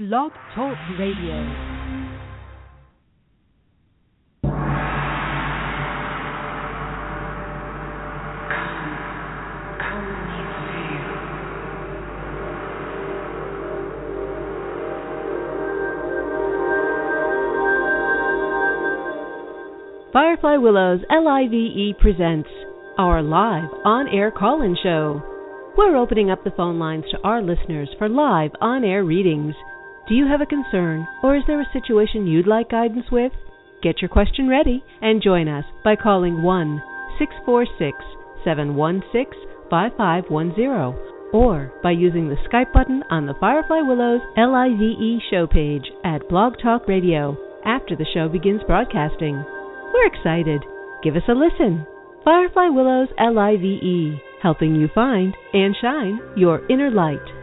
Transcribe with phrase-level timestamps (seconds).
[0.00, 1.44] Blog Talk Radio.
[20.14, 22.48] Firefly Willows LIVE presents
[22.96, 25.22] our live on air call in show.
[25.76, 29.54] We're opening up the phone lines to our listeners for live on air readings.
[30.08, 33.32] Do you have a concern or is there a situation you'd like guidance with?
[33.82, 36.82] Get your question ready and join us by calling 1
[37.18, 37.96] 646
[38.44, 45.86] 716 5510 or by using the Skype button on the Firefly Willows LIVE show page
[46.04, 49.44] at Blog Talk Radio after the show begins broadcasting.
[49.94, 50.62] We're excited.
[51.02, 51.86] Give us a listen.
[52.24, 57.39] Firefly Willows LIVE, helping you find and shine your inner light.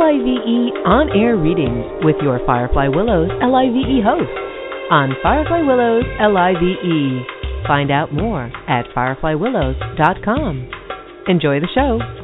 [0.00, 4.32] LIVE on air readings with your Firefly Willows LIVE host
[4.88, 7.68] on Firefly Willows LIVE.
[7.68, 10.70] Find out more at fireflywillows.com.
[11.28, 12.19] Enjoy the show.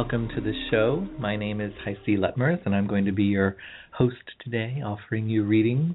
[0.00, 1.06] Welcome to the show.
[1.18, 3.58] My name is Heisi Letmerth, and I'm going to be your
[3.92, 5.94] host today, offering you readings.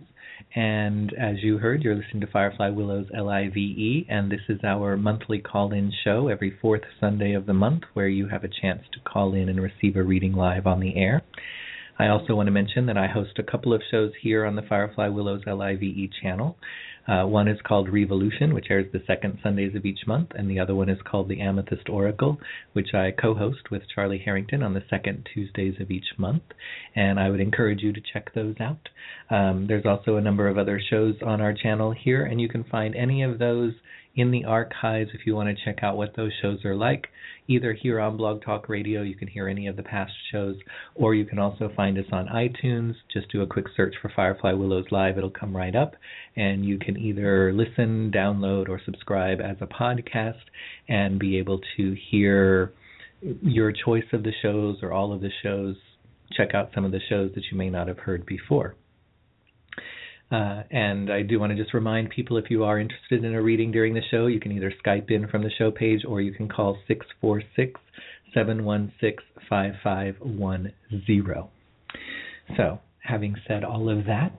[0.55, 5.39] And as you heard, you're listening to Firefly Willows LIVE, and this is our monthly
[5.39, 8.99] call in show every fourth Sunday of the month where you have a chance to
[9.11, 11.23] call in and receive a reading live on the air.
[11.97, 14.61] I also want to mention that I host a couple of shows here on the
[14.69, 16.57] Firefly Willows LIVE channel.
[17.07, 20.59] Uh, one is called Revolution, which airs the second Sundays of each month, and the
[20.59, 22.39] other one is called The Amethyst Oracle,
[22.73, 26.43] which I co host with Charlie Harrington on the second Tuesdays of each month.
[26.95, 28.89] And I would encourage you to check those out.
[29.29, 32.63] Um, there's also a number of other shows on our channel here, and you can
[32.63, 33.73] find any of those
[34.16, 37.07] in the archives if you want to check out what those shows are like.
[37.47, 40.55] Either here on Blog Talk Radio, you can hear any of the past shows,
[40.96, 42.96] or you can also find us on iTunes.
[43.14, 45.96] Just do a quick search for Firefly Willows Live, it'll come right up,
[46.35, 50.41] and you can either listen, download, or subscribe as a podcast
[50.87, 52.73] and be able to hear
[53.41, 55.75] your choice of the shows or all of the shows.
[56.35, 58.75] Check out some of the shows that you may not have heard before.
[60.31, 63.41] Uh, and I do want to just remind people if you are interested in a
[63.41, 66.33] reading during the show, you can either Skype in from the show page or you
[66.33, 67.79] can call 646
[68.33, 71.43] 716 5510.
[72.57, 74.37] So, having said all of that,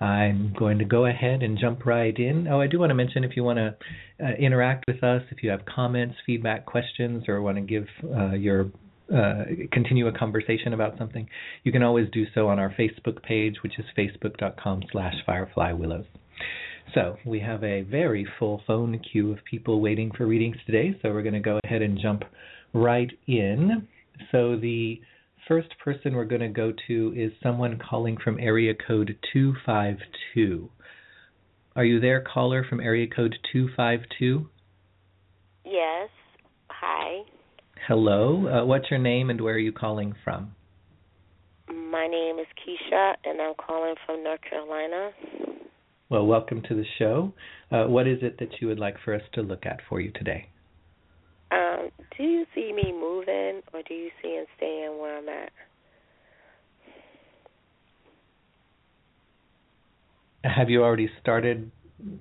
[0.00, 2.48] I'm going to go ahead and jump right in.
[2.48, 3.76] Oh, I do want to mention if you want to
[4.24, 8.32] uh, interact with us, if you have comments, feedback, questions, or want to give uh,
[8.32, 8.70] your
[9.14, 11.28] uh, continue a conversation about something,
[11.64, 16.06] you can always do so on our Facebook page, which is facebook.com slash fireflywillows.
[16.94, 21.10] So we have a very full phone queue of people waiting for readings today, so
[21.10, 22.24] we're going to go ahead and jump
[22.72, 23.86] right in.
[24.32, 25.00] So the
[25.46, 30.70] first person we're going to go to is someone calling from area code 252.
[31.76, 34.48] Are you there, caller from area code 252?
[35.64, 36.08] Yes.
[36.68, 37.22] Hi.
[37.90, 38.46] Hello.
[38.46, 40.54] Uh, what's your name and where are you calling from?
[41.66, 45.10] My name is Keisha, and I'm calling from North Carolina.
[46.08, 47.32] Well, welcome to the show.
[47.72, 50.12] Uh, what is it that you would like for us to look at for you
[50.12, 50.50] today?
[51.50, 55.50] Um, do you see me moving, or do you see me staying where I'm at?
[60.44, 61.72] Have you already started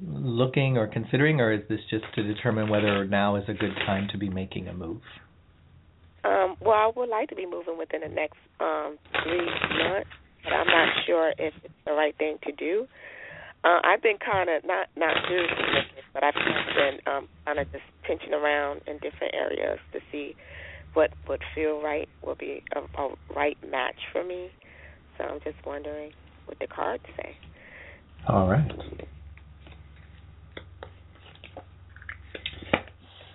[0.03, 4.07] looking or considering, or is this just to determine whether now is a good time
[4.13, 5.01] to be making a move?
[6.23, 10.09] Um, well, I would like to be moving within the next um, three months,
[10.43, 12.87] but I'm not sure if it's the right thing to do.
[13.63, 17.71] Uh, I've been kind of not not seriously looking, but I've been um, kind of
[17.71, 20.35] just pinching around in different areas to see
[20.93, 24.49] what would feel right, would be a, a right match for me.
[25.17, 26.11] So I'm just wondering
[26.45, 27.35] what the cards say.
[28.27, 28.71] All right.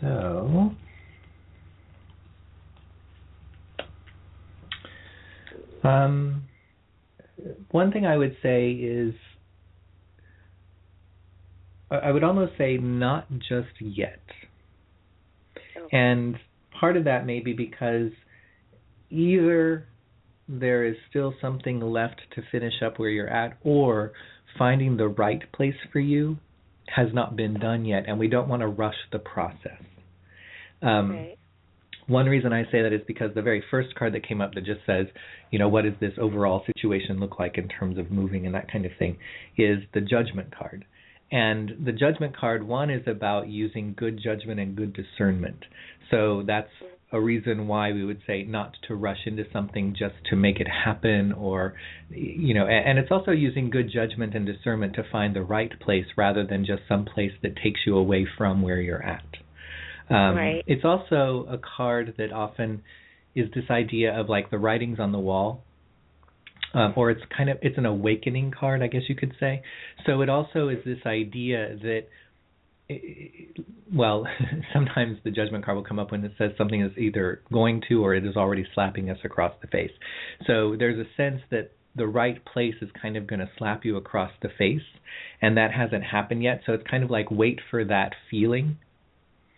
[0.01, 0.75] So.
[5.85, 6.45] Um,
[7.71, 9.15] one thing I would say is
[11.91, 14.23] I would almost say not just yet.
[15.77, 15.97] Okay.
[15.97, 16.37] And
[16.79, 18.11] part of that may be because
[19.11, 19.87] either
[20.49, 24.13] there is still something left to finish up where you're at, or
[24.59, 26.39] finding the right place for you
[26.87, 29.83] has not been done yet, and we don't want to rush the process.
[30.83, 31.37] Um, okay.
[32.07, 34.65] One reason I say that is because the very first card that came up that
[34.65, 35.07] just says,
[35.51, 38.71] you know, what does this overall situation look like in terms of moving and that
[38.71, 39.17] kind of thing,
[39.57, 40.85] is the judgment card.
[41.33, 45.65] And the judgment card, one is about using good judgment and good discernment.
[46.11, 46.69] So that's
[47.15, 50.67] a reason why we would say not to rush into something just to make it
[50.69, 51.75] happen or
[52.11, 56.07] you know and it's also using good judgment and discernment to find the right place
[56.17, 59.25] rather than just some place that takes you away from where you're at
[60.11, 60.65] um, right.
[60.67, 62.83] it's also a card that often
[63.35, 65.63] is this idea of like the writings on the wall
[66.75, 69.63] um, or it's kind of it's an awakening card, I guess you could say.
[70.07, 72.07] So it also is this idea that,
[73.95, 74.27] well,
[74.73, 78.05] sometimes the judgment card will come up when it says something is either going to
[78.05, 79.93] or it is already slapping us across the face.
[80.47, 83.97] So there's a sense that the right place is kind of going to slap you
[83.97, 84.83] across the face,
[85.41, 86.63] and that hasn't happened yet.
[86.67, 88.79] So it's kind of like wait for that feeling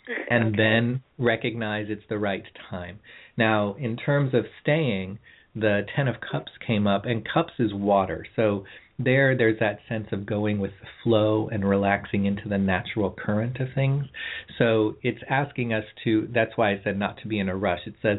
[0.31, 0.57] and okay.
[0.57, 3.01] then recognize it's the right time.
[3.37, 5.19] Now, in terms of staying,
[5.55, 8.27] the Ten of Cups came up, and Cups is water.
[8.37, 8.65] So
[8.99, 13.59] there, there's that sense of going with the flow and relaxing into the natural current
[13.61, 14.05] of things.
[14.59, 17.81] So it's asking us to, that's why I said not to be in a rush.
[17.87, 18.19] It says,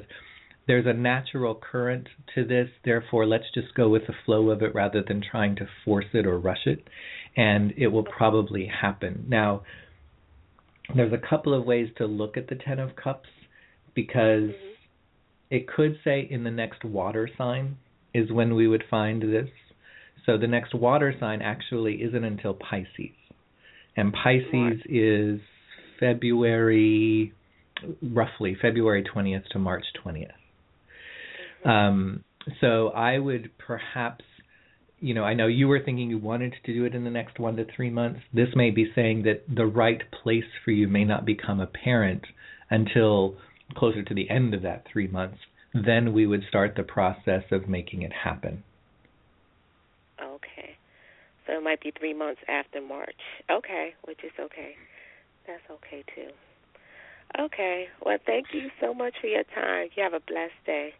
[0.68, 4.76] there's a natural current to this, therefore let's just go with the flow of it
[4.76, 6.88] rather than trying to force it or rush it,
[7.38, 9.26] and it will probably happen.
[9.30, 9.62] Now,
[10.96, 13.30] there's a couple of ways to look at the Ten of Cups
[13.94, 14.76] because Mhm.
[15.50, 17.78] it could say in the next water sign
[18.14, 19.50] is when we would find this.
[20.26, 23.16] So the next water sign actually isn't until Pisces.
[23.96, 25.42] And Pisces is
[26.00, 27.34] February,
[28.02, 30.32] roughly February 20th to March 20th.
[31.64, 32.24] Um,
[32.62, 34.24] so I would perhaps,
[35.00, 37.40] you know, I know you were thinking you wanted to do it in the next
[37.40, 38.22] one to three months.
[38.34, 42.24] This may be saying that the right place for you may not become apparent
[42.70, 43.36] until
[43.76, 45.38] closer to the end of that three months.
[45.74, 48.64] Then we would start the process of making it happen.
[50.22, 50.78] Okay.
[51.46, 53.16] So it might be three months after March.
[53.52, 54.74] Okay, which is okay.
[55.46, 56.32] That's okay too.
[57.40, 57.86] Okay.
[58.04, 59.90] Well, thank you so much for your time.
[59.96, 60.94] You have a blessed day.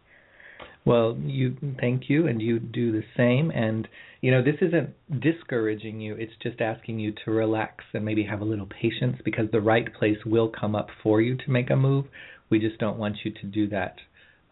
[0.88, 3.50] Well, you thank you, and you do the same.
[3.50, 3.86] And
[4.22, 8.40] you know, this isn't discouraging you; it's just asking you to relax and maybe have
[8.40, 11.76] a little patience because the right place will come up for you to make a
[11.76, 12.06] move.
[12.48, 13.96] We just don't want you to do that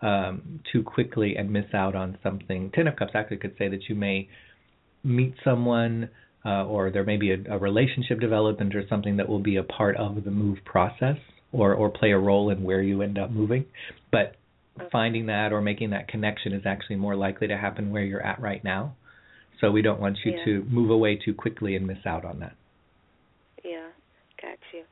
[0.02, 2.70] um, too quickly and miss out on something.
[2.74, 4.28] Ten of Cups actually could say that you may
[5.02, 6.10] meet someone,
[6.44, 9.62] uh, or there may be a, a relationship development or something that will be a
[9.62, 11.16] part of the move process,
[11.52, 13.64] or or play a role in where you end up moving.
[14.12, 14.36] But
[14.92, 18.40] finding that or making that connection is actually more likely to happen where you're at
[18.40, 18.94] right now.
[19.60, 20.44] So we don't want you Yeah.
[20.44, 22.54] to move away too quickly and miss out on that.
[23.64, 23.88] Yeah,
[24.40, 24.84] got you.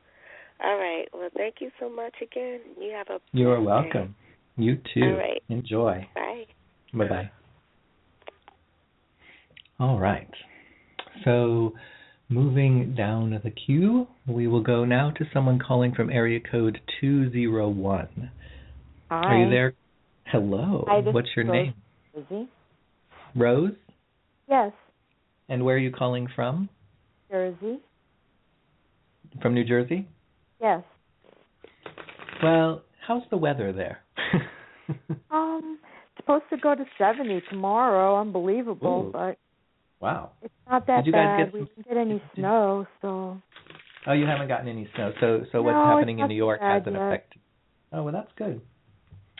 [0.63, 1.07] All right.
[1.13, 2.61] Well, thank you so much again.
[2.79, 3.89] You have a You are blessed day.
[3.99, 4.15] welcome.
[4.57, 5.03] You too.
[5.03, 5.43] All right.
[5.49, 6.07] Enjoy.
[6.15, 6.45] Bye.
[6.93, 7.29] Bye bye.
[9.79, 10.29] All right.
[11.23, 11.73] So,
[12.29, 18.31] moving down the queue, we will go now to someone calling from area code 201.
[19.23, 19.33] Hi.
[19.35, 19.73] Are you there?
[20.25, 20.83] Hello.
[20.87, 21.53] Hi, What's your Rose.
[21.53, 21.73] name?
[22.13, 22.47] Busy?
[23.35, 23.71] Rose?
[24.49, 24.71] Yes,
[25.49, 26.69] And where are you calling from?
[27.31, 27.79] Jersey.
[29.41, 30.07] From New Jersey?
[30.61, 30.83] Yes.
[32.43, 33.99] Well, how's the weather there?
[35.31, 35.79] Um,
[36.17, 38.21] supposed to go to 70 tomorrow.
[38.21, 39.11] Unbelievable, Ooh.
[39.11, 39.37] but
[39.99, 40.29] wow.
[40.43, 41.45] it's not that Did you guys bad.
[41.45, 43.41] get we didn't get any snow, so
[44.05, 45.11] Oh, you haven't gotten any snow.
[45.19, 47.01] So so what's No, happening in New York hasn't yet.
[47.01, 47.41] affected.
[47.91, 48.61] Oh, well that's good.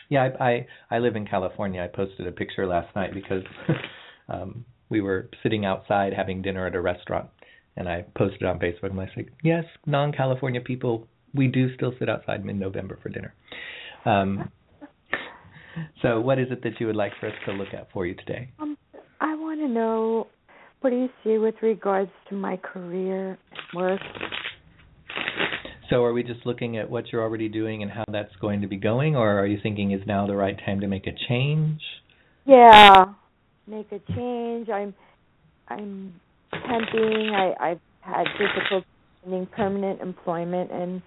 [0.08, 1.82] Yeah, I, I I live in California.
[1.82, 3.42] I posted a picture last night because
[4.28, 7.28] um we were sitting outside having dinner at a restaurant
[7.76, 12.08] and I posted on Facebook and I said, "Yes, non-California people, we do still sit
[12.08, 13.34] outside mid-November for dinner."
[14.04, 14.50] Um
[16.02, 18.14] so what is it that you would like for us to look at for you
[18.14, 18.50] today?
[18.58, 18.78] um,
[19.20, 20.28] I want to know
[20.80, 23.38] what do you see with regards to my career
[23.74, 24.00] work?
[25.90, 28.66] So are we just looking at what you're already doing and how that's going to
[28.66, 31.80] be going, or are you thinking is now the right time to make a change?
[32.44, 33.06] Yeah,
[33.66, 34.68] make a change.
[34.68, 34.94] I'm
[35.68, 36.14] I'm
[36.52, 37.32] temping.
[37.32, 38.86] I I've had difficulty
[39.26, 41.02] finding permanent employment, and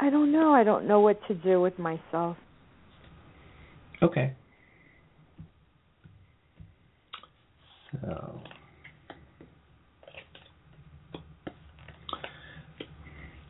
[0.00, 0.52] I don't know.
[0.52, 2.36] I don't know what to do with myself.
[4.02, 4.34] Okay.
[7.92, 8.40] So.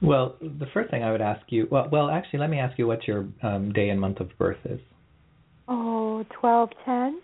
[0.03, 2.87] Well, the first thing I would ask you, well, well, actually, let me ask you
[2.87, 4.81] what your um, day and month of birth is.
[5.69, 7.21] Oh, twelve ten.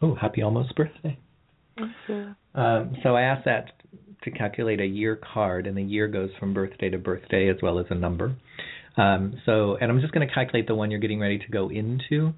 [0.00, 1.18] Oh, happy almost birthday.
[1.76, 2.34] Thank you.
[2.54, 3.72] Um, so I asked that
[4.24, 7.78] to calculate a year card, and the year goes from birthday to birthday as well
[7.78, 8.34] as a number.
[8.96, 11.70] Um, so, and I'm just going to calculate the one you're getting ready to go
[11.70, 12.32] into.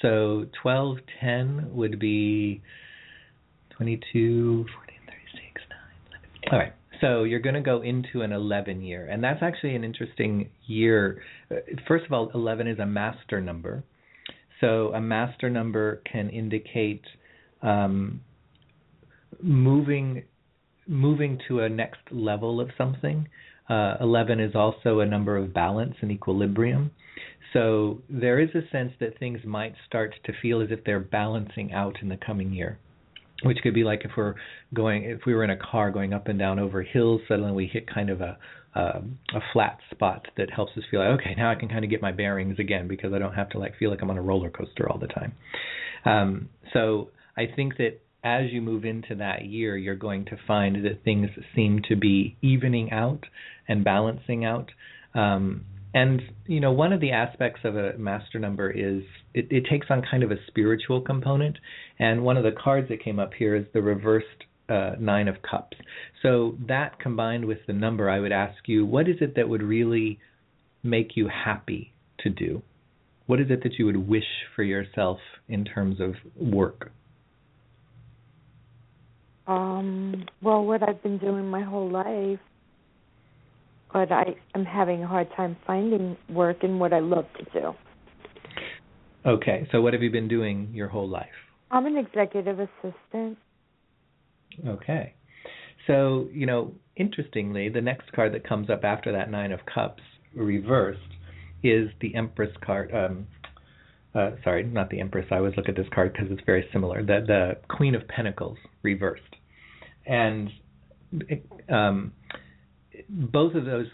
[0.00, 2.60] So 1210 would be
[3.76, 5.78] 22, 14, 36, 9,
[6.42, 6.52] 11.
[6.52, 6.72] All right.
[7.02, 11.20] So you're going to go into an 11 year, and that's actually an interesting year.
[11.88, 13.82] First of all, 11 is a master number.
[14.60, 17.02] So a master number can indicate
[17.60, 18.20] um,
[19.42, 20.22] moving
[20.86, 23.28] moving to a next level of something.
[23.68, 26.90] Uh, 11 is also a number of balance and equilibrium.
[27.52, 31.72] So there is a sense that things might start to feel as if they're balancing
[31.72, 32.78] out in the coming year.
[33.44, 34.34] Which could be like if we're
[34.72, 37.66] going, if we were in a car going up and down over hills, suddenly we
[37.66, 38.38] hit kind of a
[38.74, 39.02] a,
[39.52, 42.12] flat spot that helps us feel like, okay, now I can kind of get my
[42.12, 44.88] bearings again because I don't have to like feel like I'm on a roller coaster
[44.88, 45.32] all the time.
[46.04, 50.84] Um, so I think that as you move into that year, you're going to find
[50.84, 53.24] that things seem to be evening out
[53.68, 54.70] and balancing out.
[55.14, 59.02] Um, and you know, one of the aspects of a master number is
[59.34, 61.58] it, it takes on kind of a spiritual component.
[61.98, 64.26] And one of the cards that came up here is the reversed
[64.68, 65.76] uh, nine of cups.
[66.22, 69.62] So that combined with the number, I would ask you, what is it that would
[69.62, 70.18] really
[70.82, 72.62] make you happy to do?
[73.26, 74.24] What is it that you would wish
[74.56, 75.18] for yourself
[75.48, 76.90] in terms of work?
[79.46, 82.38] Um, well, what I've been doing my whole life,
[83.92, 87.72] but I am having a hard time finding work in what I love to do.
[89.24, 91.28] Okay, so what have you been doing your whole life?
[91.70, 93.38] I'm an executive assistant.
[94.66, 95.14] Okay.
[95.86, 100.02] So, you know, interestingly, the next card that comes up after that Nine of Cups
[100.34, 101.00] reversed
[101.62, 102.92] is the Empress card.
[102.94, 103.26] Um,
[104.14, 105.26] uh, sorry, not the Empress.
[105.30, 107.02] I always look at this card because it's very similar.
[107.02, 109.22] The the Queen of Pentacles reversed,
[110.06, 110.50] and
[111.70, 112.12] um,
[113.08, 113.86] both of those,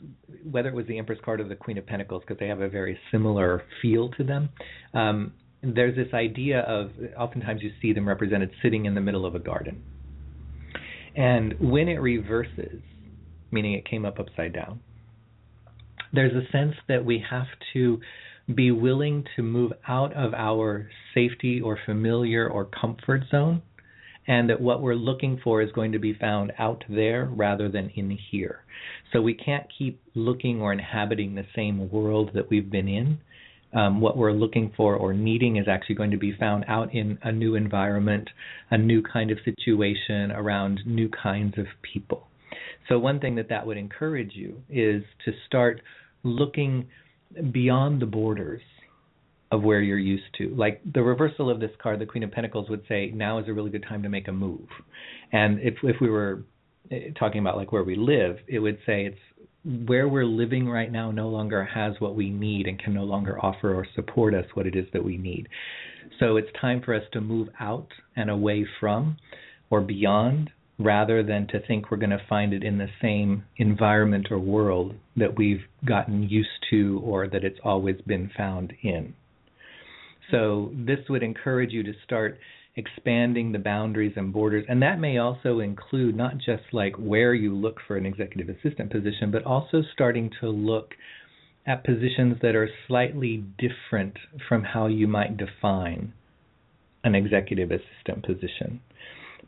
[0.49, 2.69] whether it was the Empress card or the Queen of Pentacles, because they have a
[2.69, 4.49] very similar feel to them.
[4.95, 9.35] Um, there's this idea of oftentimes you see them represented sitting in the middle of
[9.35, 9.83] a garden.
[11.17, 12.81] And when it reverses,
[13.51, 14.81] meaning it came up upside down,
[16.13, 18.01] there's a sense that we have to
[18.55, 23.63] be willing to move out of our safety or familiar or comfort zone,
[24.27, 27.91] and that what we're looking for is going to be found out there rather than
[27.95, 28.61] in here.
[29.13, 33.19] So we can't keep looking or inhabiting the same world that we've been in.
[33.75, 37.19] Um, what we're looking for or needing is actually going to be found out in
[37.23, 38.31] a new environment,
[38.71, 42.29] a new kind of situation around new kinds of people.
[42.89, 45.83] So, one thing that that would encourage you is to start
[46.23, 46.89] looking
[47.53, 48.63] beyond the borders
[49.51, 50.55] of where you're used to.
[50.55, 53.53] Like the reversal of this card, the Queen of Pentacles would say now is a
[53.53, 54.69] really good time to make a move.
[55.33, 56.43] And if if we were
[57.19, 59.19] talking about like where we live, it would say it's
[59.87, 63.39] where we're living right now no longer has what we need and can no longer
[63.45, 65.49] offer or support us what it is that we need.
[66.21, 69.19] So it's time for us to move out and away from
[69.71, 74.29] or beyond rather than to think we're going to find it in the same environment
[74.31, 79.13] or world that we've gotten used to or that it's always been found in.
[80.31, 82.39] So this would encourage you to start
[82.79, 87.55] expanding the boundaries and borders and that may also include not just like where you
[87.55, 90.95] look for an executive assistant position but also starting to look
[91.67, 94.17] at positions that are slightly different
[94.49, 96.13] from how you might define
[97.05, 98.81] an executive assistant position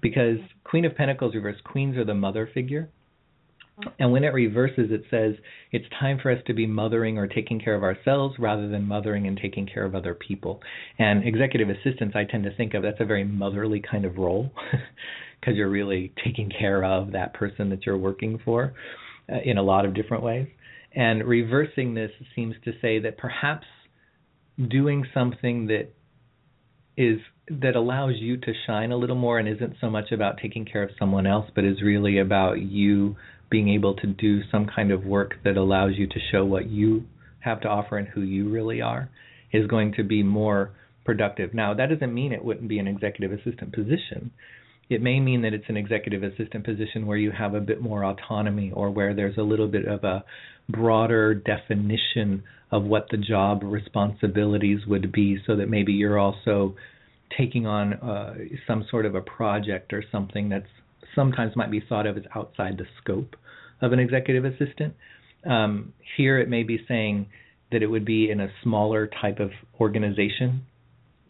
[0.00, 2.88] because Queen of Pentacles reversed, queens are the mother figure.
[3.98, 5.34] And when it reverses, it says
[5.72, 9.26] it's time for us to be mothering or taking care of ourselves rather than mothering
[9.26, 10.60] and taking care of other people.
[10.98, 14.50] And executive assistants, I tend to think of that's a very motherly kind of role
[15.40, 18.74] because you're really taking care of that person that you're working for
[19.30, 20.48] uh, in a lot of different ways.
[20.94, 23.66] And reversing this seems to say that perhaps
[24.68, 25.88] doing something that
[26.96, 30.64] is that allows you to shine a little more and isn't so much about taking
[30.64, 33.16] care of someone else, but is really about you
[33.50, 37.04] being able to do some kind of work that allows you to show what you
[37.40, 39.10] have to offer and who you really are,
[39.52, 40.70] is going to be more
[41.04, 41.52] productive.
[41.52, 44.30] Now, that doesn't mean it wouldn't be an executive assistant position.
[44.88, 48.04] It may mean that it's an executive assistant position where you have a bit more
[48.04, 50.24] autonomy or where there's a little bit of a
[50.68, 56.74] broader definition of what the job responsibilities would be so that maybe you're also
[57.36, 58.34] taking on uh,
[58.66, 60.66] some sort of a project or something that's
[61.14, 63.36] sometimes might be thought of as outside the scope
[63.80, 64.94] of an executive assistant.
[65.48, 67.26] Um, here it may be saying
[67.72, 70.66] that it would be in a smaller type of organization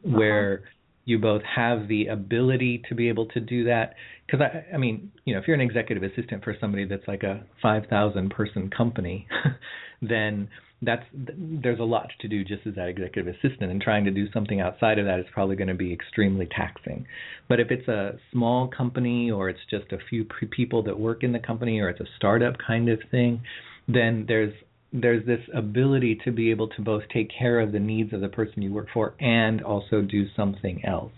[0.05, 0.19] uh-huh.
[0.19, 0.63] where
[1.05, 3.95] you both have the ability to be able to do that.
[4.27, 7.23] Because I, I mean, you know, if you're an executive assistant for somebody that's like
[7.23, 9.27] a 5,000 person company,
[10.03, 10.49] then
[10.83, 14.31] that's there's a lot to do just as that executive assistant and trying to do
[14.33, 17.07] something outside of that is probably going to be extremely taxing.
[17.49, 21.33] But if it's a small company or it's just a few people that work in
[21.33, 23.43] the company or it's a startup kind of thing
[23.89, 24.55] then there's
[24.93, 28.29] there's this ability to be able to both take care of the needs of the
[28.29, 31.13] person you work for and also do something else.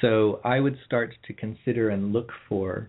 [0.00, 2.88] So i would start to consider and look for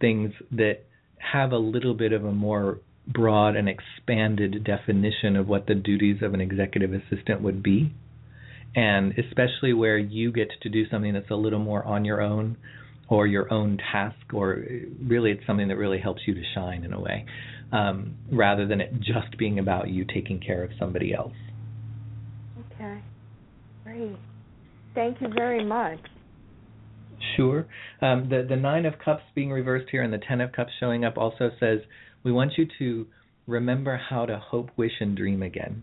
[0.00, 0.80] things that
[1.18, 6.22] have a little bit of a more broad and expanded definition of what the duties
[6.22, 7.92] of an executive assistant would be.
[8.74, 12.56] And especially where you get to do something that's a little more on your own
[13.08, 14.64] or your own task, or
[15.02, 17.26] really it's something that really helps you to shine in a way,
[17.70, 21.34] um, rather than it just being about you taking care of somebody else.
[22.72, 23.00] Okay,
[23.84, 24.16] great.
[24.94, 26.00] Thank you very much.
[27.36, 27.66] Sure.
[28.00, 31.04] Um, the the nine of cups being reversed here and the ten of cups showing
[31.04, 31.80] up also says
[32.24, 33.06] we want you to
[33.46, 35.82] remember how to hope, wish, and dream again.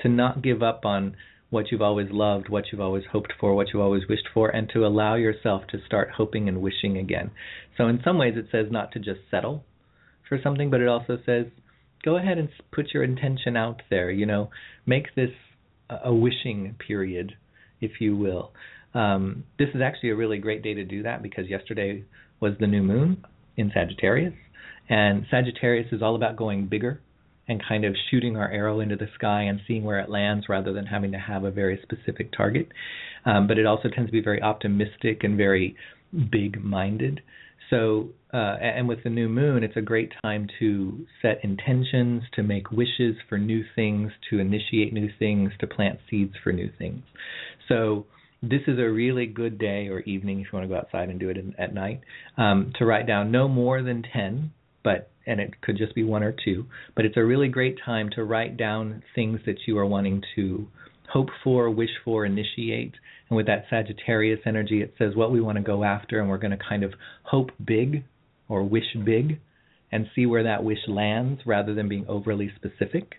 [0.00, 1.16] To not give up on
[1.50, 4.68] what you've always loved, what you've always hoped for, what you've always wished for, and
[4.74, 7.30] to allow yourself to start hoping and wishing again.
[7.76, 9.64] So, in some ways, it says not to just settle
[10.28, 11.46] for something, but it also says
[12.04, 14.10] go ahead and put your intention out there.
[14.10, 14.50] You know,
[14.86, 15.30] make this
[15.90, 17.34] a wishing period,
[17.80, 18.52] if you will.
[18.94, 22.04] Um, this is actually a really great day to do that because yesterday
[22.40, 23.24] was the new moon
[23.56, 24.34] in Sagittarius.
[24.88, 27.00] And Sagittarius is all about going bigger
[27.48, 30.72] and kind of shooting our arrow into the sky and seeing where it lands rather
[30.72, 32.68] than having to have a very specific target.
[33.24, 35.76] Um, but it also tends to be very optimistic and very
[36.30, 37.22] big minded.
[37.70, 42.42] So, uh, and with the new moon, it's a great time to set intentions, to
[42.42, 47.02] make wishes for new things, to initiate new things, to plant seeds for new things.
[47.68, 48.06] So,
[48.42, 51.18] this is a really good day or evening if you want to go outside and
[51.18, 52.02] do it in, at night
[52.36, 56.22] um, to write down no more than 10 but and it could just be one
[56.22, 56.64] or two,
[56.96, 60.66] but it's a really great time to write down things that you are wanting to
[61.12, 62.94] hope for, wish for, initiate.
[63.28, 66.38] And with that Sagittarius energy, it says what we want to go after, and we're
[66.38, 68.04] going to kind of hope big
[68.48, 69.38] or wish big
[69.92, 73.14] and see where that wish lands rather than being overly specific.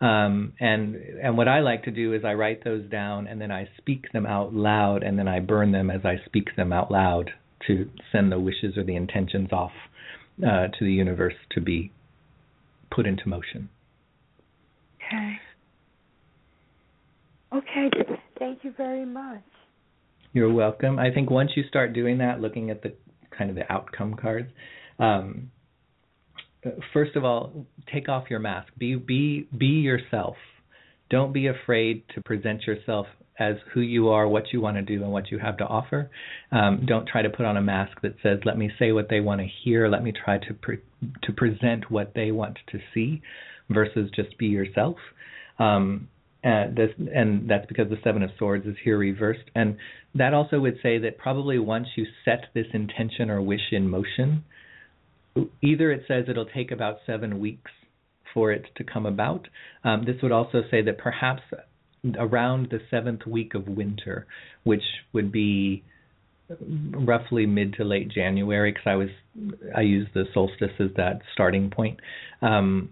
[0.00, 3.50] Um, and and what I like to do is I write those down and then
[3.50, 6.92] I speak them out loud and then I burn them as I speak them out
[6.92, 7.32] loud
[7.66, 9.72] to send the wishes or the intentions off
[10.46, 11.90] uh, to the universe to be
[12.90, 13.68] put into motion.
[14.96, 15.36] Okay.
[17.54, 17.90] Okay.
[18.38, 19.42] Thank you very much.
[20.32, 20.98] You're welcome.
[20.98, 22.94] I think once you start doing that, looking at the
[23.36, 24.50] kind of the outcome cards,
[24.98, 25.50] um,
[26.92, 28.68] first of all, take off your mask.
[28.76, 30.36] Be be be yourself.
[31.10, 33.06] don't be afraid to present yourself
[33.38, 36.10] as who you are, what you want to do, and what you have to offer.
[36.50, 39.20] Um, don't try to put on a mask that says, "Let me say what they
[39.20, 39.88] want to hear.
[39.88, 40.80] Let me try to pre-
[41.22, 43.22] to present what they want to see,"
[43.68, 44.96] versus just be yourself.
[45.58, 46.08] Um,
[46.42, 49.50] and, this, and that's because the Seven of Swords is here reversed.
[49.54, 49.76] And
[50.14, 54.44] that also would say that probably once you set this intention or wish in motion,
[55.62, 57.70] either it says it'll take about seven weeks
[58.34, 59.48] for it to come about.
[59.84, 61.42] Um, this would also say that perhaps
[62.18, 64.26] around the seventh week of winter,
[64.64, 64.82] which
[65.12, 65.82] would be
[66.92, 69.08] roughly mid to late January, because I was
[69.76, 72.00] I use the solstice as that starting point.
[72.42, 72.90] Um,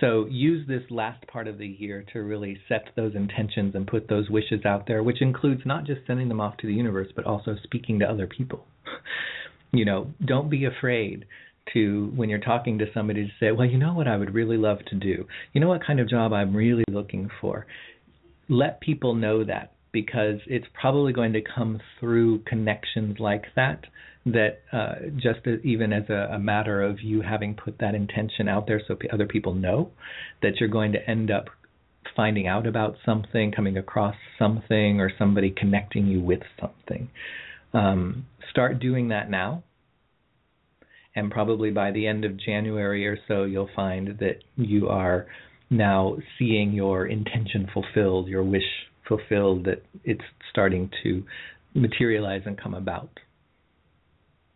[0.00, 4.08] so use this last part of the year to really set those intentions and put
[4.08, 7.26] those wishes out there, which includes not just sending them off to the universe, but
[7.26, 8.64] also speaking to other people.
[9.72, 11.26] you know, don't be afraid
[11.72, 14.56] to when you're talking to somebody to say, well, you know what I would really
[14.56, 15.26] love to do.
[15.52, 17.66] You know what kind of job I'm really looking for.
[18.48, 23.84] Let people know that because it's probably going to come through connections like that
[24.26, 28.46] that uh, just as, even as a, a, matter of you having put that intention
[28.48, 29.90] out there so p- other people know
[30.42, 31.46] that you're going to end up
[32.14, 37.08] finding out about something, coming across something, or somebody connecting you with something.
[37.72, 39.62] Um, start doing that now.
[41.18, 45.26] And probably by the end of January or so, you'll find that you are
[45.68, 48.62] now seeing your intention fulfilled, your wish
[49.08, 51.24] fulfilled, that it's starting to
[51.74, 53.10] materialize and come about.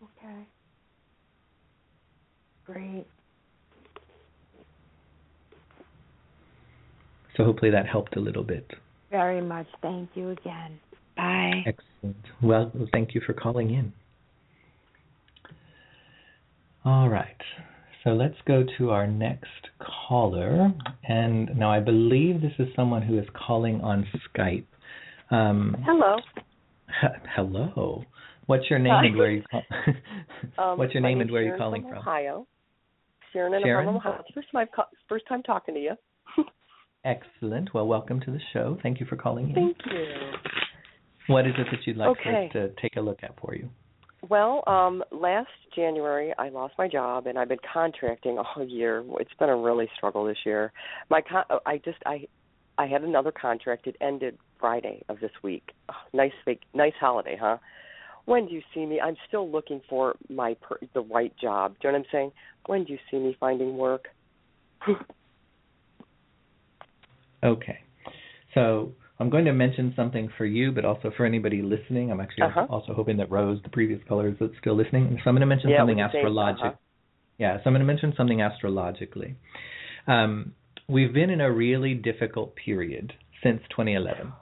[0.05, 0.46] Okay.
[2.64, 3.07] Great.
[7.37, 8.70] So hopefully that helped a little bit.
[9.11, 9.66] Very much.
[9.81, 10.79] Thank you again.
[11.16, 11.64] Bye.
[11.66, 12.25] Excellent.
[12.40, 13.92] Well, thank you for calling in.
[16.85, 17.37] All right.
[18.05, 19.68] So let's go to our next
[20.09, 20.73] caller.
[21.09, 24.66] And now I believe this is someone who is calling on Skype.
[25.31, 26.16] Um, hello.
[27.37, 28.05] hello.
[28.47, 29.07] What's your name Hi.
[29.07, 29.62] and where you call?
[30.59, 31.99] um, What's your name and where are you calling from?
[31.99, 32.47] Ohio.
[33.33, 33.88] Sharon and Sharon?
[33.88, 34.25] I'm from Ohio.
[34.35, 34.66] First time,
[35.09, 35.92] first time talking to you.
[37.05, 37.73] Excellent.
[37.73, 38.79] Well, welcome to the show.
[38.83, 39.55] Thank you for calling in.
[39.55, 40.05] Thank you.
[41.29, 42.47] What is it that you'd like Okay.
[42.47, 43.71] us to take a look at for you?
[44.29, 49.05] Well, um, last January I lost my job and I've been contracting all year.
[49.19, 50.73] It's been a really struggle this year.
[51.11, 52.27] My con- I just I
[52.79, 53.87] I had another contract.
[53.87, 55.73] It ended Friday of this week.
[55.91, 57.59] Oh, nice vac- nice holiday, huh?
[58.25, 59.01] When do you see me?
[59.01, 61.75] I'm still looking for my per- the right job.
[61.81, 62.33] Do you know what I'm saying?
[62.67, 64.09] When do you see me finding work?
[67.45, 67.81] Okay.
[68.55, 72.11] So I'm going to mention something for you, but also for anybody listening.
[72.11, 72.67] I'm actually Uh-huh.
[72.69, 75.05] also hoping that Rose, the previous caller, is still listening.
[75.23, 76.61] So I'm going to mention Yeah, something with the same- astrologic.
[76.61, 76.73] uh-huh.
[77.39, 79.37] Yeah, so I'm going to mention something astrologically.
[80.09, 80.55] Um,
[80.89, 83.13] we've been in a really difficult period
[83.45, 84.33] since 2011,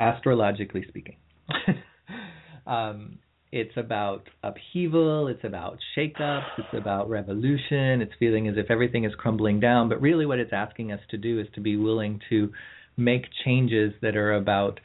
[0.00, 1.16] astrologically speaking.
[2.66, 3.18] um,
[3.52, 9.14] it's about upheaval, it's about shakeups, it's about revolution, it's feeling as if everything is
[9.16, 9.88] crumbling down.
[9.88, 12.52] But really, what it's asking us to do is to be willing to
[12.96, 14.80] make changes that are about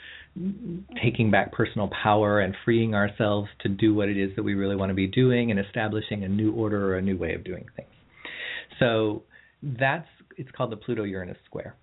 [1.02, 4.76] taking back personal power and freeing ourselves to do what it is that we really
[4.76, 7.66] want to be doing and establishing a new order or a new way of doing
[7.76, 7.90] things.
[8.80, 9.24] So
[9.62, 11.76] that's it's called the Pluto Uranus square.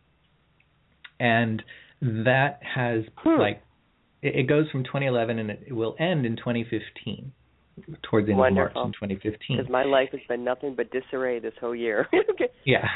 [1.21, 1.63] And
[2.01, 3.41] that has Hmm.
[3.41, 3.63] like
[4.23, 7.33] it, it goes from 2011 and it, it will end in 2015
[8.03, 8.83] towards the end Wonderful.
[8.83, 9.57] of March in 2015.
[9.59, 12.09] Because my life has been nothing but disarray this whole year.
[12.31, 12.49] okay.
[12.65, 12.89] Yeah.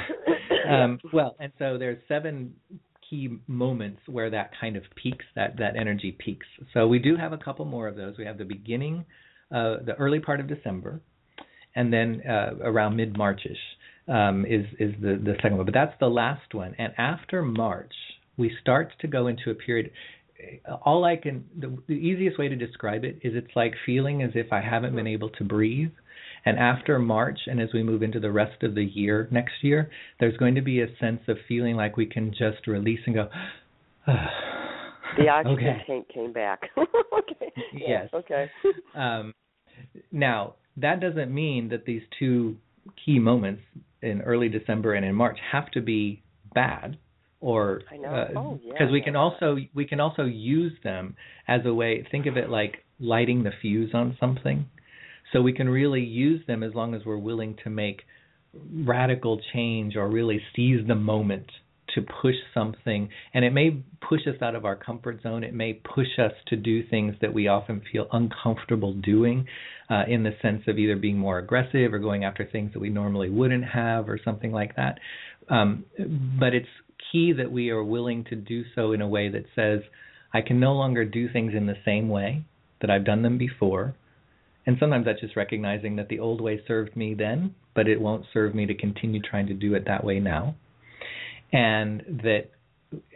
[0.69, 2.55] Um, well, and so there's seven
[3.11, 6.47] key moments where that kind of peaks, that that energy peaks.
[6.73, 8.17] So we do have a couple more of those.
[8.17, 9.05] We have the beginning,
[9.51, 11.01] uh, the early part of December,
[11.75, 13.59] and then uh, around mid Marchish
[14.09, 15.67] um, is is the the second one.
[15.67, 16.75] But that's the last one.
[16.79, 17.93] And after March,
[18.37, 19.91] we start to go into a period.
[20.87, 24.31] All I can, the, the easiest way to describe it is it's like feeling as
[24.35, 25.91] if I haven't been able to breathe.
[26.45, 29.91] And after March, and as we move into the rest of the year next year,
[30.19, 33.29] there's going to be a sense of feeling like we can just release and go.
[35.19, 35.83] The oxygen okay.
[35.89, 36.61] tank came back.
[36.79, 37.53] okay.
[37.75, 38.09] Yes.
[38.15, 38.47] Okay.
[38.95, 39.35] Um,
[40.13, 42.57] now that doesn't mean that these two
[43.05, 43.63] key moments
[44.03, 46.23] in early December and in March have to be
[46.55, 46.97] bad
[47.41, 48.09] or I know.
[48.09, 51.17] uh, Oh, yeah, because we can also we can also use them
[51.49, 54.67] as a way think of it like lighting the fuse on something
[55.33, 58.03] so we can really use them as long as we're willing to make
[58.85, 61.47] radical change or really seize the moment
[61.95, 63.09] to push something.
[63.35, 65.45] And it may push us out of our comfort zone.
[65.45, 69.47] It may push us to do things that we often feel uncomfortable doing
[69.89, 72.91] uh, in the sense of either being more aggressive or going after things that we
[72.91, 74.99] normally wouldn't have or something like that.
[75.49, 75.85] Um,
[76.39, 76.69] but it's
[77.11, 79.81] key that we are willing to do so in a way that says,
[80.33, 82.45] I can no longer do things in the same way
[82.81, 83.95] that I've done them before.
[84.71, 88.25] And sometimes that's just recognizing that the old way served me then, but it won't
[88.33, 90.55] serve me to continue trying to do it that way now.
[91.53, 92.51] And that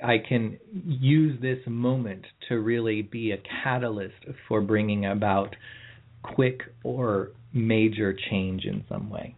[0.03, 4.17] I can use this moment to really be a catalyst
[4.49, 5.55] for bringing about
[6.25, 9.37] quick or major change in some way.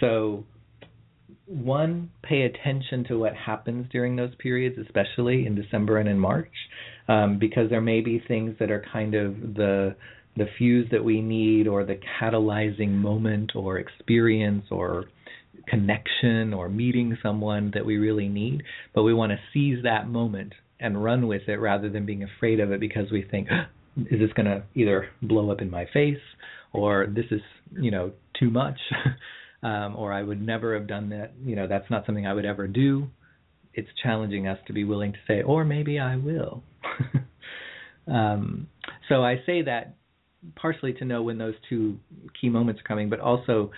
[0.00, 0.46] So,
[1.44, 6.54] one, pay attention to what happens during those periods, especially in December and in March,
[7.06, 9.94] um, because there may be things that are kind of the
[10.36, 15.04] the fuse that we need, or the catalyzing moment, or experience, or
[15.68, 18.62] connection, or meeting someone that we really need.
[18.94, 22.60] But we want to seize that moment and run with it rather than being afraid
[22.60, 23.48] of it because we think,
[23.96, 26.18] is this going to either blow up in my face,
[26.72, 27.40] or this is
[27.80, 28.78] you know too much.
[29.64, 31.32] um, or I would never have done that.
[31.44, 33.08] You know, that's not something I would ever do.
[33.72, 36.62] It's challenging us to be willing to say, or maybe I will.
[38.06, 38.68] um,
[39.08, 39.94] so I say that
[40.56, 41.98] partially to know when those two
[42.40, 43.70] key moments are coming, but also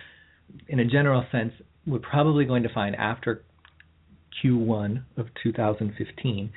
[0.69, 1.53] in a general sense,
[1.87, 3.45] we're probably going to find after
[4.43, 6.51] Q1 of 2015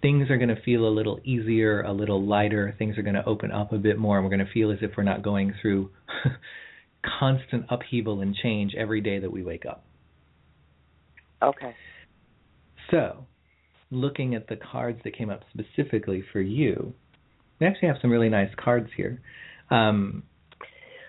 [0.00, 2.74] things are going to feel a little easier, a little lighter.
[2.78, 4.78] Things are going to open up a bit more, and we're going to feel as
[4.80, 5.90] if we're not going through
[7.18, 9.84] constant upheaval and change every day that we wake up.
[11.42, 11.74] Okay.
[12.90, 13.26] So,
[13.90, 16.94] looking at the cards that came up specifically for you,
[17.60, 19.20] we actually have some really nice cards here.
[19.70, 20.22] Um,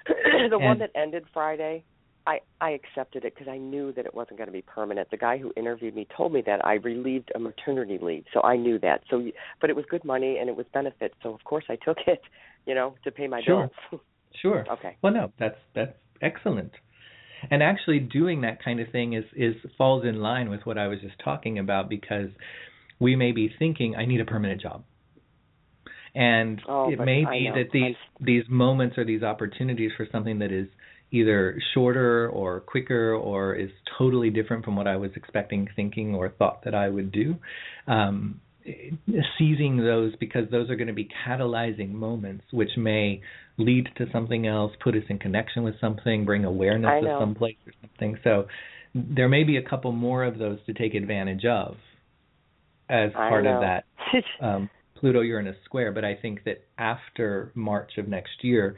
[0.50, 1.84] the one that ended Friday,
[2.26, 5.10] I I accepted it because I knew that it wasn't going to be permanent.
[5.12, 8.56] The guy who interviewed me told me that I relieved a maternity leave, so I
[8.56, 9.02] knew that.
[9.10, 9.24] So,
[9.62, 12.22] but it was good money and it was benefits, so of course I took it,
[12.66, 13.70] you know, to pay my sure.
[13.92, 14.02] bills.
[14.44, 14.64] Sure.
[14.72, 14.96] Okay.
[15.02, 16.72] Well, no, that's that's excellent.
[17.50, 20.88] And actually, doing that kind of thing is is falls in line with what I
[20.88, 22.30] was just talking about because
[23.00, 24.84] we may be thinking, I need a permanent job,
[26.16, 30.52] and oh, it may be that these these moments or these opportunities for something that
[30.52, 30.68] is
[31.12, 36.30] either shorter or quicker or is totally different from what I was expecting, thinking, or
[36.30, 37.36] thought that I would do.
[37.88, 38.42] Um,
[39.38, 43.22] seizing those because those are going to be catalyzing moments which may
[43.58, 47.56] lead to something else, put us in connection with something, bring awareness to some place
[47.66, 48.18] or something.
[48.24, 48.46] So
[48.94, 51.78] there may be a couple more of those to take advantage of
[52.90, 53.84] as part of that
[54.42, 55.92] um, Pluto Uranus square.
[55.92, 58.76] But I think that after March of next year,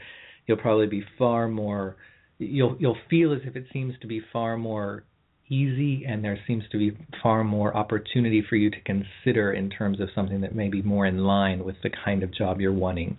[0.47, 1.95] you'll probably be far more.
[2.37, 5.03] You'll you'll feel as if it seems to be far more
[5.49, 9.99] easy and there seems to be far more opportunity for you to consider in terms
[9.99, 13.17] of something that may be more in line with the kind of job you're wanting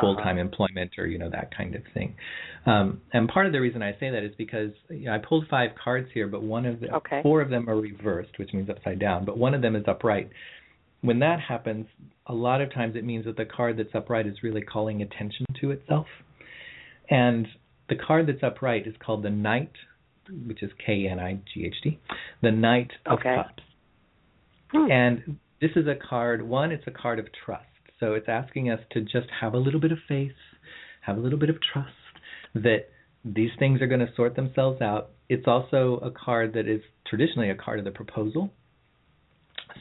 [0.00, 0.40] full time uh-huh.
[0.40, 2.14] employment or you know that kind of thing.
[2.66, 5.46] Um, and part of the reason I say that is because you know, I pulled
[5.48, 7.22] five cards here, but one of the Okay.
[7.22, 10.30] four of them are reversed, which means upside down, but one of them is upright.
[11.00, 11.86] When that happens,
[12.26, 15.46] a lot of times it means that the card that's upright is really calling attention
[15.60, 16.06] to itself.
[17.08, 17.46] And
[17.88, 19.72] the card that's upright is called the Knight,
[20.46, 21.98] which is K N I G H T,
[22.42, 23.36] the Knight of Okay.
[23.36, 23.62] Cups.
[24.72, 24.90] Hmm.
[24.90, 27.64] And this is a card, one, it's a card of trust.
[28.00, 30.32] So it's asking us to just have a little bit of faith,
[31.00, 31.94] have a little bit of trust
[32.54, 32.90] that
[33.24, 35.10] these things are going to sort themselves out.
[35.28, 38.52] It's also a card that is traditionally a card of the proposal.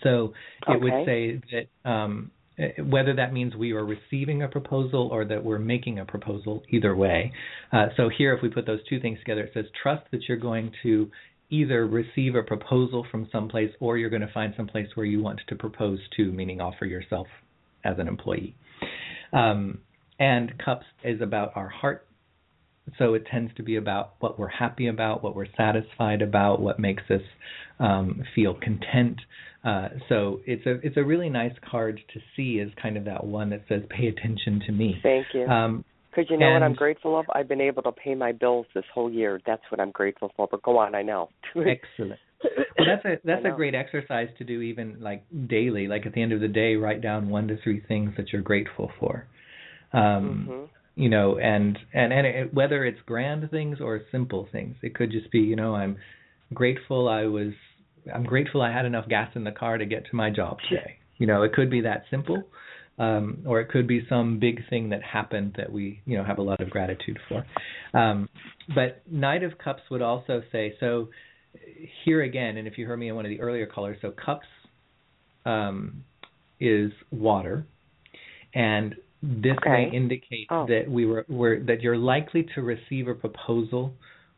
[0.04, 0.34] So
[0.68, 2.32] it would say that um,
[2.80, 6.96] whether that means we are receiving a proposal or that we're making a proposal, either
[6.96, 7.32] way.
[7.72, 10.38] Uh, so here, if we put those two things together, it says trust that you're
[10.38, 11.10] going to
[11.50, 15.40] either receive a proposal from someplace or you're going to find someplace where you want
[15.48, 17.28] to propose to, meaning offer yourself
[17.86, 18.56] as an employee.
[19.32, 19.80] Um,
[20.20, 22.08] and cups is about our heart.
[22.98, 26.80] So it tends to be about what we're happy about, what we're satisfied about, what
[26.80, 27.22] makes us
[27.80, 29.20] um, feel content.
[29.68, 33.26] Uh, so it's a it's a really nice card to see as kind of that
[33.26, 34.96] one that says pay attention to me.
[35.04, 35.46] Thank you.
[35.46, 37.26] Um, Because you know what I'm grateful of?
[37.36, 39.42] I've been able to pay my bills this whole year.
[39.46, 40.48] That's what I'm grateful for.
[40.50, 41.30] But go on, I know.
[41.56, 42.20] Excellent.
[42.78, 45.88] Well, that's a that's a great exercise to do even like daily.
[45.88, 48.42] Like at the end of the day, write down one to three things that you're
[48.42, 49.28] grateful for.
[49.92, 50.70] Um, Mhm.
[50.96, 55.12] You know, and and and it, whether it's grand things or simple things, it could
[55.12, 55.98] just be you know I'm
[56.54, 57.54] grateful I was
[58.14, 60.98] I'm grateful I had enough gas in the car to get to my job today.
[61.18, 62.44] You know, it could be that simple.
[63.00, 66.40] Um, or it could be some big thing that happened that we, you know, have
[66.40, 67.46] a lot of gratitude for.
[67.96, 68.28] Um,
[68.74, 71.10] but Knight of Cups would also say so
[72.04, 74.48] here again, and if you heard me in one of the earlier colors, so cups
[75.46, 76.04] um,
[76.60, 77.66] is water,
[78.54, 80.66] and this may indicate Oh.
[80.68, 83.94] that we were, were that you're likely to receive a proposal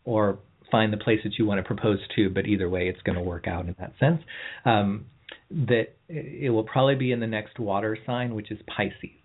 [0.06, 0.40] or
[0.72, 3.24] find the place that you want to propose to, but either way, it's going to
[3.24, 4.22] work out in that sense.
[4.66, 5.06] Um,
[5.52, 9.18] that it will probably be in the next water sign, which is Pisces,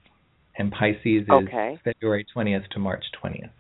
[0.56, 1.78] and Pisces is okay.
[1.84, 3.50] February 20th to March 20th.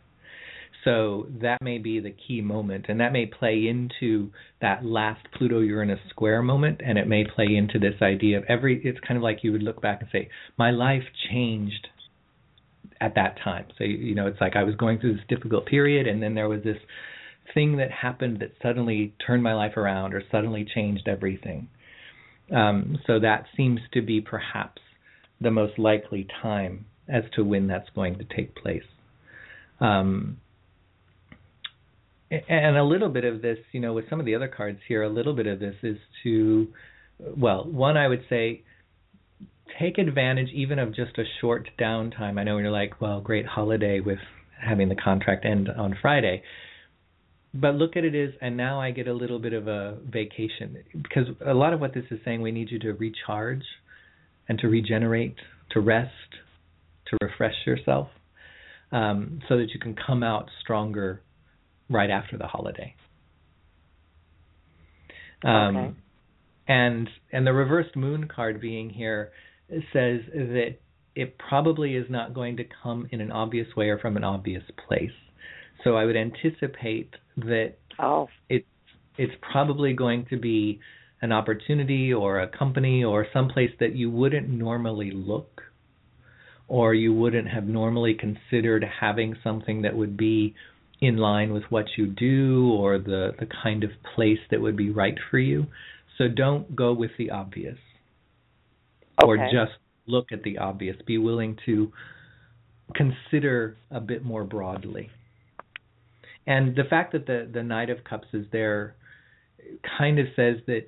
[0.84, 5.60] So that may be the key moment, and that may play into that last Pluto
[5.60, 8.82] Uranus square moment, and it may play into this idea of every.
[8.84, 11.88] It's kind of like you would look back and say, "My life changed
[13.00, 16.06] at that time." So you know, it's like I was going through this difficult period,
[16.06, 16.78] and then there was this
[17.54, 21.68] thing that happened that suddenly turned my life around or suddenly changed everything.
[22.54, 24.82] Um, so that seems to be perhaps
[25.40, 28.82] the most likely time as to when that's going to take place.
[29.80, 30.38] Um,
[32.30, 35.02] and a little bit of this, you know, with some of the other cards here,
[35.02, 36.68] a little bit of this is to,
[37.36, 38.62] well, one I would say,
[39.78, 42.38] take advantage even of just a short downtime.
[42.38, 44.18] I know you're like, well, great holiday with
[44.60, 46.42] having the contract end on Friday,
[47.54, 50.76] but look at it as, and now I get a little bit of a vacation
[50.92, 53.62] because a lot of what this is saying, we need you to recharge
[54.48, 55.36] and to regenerate,
[55.70, 56.10] to rest,
[57.06, 58.08] to refresh yourself,
[58.90, 61.22] um, so that you can come out stronger
[61.88, 62.94] right after the holiday.
[65.44, 65.94] Um, okay.
[66.66, 69.30] And and the reversed moon card being here
[69.68, 70.76] says that
[71.14, 74.64] it probably is not going to come in an obvious way or from an obvious
[74.88, 75.10] place.
[75.84, 78.28] So I would anticipate that oh.
[78.48, 78.66] it's
[79.16, 80.80] it's probably going to be
[81.22, 85.62] an opportunity or a company or someplace that you wouldn't normally look
[86.68, 90.54] or you wouldn't have normally considered having something that would be
[91.00, 94.90] in line with what you do or the, the kind of place that would be
[94.90, 95.66] right for you.
[96.18, 97.78] So don't go with the obvious
[99.22, 99.26] okay.
[99.26, 100.96] or just look at the obvious.
[101.06, 101.92] Be willing to
[102.94, 105.10] consider a bit more broadly.
[106.46, 108.96] And the fact that the, the Knight of Cups is there
[109.98, 110.82] kind of says that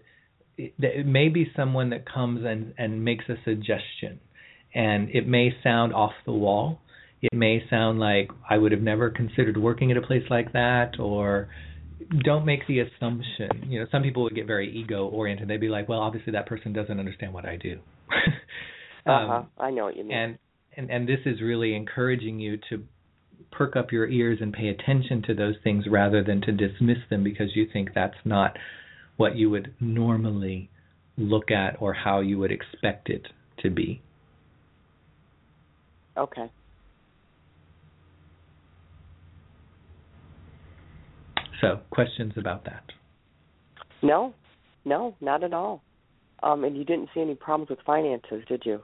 [0.58, 4.20] it, that it may be someone that comes and, and makes a suggestion.
[4.74, 6.80] And it may sound off the wall,
[7.22, 10.98] it may sound like I would have never considered working at a place like that
[10.98, 11.48] or
[12.24, 13.48] don't make the assumption.
[13.68, 15.48] You know, some people would get very ego oriented.
[15.48, 17.78] They'd be like, "Well, obviously that person doesn't understand what I do."
[19.06, 19.42] um, uh-huh.
[19.58, 20.16] I know what you mean.
[20.16, 20.38] And
[20.76, 22.84] and and this is really encouraging you to
[23.50, 27.24] perk up your ears and pay attention to those things rather than to dismiss them
[27.24, 28.56] because you think that's not
[29.16, 30.68] what you would normally
[31.16, 33.26] look at or how you would expect it
[33.62, 34.02] to be.
[36.16, 36.50] Okay.
[41.60, 42.84] So, questions about that?
[44.02, 44.34] No,
[44.84, 45.82] no, not at all.
[46.42, 48.82] Um, and you didn't see any problems with finances, did you?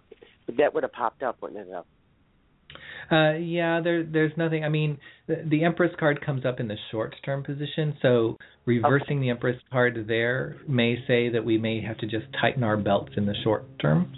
[0.57, 1.73] That would have popped up, wouldn't it?
[1.73, 1.85] Have?
[3.13, 4.65] Uh, yeah, there, there's nothing.
[4.65, 9.21] I mean, the, the Empress card comes up in the short-term position, so reversing okay.
[9.21, 13.13] the Empress card there may say that we may have to just tighten our belts
[13.19, 14.11] in the short term.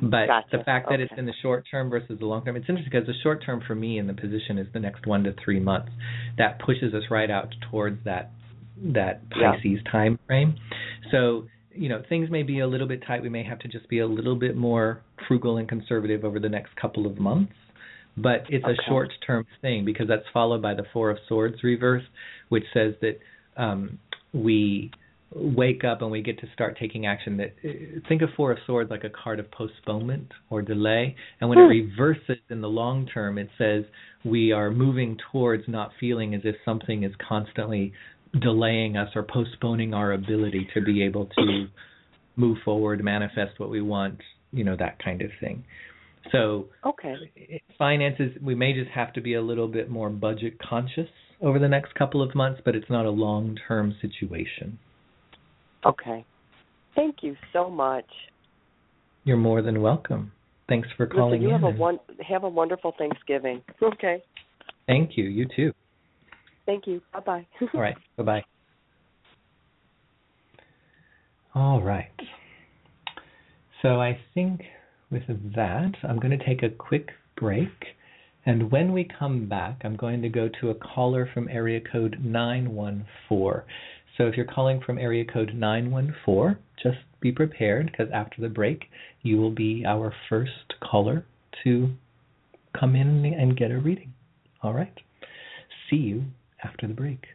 [0.00, 0.58] But gotcha.
[0.58, 1.02] the fact that okay.
[1.02, 3.62] it's in the short term versus the long term, it's interesting because the short term
[3.66, 5.90] for me in the position is the next one to three months.
[6.38, 8.30] That pushes us right out towards that
[8.82, 9.92] that Pisces yeah.
[9.92, 10.56] time frame.
[11.10, 13.22] So you know things may be a little bit tight.
[13.22, 16.48] We may have to just be a little bit more frugal and conservative over the
[16.48, 17.52] next couple of months.
[18.22, 18.72] But it's okay.
[18.72, 22.04] a short term thing because that's followed by the Four of Swords reverse,
[22.48, 23.18] which says that
[23.56, 23.98] um,
[24.32, 24.90] we
[25.34, 27.54] wake up and we get to start taking action that
[28.08, 31.14] think of four of swords like a card of postponement or delay.
[31.40, 33.84] And when it reverses in the long term it says
[34.24, 37.92] we are moving towards not feeling as if something is constantly
[38.40, 41.66] delaying us or postponing our ability to be able to
[42.34, 44.18] move forward manifest what we want
[44.52, 45.64] you know that kind of thing
[46.32, 47.14] so okay
[47.78, 51.08] finances we may just have to be a little bit more budget conscious
[51.40, 54.78] over the next couple of months but it's not a long term situation
[55.84, 56.24] Okay.
[56.94, 58.04] Thank you so much.
[59.24, 60.32] You're more than welcome.
[60.68, 61.60] Thanks for calling Listen, you in.
[61.60, 63.62] have a one have a wonderful Thanksgiving.
[63.82, 64.22] Okay.
[64.86, 65.24] Thank you.
[65.24, 65.72] You too.
[66.66, 67.00] Thank you.
[67.12, 67.46] Bye bye.
[67.74, 67.96] All right.
[68.16, 68.44] Bye bye.
[71.54, 72.10] All right.
[73.82, 74.60] So I think
[75.10, 75.22] with
[75.54, 77.68] that, I'm going to take a quick break.
[78.46, 82.18] And when we come back, I'm going to go to a caller from area code
[82.22, 83.62] 914.
[84.16, 88.84] So if you're calling from area code 914, just be prepared because after the break,
[89.22, 91.24] you will be our first caller
[91.64, 91.90] to
[92.78, 94.12] come in and get a reading.
[94.62, 94.94] All right.
[95.88, 96.24] See you
[96.62, 97.26] after the break.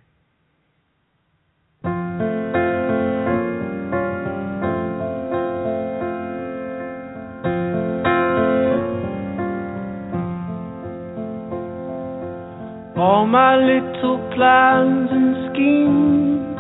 [13.05, 16.57] All my little plans and schemes.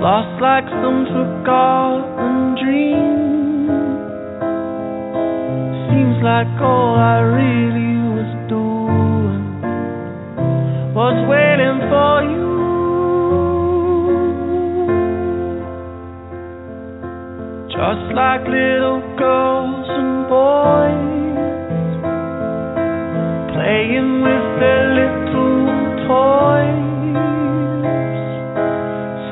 [0.00, 3.68] Lost like some forgotten dream.
[5.84, 9.44] Seems like all I really was doing
[10.94, 12.52] was waiting for you.
[17.76, 21.11] Just like little girls and boys
[23.72, 25.64] playing with their little
[26.04, 27.16] toys.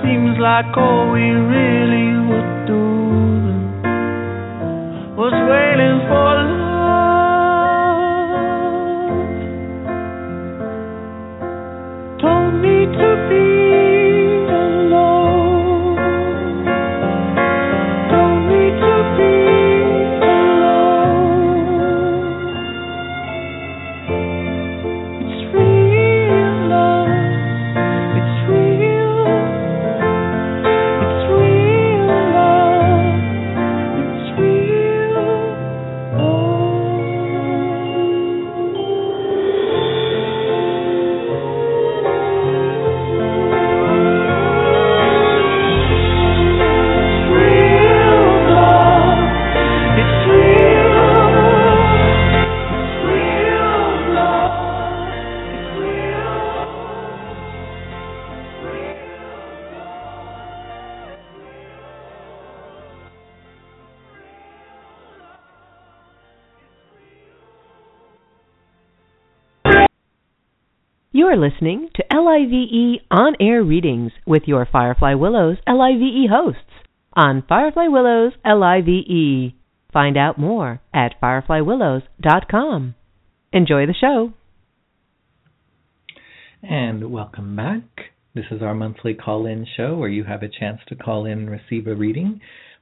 [0.03, 1.27] Seems like all we
[1.57, 2.20] really
[71.31, 77.45] You are listening to LIVE On Air Readings with your Firefly Willows LIVE hosts on
[77.49, 79.53] Firefly Willows LIVE.
[79.93, 82.97] Find out more at fireflywillows.com.
[83.53, 84.33] Enjoy the show.
[86.65, 87.85] And welcome back.
[88.35, 91.39] This is our monthly call in show where you have a chance to call in
[91.39, 92.41] and receive a reading.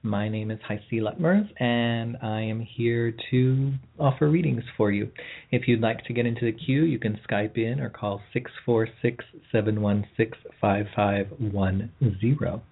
[0.08, 5.10] My name is Heisi Lutmers, and I am here to offer readings for you.
[5.50, 9.22] If you'd like to get into the queue, you can Skype in or call 646
[9.52, 10.32] 716
[10.62, 12.62] 5510.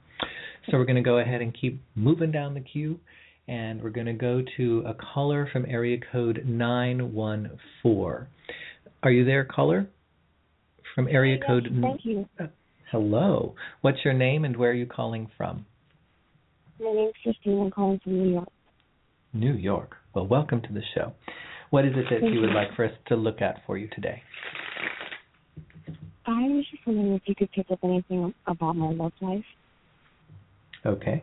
[0.70, 2.98] So we're going to go ahead and keep moving down the queue,
[3.46, 8.26] and we're going to go to a caller from area code 914.
[9.02, 9.86] Are you there, caller?
[10.94, 11.68] From area code.
[11.82, 12.26] Thank you.
[12.40, 12.46] Uh,
[12.90, 13.54] hello.
[13.82, 15.66] What's your name and where are you calling from?
[16.78, 17.60] My name's Christine.
[17.60, 18.48] I'm calling from New York.
[19.32, 19.96] New York.
[20.14, 21.12] Well, welcome to the show.
[21.70, 22.54] What is it that Thank you would you.
[22.54, 24.22] like for us to look at for you today?
[26.26, 29.44] I was just wondering if you could pick up anything about my love life.
[30.84, 31.22] Okay.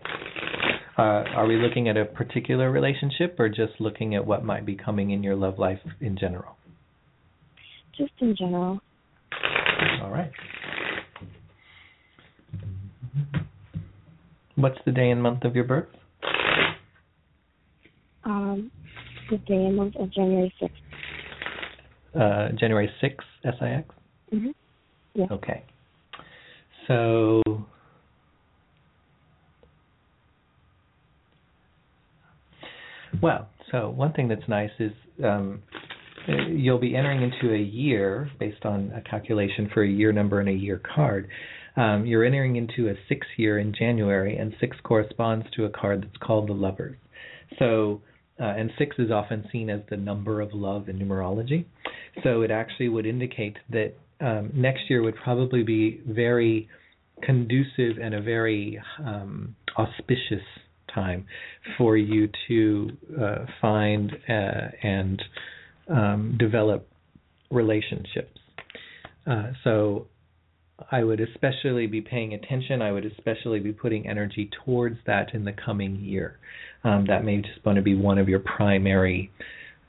[0.97, 1.01] Uh,
[1.35, 5.11] are we looking at a particular relationship or just looking at what might be coming
[5.11, 6.55] in your love life in general?
[7.97, 8.79] Just in general.
[10.01, 10.31] All right.
[14.55, 15.87] What's the day and month of your birth?
[18.23, 18.71] Um,
[19.29, 20.69] the day and month of January 6th.
[22.15, 23.89] Uh, January 6th, SIX?
[24.33, 24.49] Mm-hmm.
[25.15, 25.25] Yeah.
[25.31, 25.63] Okay.
[26.87, 27.41] So
[33.21, 34.91] well, so one thing that's nice is
[35.23, 35.61] um,
[36.49, 40.49] you'll be entering into a year based on a calculation for a year number and
[40.49, 41.29] a year card.
[41.75, 46.03] Um, you're entering into a six year in January, and six corresponds to a card
[46.03, 46.97] that's called the Lovers.
[47.59, 48.01] So,
[48.39, 51.65] uh, and six is often seen as the number of love in numerology.
[52.23, 56.69] So it actually would indicate that um, next year would probably be very
[57.21, 60.43] conducive and a very um, auspicious
[60.93, 61.25] time
[61.77, 65.21] for you to uh, find uh, and
[65.89, 66.87] um, develop
[67.49, 68.39] relationships.
[69.25, 70.07] Uh, so
[70.91, 72.81] I would especially be paying attention.
[72.81, 76.39] I would especially be putting energy towards that in the coming year.
[76.83, 79.31] Um, that may just want to be one of your primary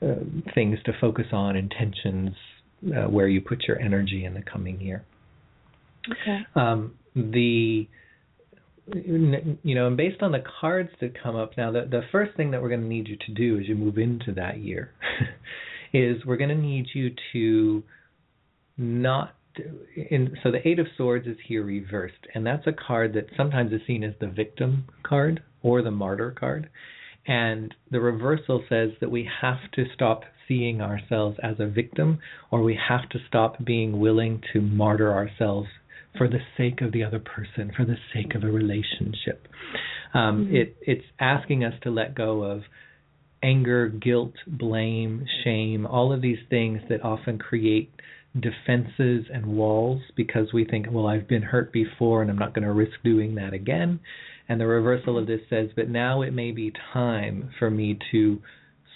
[0.01, 0.15] uh,
[0.53, 2.35] things to focus on, intentions,
[2.87, 5.03] uh, where you put your energy in the coming year.
[6.09, 6.41] Okay.
[6.55, 7.87] Um, the
[8.93, 12.51] you know, and based on the cards that come up now, the the first thing
[12.51, 14.91] that we're going to need you to do as you move into that year
[15.93, 17.83] is we're going to need you to
[18.77, 19.34] not
[19.95, 23.71] in so the eight of swords is here reversed and that's a card that sometimes
[23.71, 26.69] is seen as the victim card or the martyr card
[27.27, 32.19] and the reversal says that we have to stop seeing ourselves as a victim
[32.51, 35.67] or we have to stop being willing to martyr ourselves
[36.17, 39.47] for the sake of the other person, for the sake of a relationship.
[40.13, 40.55] Um, Mm-hmm.
[40.55, 42.61] It it's asking us to let go of
[43.43, 47.91] anger, guilt, blame, shame, all of these things that often create
[48.39, 52.65] defenses and walls because we think, well, I've been hurt before and I'm not going
[52.65, 53.99] to risk doing that again.
[54.47, 58.41] And the reversal of this says, but now it may be time for me to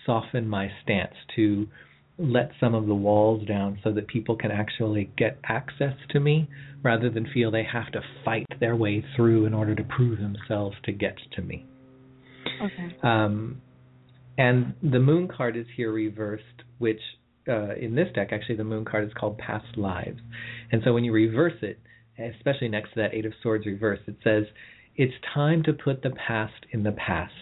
[0.05, 1.67] soften my stance, to
[2.17, 6.49] let some of the walls down so that people can actually get access to me
[6.83, 10.75] rather than feel they have to fight their way through in order to prove themselves
[10.83, 11.65] to get to me.
[12.61, 12.95] Okay.
[13.03, 13.61] Um,
[14.37, 16.43] and the moon card is here reversed,
[16.77, 17.01] which
[17.49, 20.19] uh, in this deck, actually, the moon card is called past lives.
[20.71, 21.79] And so when you reverse it,
[22.19, 24.43] especially next to that Eight of Swords reverse, it says,
[24.95, 27.33] it's time to put the past in the past.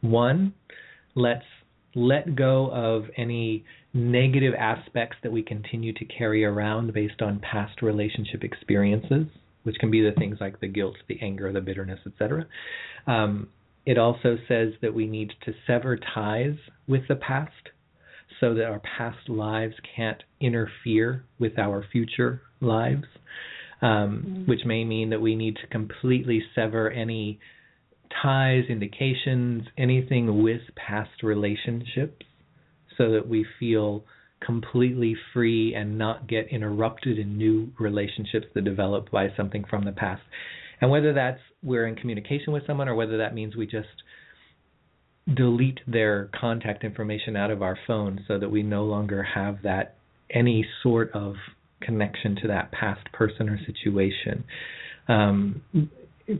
[0.00, 0.54] One,
[1.14, 1.44] let's
[1.94, 7.82] let go of any negative aspects that we continue to carry around based on past
[7.82, 9.26] relationship experiences,
[9.64, 12.46] which can be the things like the guilt, the anger, the bitterness, etc.
[13.06, 13.48] Um,
[13.84, 16.56] it also says that we need to sever ties
[16.86, 17.52] with the past
[18.40, 23.04] so that our past lives can't interfere with our future lives,
[23.82, 24.50] um, mm-hmm.
[24.50, 27.38] which may mean that we need to completely sever any
[28.22, 32.24] ties, indications, anything with past relationships
[32.98, 34.04] so that we feel
[34.44, 39.92] completely free and not get interrupted in new relationships that develop by something from the
[39.92, 40.22] past.
[40.80, 43.88] And whether that's we're in communication with someone or whether that means we just
[45.32, 49.96] delete their contact information out of our phone so that we no longer have that
[50.30, 51.34] any sort of
[51.80, 54.44] connection to that past person or situation.
[55.08, 55.62] Um,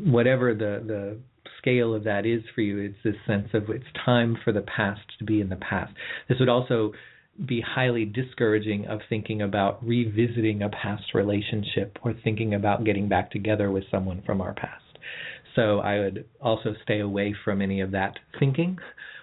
[0.05, 1.19] whatever the the
[1.59, 5.01] scale of that is for you, it's this sense of it's time for the past
[5.19, 5.93] to be in the past.
[6.29, 6.93] This would also
[7.47, 13.31] be highly discouraging of thinking about revisiting a past relationship or thinking about getting back
[13.31, 14.83] together with someone from our past.
[15.57, 18.79] So I would also stay away from any of that thinking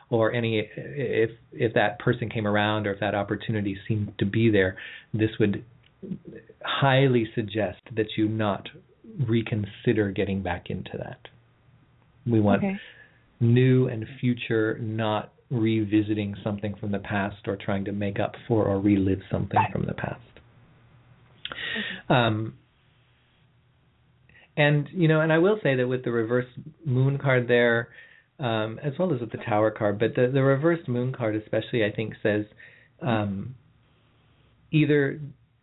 [0.10, 4.50] or any if if that person came around or if that opportunity seemed to be
[4.50, 4.78] there,
[5.14, 5.64] this would
[6.64, 8.68] highly suggest that you not
[9.28, 11.20] reconsider getting back into that.
[12.26, 12.80] We want okay.
[13.40, 18.66] new and future, not revisiting something from the past or trying to make up for
[18.66, 20.22] or relive something from the past.
[21.48, 22.14] Okay.
[22.14, 22.54] Um,
[24.58, 26.48] and you know, and I will say that with the reverse
[26.84, 27.90] moon card there,
[28.40, 31.86] um, as well as with the tower card, but the the reverse moon card especially,
[31.86, 32.46] I think says
[33.02, 33.56] um,
[34.72, 35.22] either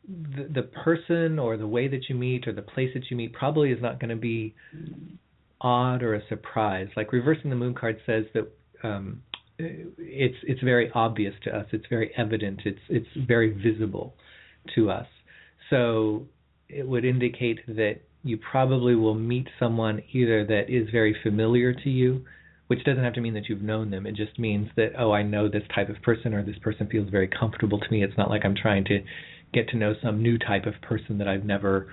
[0.09, 3.33] the, the person or the way that you meet or the place that you meet
[3.33, 4.55] probably is not going to be
[5.61, 6.89] odd or a surprise.
[6.97, 8.49] Like reversing the moon card says that
[8.87, 9.23] um,
[9.59, 11.67] it's it's very obvious to us.
[11.73, 12.61] It's very evident.
[12.65, 14.15] It's it's very visible
[14.77, 15.07] to us.
[15.71, 16.27] So
[16.69, 21.91] it would indicate that you probably will meet someone either that is very familiar to
[21.91, 22.25] you,
[22.67, 24.07] which doesn't have to mean that you've known them.
[24.07, 27.11] It just means that oh, I know this type of person or this person feels
[27.11, 28.03] very comfortable to me.
[28.03, 29.01] It's not like I'm trying to
[29.53, 31.89] get to know some new type of person that I've never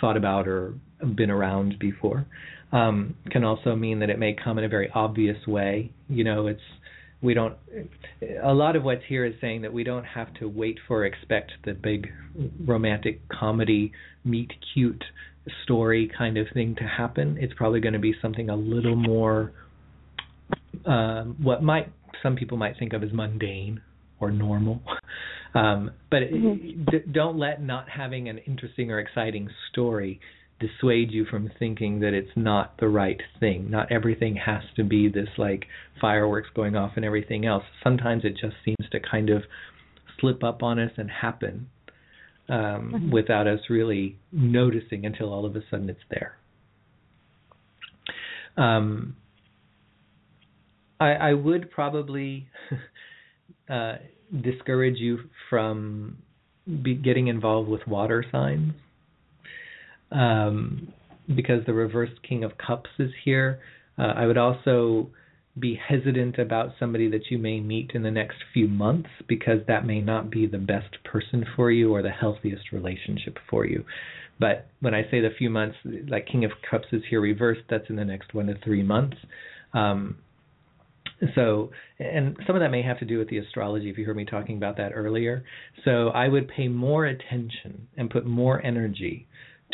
[0.00, 0.74] thought about or
[1.14, 2.26] been around before.
[2.72, 5.92] Um, can also mean that it may come in a very obvious way.
[6.08, 6.60] You know, it's
[7.20, 7.54] we don't
[8.42, 11.52] a lot of what's here is saying that we don't have to wait for expect
[11.64, 12.08] the big
[12.64, 13.92] romantic comedy
[14.24, 15.02] meet cute
[15.64, 17.36] story kind of thing to happen.
[17.40, 19.52] It's probably going to be something a little more
[20.86, 21.92] um, what might
[22.22, 23.80] some people might think of as mundane
[24.20, 24.80] or normal.
[25.54, 26.84] Um, but mm-hmm.
[26.90, 30.20] d- don't let not having an interesting or exciting story
[30.60, 33.70] dissuade you from thinking that it's not the right thing.
[33.70, 35.64] Not everything has to be this like
[36.00, 37.64] fireworks going off and everything else.
[37.82, 39.44] Sometimes it just seems to kind of
[40.20, 41.70] slip up on us and happen
[42.48, 42.56] um,
[42.94, 43.10] mm-hmm.
[43.10, 46.36] without us really noticing until all of a sudden it's there.
[48.56, 49.16] Um,
[50.98, 52.48] I, I, would probably
[53.70, 53.96] uh,
[54.42, 56.18] discourage you from
[56.82, 58.72] be getting involved with water signs
[60.10, 60.92] um,
[61.34, 63.60] because the reversed King of Cups is here.
[63.96, 65.10] Uh, I would also
[65.60, 69.86] be hesitant about somebody that you may meet in the next few months because that
[69.86, 73.84] may not be the best person for you or the healthiest relationship for you.
[74.40, 75.76] But when I say the few months,
[76.08, 79.16] like King of Cups is here reversed, that's in the next one to three months.
[79.74, 80.18] Um,
[81.34, 84.16] so, and some of that may have to do with the astrology, if you heard
[84.16, 85.44] me talking about that earlier.
[85.84, 89.26] So, I would pay more attention and put more energy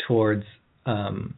[0.07, 0.43] towards
[0.87, 1.35] um,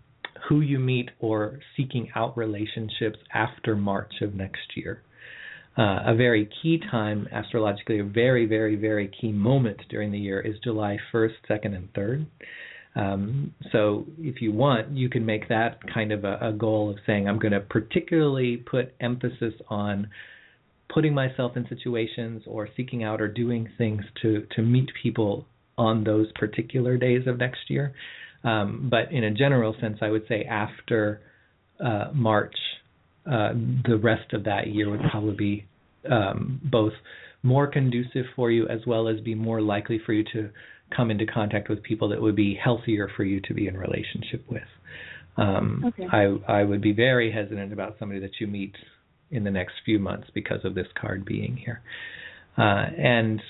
[0.47, 5.01] who you meet or seeking out relationships after March of next year.
[5.77, 10.41] Uh, a very key time astrologically, a very, very, very key moment during the year
[10.41, 12.25] is July 1st, 2nd, and 3rd.
[12.95, 16.97] Um, so if you want, you can make that kind of a, a goal of
[17.05, 20.09] saying, I'm going to particularly put emphasis on
[20.91, 25.45] putting myself in situations or seeking out or doing things to, to meet people
[25.77, 27.93] on those particular days of next year.
[28.47, 31.21] Um, but in a general sense, I would say after
[31.83, 32.55] uh, March,
[33.25, 33.53] uh,
[33.85, 35.65] the rest of that year would probably be
[36.09, 36.93] um, both
[37.43, 40.49] more conducive for you as well as be more likely for you to
[40.95, 44.43] come into contact with people that would be healthier for you to be in relationship
[44.49, 44.69] with.
[45.35, 46.07] Um, Okay.
[46.11, 48.75] I I would be very hesitant about somebody that you meet
[49.29, 51.81] in the next few months because of this card being here.
[52.57, 53.41] Uh, and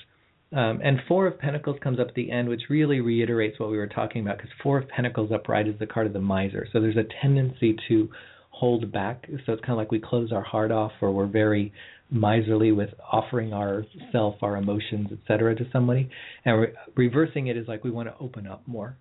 [0.52, 3.76] um, and Four of Pentacles comes up at the end, which really reiterates what we
[3.76, 6.66] were talking about, because Four of Pentacles upright is the card of the miser.
[6.72, 8.08] So there's a tendency to
[8.50, 9.26] hold back.
[9.44, 11.72] So it's kind of like we close our heart off, or we're very
[12.10, 16.08] miserly with offering ourself, our emotions, etc., to somebody.
[16.44, 18.96] And re- reversing it is like we want to open up more.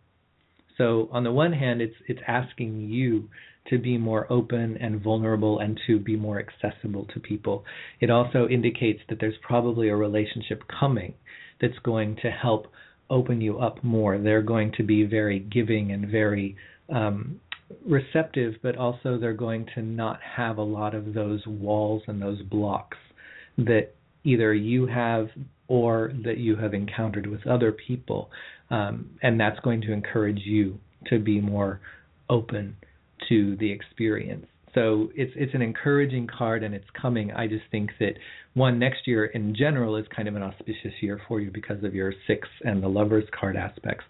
[0.78, 3.30] So on the one hand, it's it's asking you
[3.70, 7.66] to be more open and vulnerable and to be more accessible to people.
[8.00, 11.14] It also indicates that there's probably a relationship coming
[11.62, 12.68] that's going to help
[13.10, 14.18] open you up more.
[14.18, 16.56] They're going to be very giving and very
[16.94, 17.40] um,
[17.86, 22.42] receptive, but also they're going to not have a lot of those walls and those
[22.44, 22.98] blocks
[23.58, 23.94] that
[24.24, 25.30] either you have
[25.68, 28.30] or that you have encountered with other people.
[28.70, 31.80] Um, and that's going to encourage you to be more
[32.30, 32.76] open
[33.30, 34.46] to the experience.
[34.74, 37.32] So it's it's an encouraging card and it's coming.
[37.32, 38.14] I just think that
[38.54, 41.96] one next year in general is kind of an auspicious year for you because of
[41.96, 44.06] your six and the lovers card aspects.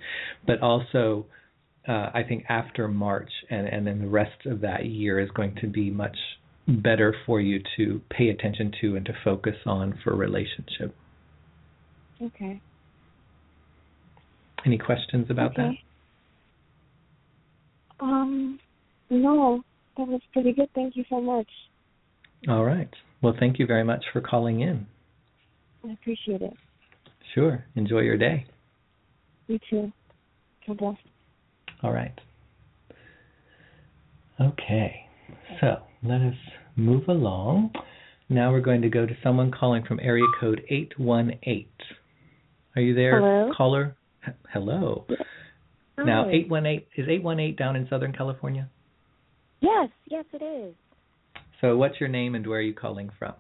[0.46, 1.28] But also
[1.88, 5.56] uh, I think after March and, and then the rest of that year is going
[5.62, 6.18] to be much
[6.68, 10.94] better for you to pay attention to and to focus on for relationship.
[12.22, 12.62] Okay.
[14.66, 15.82] Any questions about okay.
[18.00, 18.60] Um,
[19.10, 19.64] no,
[19.98, 20.70] that was pretty good.
[20.76, 21.48] Thank you so much.
[22.48, 22.90] All right.
[23.22, 24.86] Well, thank you very much for calling in.
[25.88, 26.54] I appreciate it.
[27.34, 27.66] Sure.
[27.76, 28.46] Enjoy your day.
[29.48, 29.92] You too.
[30.68, 30.96] God bless.
[31.84, 32.14] All right.
[34.40, 35.08] Okay.
[35.62, 36.36] So let us
[36.76, 37.72] move along.
[38.30, 41.68] Now we're going to go to someone calling from area code 818.
[42.76, 43.52] Are you there, Hello?
[43.56, 43.96] caller?
[44.28, 45.06] H- Hello.
[45.98, 48.70] Now, 818 is 818 down in Southern California?
[49.60, 50.76] Yes, yes, it is.
[51.62, 53.34] So, what's your name and where are you calling from?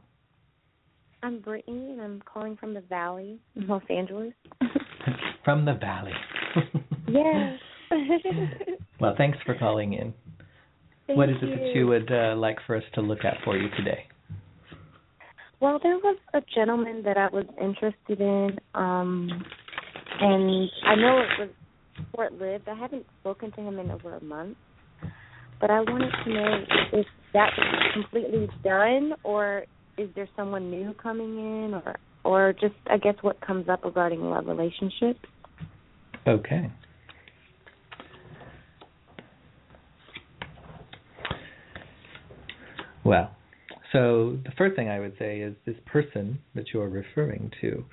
[1.23, 4.33] I'm Brittany, and I'm calling from the Valley in Los Angeles.
[5.43, 6.13] from the Valley.
[7.07, 7.59] yes.
[8.99, 10.13] well, thanks for calling in.
[11.05, 13.57] Thank what is it that you would uh, like for us to look at for
[13.57, 14.05] you today?
[15.59, 19.29] Well, there was a gentleman that I was interested in, um,
[20.19, 21.49] and I know it was
[22.15, 22.67] short lived.
[22.67, 24.57] I haven't spoken to him in over a month,
[25.59, 29.63] but I wanted to know if that was completely done, or
[29.97, 34.21] is there someone new coming in, or or just I guess what comes up regarding
[34.21, 35.19] love relationships.
[36.27, 36.69] Okay.
[43.03, 43.31] Well,
[43.93, 47.85] so the first thing I would say is this person that you're referring to,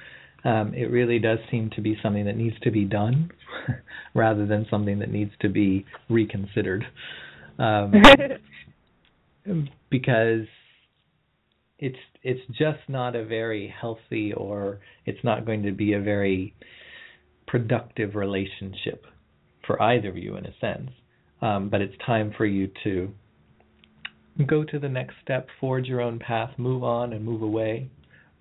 [0.44, 3.30] um, it really does seem to be something that needs to be done
[4.14, 6.84] rather than something that needs to be reconsidered.
[7.58, 7.92] Um,
[9.90, 10.46] because
[11.78, 16.54] it's it's just not a very healthy or it's not going to be a very
[17.46, 19.04] productive relationship
[19.66, 20.90] for either of you in a sense.
[21.42, 23.10] Um, but it's time for you to
[24.46, 27.90] go to the next step, forge your own path, move on and move away,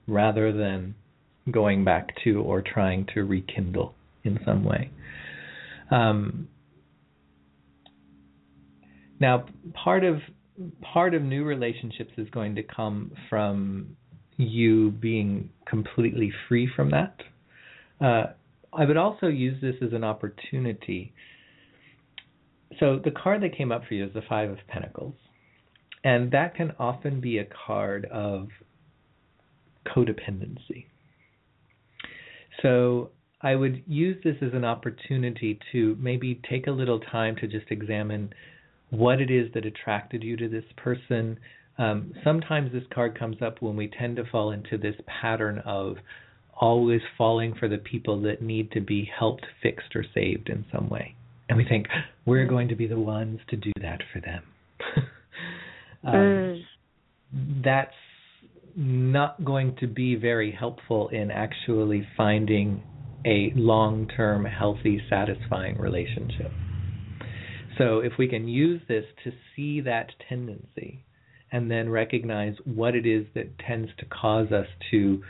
[0.08, 0.96] rather than
[1.52, 3.94] going back to or trying to rekindle
[4.24, 4.90] in some way.
[5.92, 6.48] Um,
[9.24, 10.18] now, part of
[10.82, 13.96] part of new relationships is going to come from
[14.36, 17.16] you being completely free from that.
[18.02, 18.34] Uh,
[18.74, 21.14] I would also use this as an opportunity.
[22.82, 25.16] So the card that came up for you is the Five of Pentacles.
[26.04, 28.50] And that can often be a card of
[29.88, 30.88] codependency.
[32.62, 37.48] So I would use this as an opportunity to maybe take a little time to
[37.48, 38.34] just examine
[38.94, 41.40] what it is that attracted you to this person.
[41.78, 45.98] Um, sometimes this card comes up when we tend to fall into this pattern of
[46.56, 50.90] always falling for the people that need to be helped, fixed, or saved in some
[50.90, 51.16] way.
[51.50, 51.88] And we think,
[52.26, 54.44] we're going to be the ones to do that for them.
[56.04, 56.64] um,
[57.64, 57.92] that's
[58.76, 62.82] not going to be very helpful in actually finding
[63.26, 66.52] a long term, healthy, satisfying relationship.
[67.78, 71.04] So, if we can use this to see that tendency
[71.52, 75.22] and then recognize what it is that tends to cause us to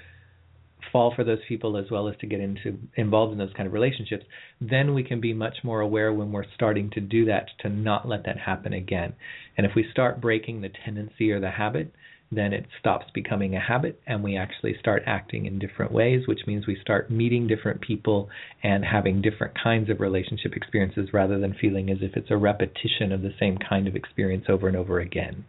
[0.92, 3.74] fall for those people as well as to get into involved in those kind of
[3.74, 4.26] relationships,
[4.62, 8.08] then we can be much more aware when we're starting to do that to not
[8.08, 9.14] let that happen again.
[9.58, 11.94] And if we start breaking the tendency or the habit,
[12.36, 16.42] then it stops becoming a habit and we actually start acting in different ways, which
[16.48, 18.30] means we start meeting different people
[18.62, 23.12] and having different kinds of relationship experiences rather than feeling as if it's a repetition
[23.12, 25.46] of the same kind of experience over and over again.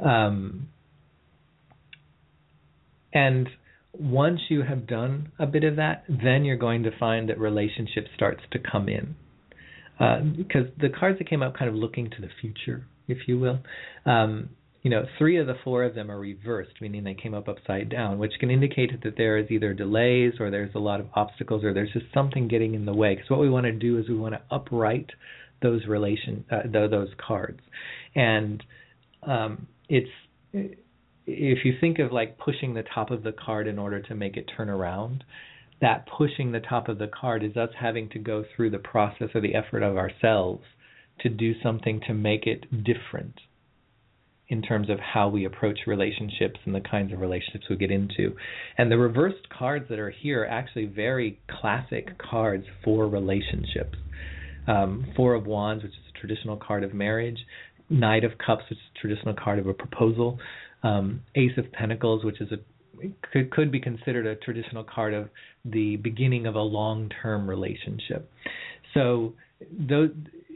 [0.00, 0.68] Um,
[3.12, 3.48] and
[3.92, 8.06] once you have done a bit of that, then you're going to find that relationship
[8.14, 9.14] starts to come in.
[10.00, 13.38] Uh, because the cards that came out kind of looking to the future, if you
[13.38, 13.60] will,
[14.04, 14.50] um,
[14.84, 17.88] you know, three of the four of them are reversed, meaning they came up upside
[17.88, 21.64] down, which can indicate that there is either delays or there's a lot of obstacles
[21.64, 23.14] or there's just something getting in the way.
[23.14, 25.08] Because what we want to do is we want to upright
[25.62, 27.60] those relation uh, those cards,
[28.14, 28.62] and
[29.22, 30.10] um, it's
[30.52, 34.36] if you think of like pushing the top of the card in order to make
[34.36, 35.24] it turn around,
[35.80, 39.28] that pushing the top of the card is us having to go through the process
[39.34, 40.62] or the effort of ourselves
[41.20, 43.40] to do something to make it different
[44.48, 48.36] in terms of how we approach relationships and the kinds of relationships we get into.
[48.76, 53.96] And the reversed cards that are here are actually very classic cards for relationships.
[54.66, 57.38] Um, Four of Wands, which is a traditional card of marriage,
[57.88, 60.38] Knight of Cups, which is a traditional card of a proposal,
[60.82, 62.56] um, Ace of Pentacles, which is a
[63.32, 65.28] could could be considered a traditional card of
[65.64, 68.30] the beginning of a long-term relationship.
[68.94, 70.14] So the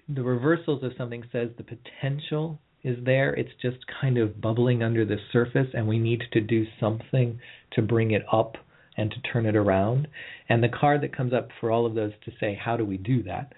[0.09, 3.35] the reversals of something says the potential is there.
[3.35, 7.41] It's just kind of bubbling under the surface, and we need to do something
[7.73, 8.57] to bring it up
[8.97, 10.09] and to turn it around.
[10.49, 12.97] And the card that comes up for all of those to say, how do we
[12.97, 13.53] do that,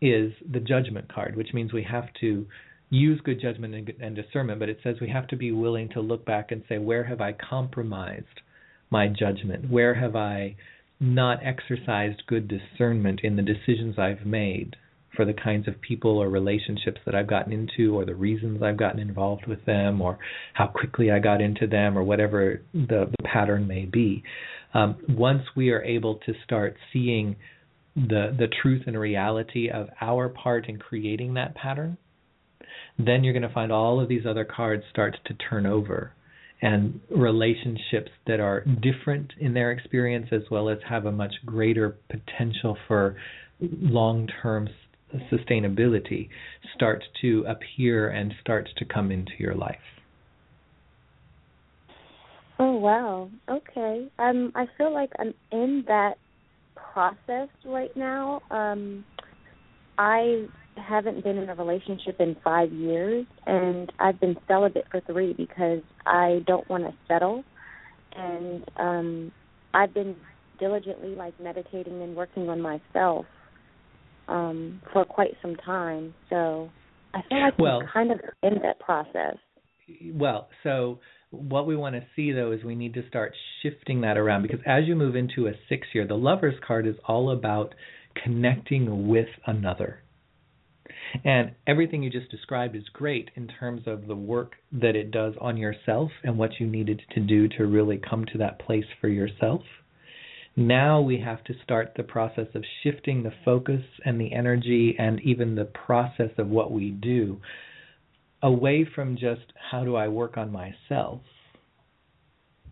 [0.00, 2.46] is the judgment card, which means we have to
[2.90, 6.00] use good judgment and, and discernment, but it says we have to be willing to
[6.00, 8.26] look back and say, where have I compromised
[8.90, 9.70] my judgment?
[9.70, 10.54] Where have I
[11.00, 14.76] not exercised good discernment in the decisions I've made
[15.16, 18.76] for the kinds of people or relationships that I've gotten into or the reasons I've
[18.76, 20.18] gotten involved with them or
[20.54, 24.22] how quickly I got into them or whatever the, the pattern may be.
[24.74, 27.36] Um, once we are able to start seeing
[27.94, 31.96] the the truth and reality of our part in creating that pattern,
[32.98, 36.12] then you're going to find all of these other cards start to turn over
[36.62, 41.96] and relationships that are different in their experience as well as have a much greater
[42.08, 43.16] potential for
[43.60, 44.68] long-term
[45.32, 46.28] sustainability
[46.74, 49.76] start to appear and start to come into your life.
[52.58, 53.30] Oh wow.
[53.48, 54.08] Okay.
[54.18, 56.14] Um I feel like I'm in that
[56.74, 58.40] process right now.
[58.50, 59.04] Um
[59.98, 60.46] I
[60.76, 65.80] haven't been in a relationship in five years, and I've been celibate for three because
[66.04, 67.44] I don't want to settle.
[68.14, 69.32] And um,
[69.74, 70.16] I've been
[70.58, 73.26] diligently like meditating and working on myself
[74.28, 76.14] um, for quite some time.
[76.30, 76.70] So
[77.14, 79.36] I feel like well, I'm kind of in that process.
[80.12, 81.00] Well, so
[81.30, 84.60] what we want to see though is we need to start shifting that around because
[84.66, 87.74] as you move into a six year, the lover's card is all about
[88.24, 90.02] connecting with another.
[91.24, 95.34] And everything you just described is great in terms of the work that it does
[95.40, 99.08] on yourself and what you needed to do to really come to that place for
[99.08, 99.62] yourself.
[100.56, 105.20] Now we have to start the process of shifting the focus and the energy and
[105.20, 107.40] even the process of what we do
[108.42, 111.20] away from just how do I work on myself,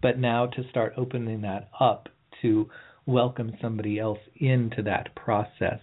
[0.00, 2.08] but now to start opening that up
[2.42, 2.68] to
[3.06, 5.80] welcome somebody else into that process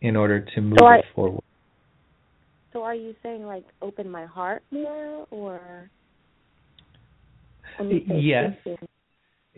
[0.00, 1.42] in order to move so I, it forward.
[2.72, 5.90] So are you saying like open my heart more or
[7.80, 8.52] yes.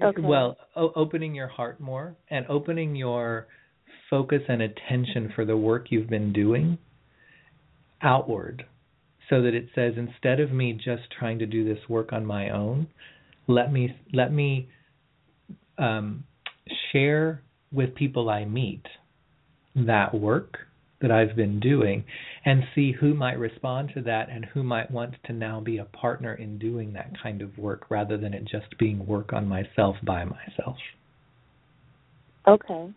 [0.01, 0.23] Okay.
[0.23, 3.47] Well, o- opening your heart more and opening your
[4.09, 6.79] focus and attention for the work you've been doing
[8.03, 8.65] outward
[9.31, 12.51] so that it says instead of me just trying to do this work on my
[12.51, 12.87] own,
[13.49, 14.69] let me let me
[15.79, 16.25] um,
[16.91, 18.83] share with people I meet
[19.75, 20.59] that work
[21.03, 22.05] that I've been doing
[22.45, 25.85] and see who might respond to that and who might want to now be a
[25.85, 29.97] partner in doing that kind of work rather than it just being work on myself
[30.05, 30.77] by myself.
[32.49, 32.93] Okay.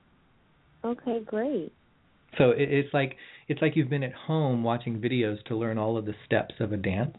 [0.83, 1.71] Okay, great.
[2.37, 3.15] So it's like
[3.47, 6.71] it's like you've been at home watching videos to learn all of the steps of
[6.71, 7.17] a dance.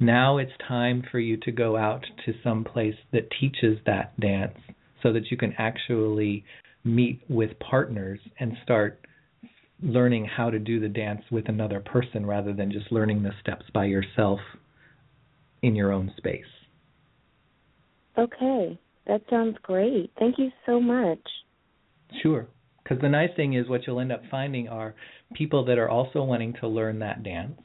[0.00, 4.56] Now it's time for you to go out to some place that teaches that dance
[5.02, 6.44] so that you can actually
[6.84, 9.00] meet with partners and start
[9.82, 13.64] learning how to do the dance with another person rather than just learning the steps
[13.72, 14.40] by yourself
[15.62, 16.44] in your own space.
[18.16, 20.10] Okay, that sounds great.
[20.18, 21.20] Thank you so much.
[22.22, 22.48] Sure.
[22.82, 24.94] Because the nice thing is, what you'll end up finding are
[25.34, 27.60] people that are also wanting to learn that dance,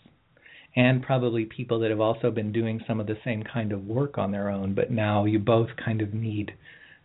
[0.76, 4.18] and probably people that have also been doing some of the same kind of work
[4.18, 6.52] on their own, but now you both kind of need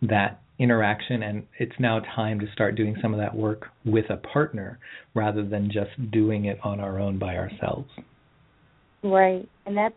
[0.03, 4.17] that interaction, and it's now time to start doing some of that work with a
[4.17, 4.79] partner
[5.15, 7.89] rather than just doing it on our own by ourselves.
[9.03, 9.95] Right, and that's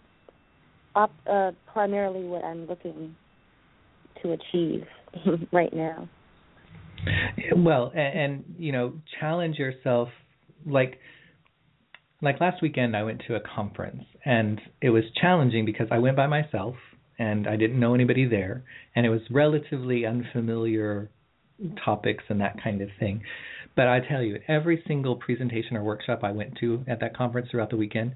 [0.96, 3.16] up, uh, primarily what I'm looking
[4.22, 4.86] to achieve
[5.52, 6.08] right now.
[7.56, 10.10] Well, and, and you know, challenge yourself.
[10.66, 11.00] Like,
[12.22, 16.16] like last weekend, I went to a conference, and it was challenging because I went
[16.16, 16.76] by myself
[17.20, 18.64] and I didn't know anybody there,
[18.96, 21.10] and it was relatively unfamiliar
[21.84, 23.22] topics and that kind of thing.
[23.76, 27.50] But I tell you, every single presentation or workshop I went to at that conference
[27.50, 28.16] throughout the weekend,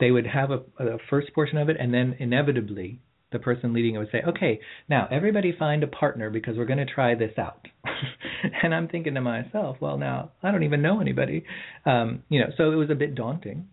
[0.00, 2.98] they would have a, a first portion of it, and then inevitably
[3.32, 6.84] the person leading it would say, "Okay, now everybody find a partner because we're going
[6.84, 7.66] to try this out."
[8.62, 11.44] and I'm thinking to myself, "Well, now I don't even know anybody,"
[11.84, 12.50] um, you know.
[12.56, 13.68] So it was a bit daunting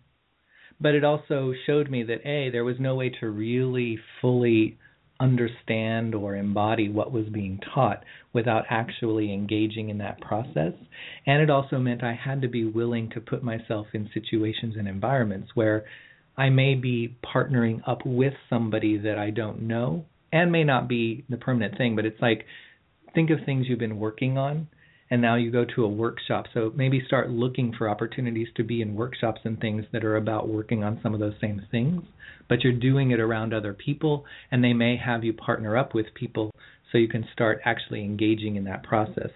[0.80, 4.78] but it also showed me that a there was no way to really fully
[5.20, 8.04] understand or embody what was being taught
[8.34, 10.74] without actually engaging in that process.
[11.26, 14.88] And it also meant I had to be willing to put myself in situations and
[14.88, 15.86] environments where
[16.38, 21.26] I may be partnering up with somebody that I don't know and may not be
[21.30, 22.46] the permanent thing but it's like
[23.16, 24.68] think of things you've been working on
[25.10, 26.46] and now you go to a workshop.
[26.54, 30.50] So maybe start looking for opportunities to be in workshops and things that are about
[30.50, 32.04] working on some of those same things,
[32.50, 36.08] but you're doing it around other people, and they may have you partner up with
[36.14, 36.52] people
[36.92, 39.32] so you can start actually engaging in that process.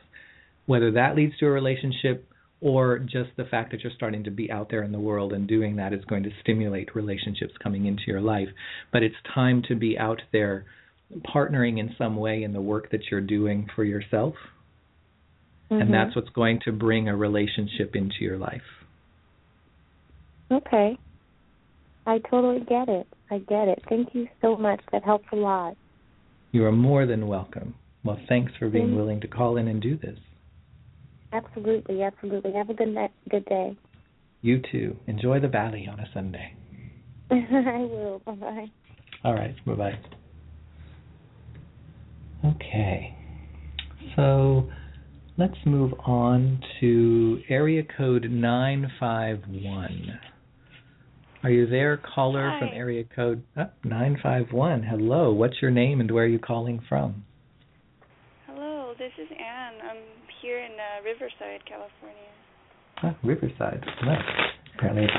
[0.65, 2.27] Whether that leads to a relationship
[2.61, 5.47] or just the fact that you're starting to be out there in the world and
[5.47, 8.49] doing that is going to stimulate relationships coming into your life.
[8.93, 10.65] But it's time to be out there
[11.33, 14.35] partnering in some way in the work that you're doing for yourself
[15.71, 15.81] Mm-hmm.
[15.81, 18.61] and that's what's going to bring a relationship into your life.
[20.51, 20.97] Okay.
[22.05, 23.07] I totally get it.
[23.29, 23.81] I get it.
[23.87, 24.81] Thank you so much.
[24.91, 25.77] That helps a lot.
[26.51, 27.75] You are more than welcome.
[28.03, 28.95] Well, thanks for being Mhm.
[28.97, 30.19] willing to call in and do this.
[31.31, 32.51] Absolutely, absolutely.
[32.51, 33.77] Have a good night, good day.
[34.41, 34.97] You too.
[35.07, 36.53] Enjoy the valley on a Sunday.
[37.31, 38.19] I will.
[38.25, 38.71] Bye bye.
[39.23, 39.55] All right.
[39.65, 39.99] Bye bye.
[42.43, 43.15] Okay.
[44.17, 44.69] So
[45.41, 50.19] let's move on to area code 951.
[51.41, 52.59] Are you there, caller Hi.
[52.59, 54.83] from area code oh, 951?
[54.83, 55.33] Hello.
[55.33, 57.25] What's your name and where are you calling from?
[58.45, 59.81] Hello, this is Anne.
[59.89, 60.03] I'm
[60.43, 62.29] here in uh, Riverside, California.
[63.01, 63.83] Ah, Riverside.
[64.05, 64.21] Nice.
[64.77, 65.13] Apparently, it's,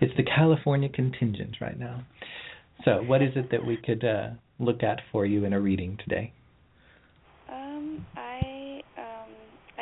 [0.00, 2.02] it's the California contingent right now.
[2.86, 5.98] So, what is it that we could uh, look at for you in a reading
[6.02, 6.32] today?
[7.52, 8.25] Um, I um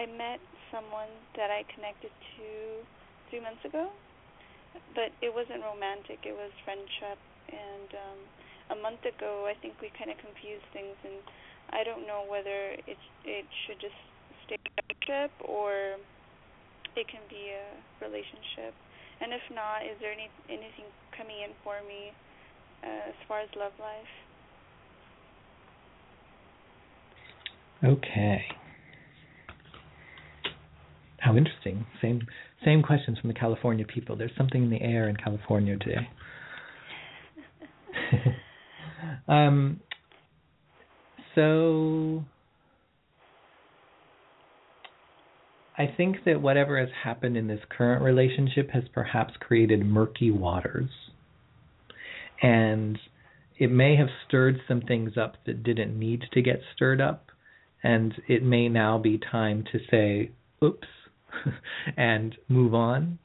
[0.04, 2.48] I met someone that I connected to
[3.30, 3.88] three months ago,
[4.92, 6.20] but it wasn't romantic.
[6.28, 7.16] It was friendship,
[7.48, 8.20] and um,
[8.76, 11.24] a month ago I think we kind of confused things, and
[11.72, 13.96] I don't know whether it it should just
[14.44, 15.96] stay friendship or
[17.00, 17.64] it can be a
[18.04, 18.76] relationship.
[19.24, 20.84] And if not, is there any anything
[21.16, 22.12] coming in for me
[22.84, 24.12] uh, as far as love life?
[27.80, 28.44] Okay.
[31.24, 31.86] How interesting.
[32.02, 32.20] Same
[32.66, 34.14] same questions from the California people.
[34.14, 36.08] There's something in the air in California today.
[39.28, 39.80] um
[41.34, 42.22] so
[45.78, 50.90] I think that whatever has happened in this current relationship has perhaps created murky waters.
[52.42, 52.98] And
[53.56, 57.30] it may have stirred some things up that didn't need to get stirred up.
[57.82, 60.30] And it may now be time to say,
[60.62, 60.86] oops,
[61.96, 63.18] and move on,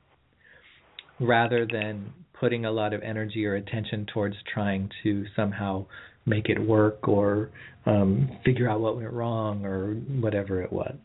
[1.20, 5.86] rather than putting a lot of energy or attention towards trying to somehow
[6.26, 7.50] make it work or
[7.86, 10.96] um, figure out what went wrong or whatever it was.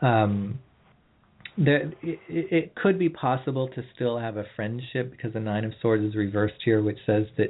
[0.00, 0.58] Um,
[1.58, 5.72] there, it, it could be possible to still have a friendship because the Nine of
[5.80, 7.48] Swords is reversed here, which says that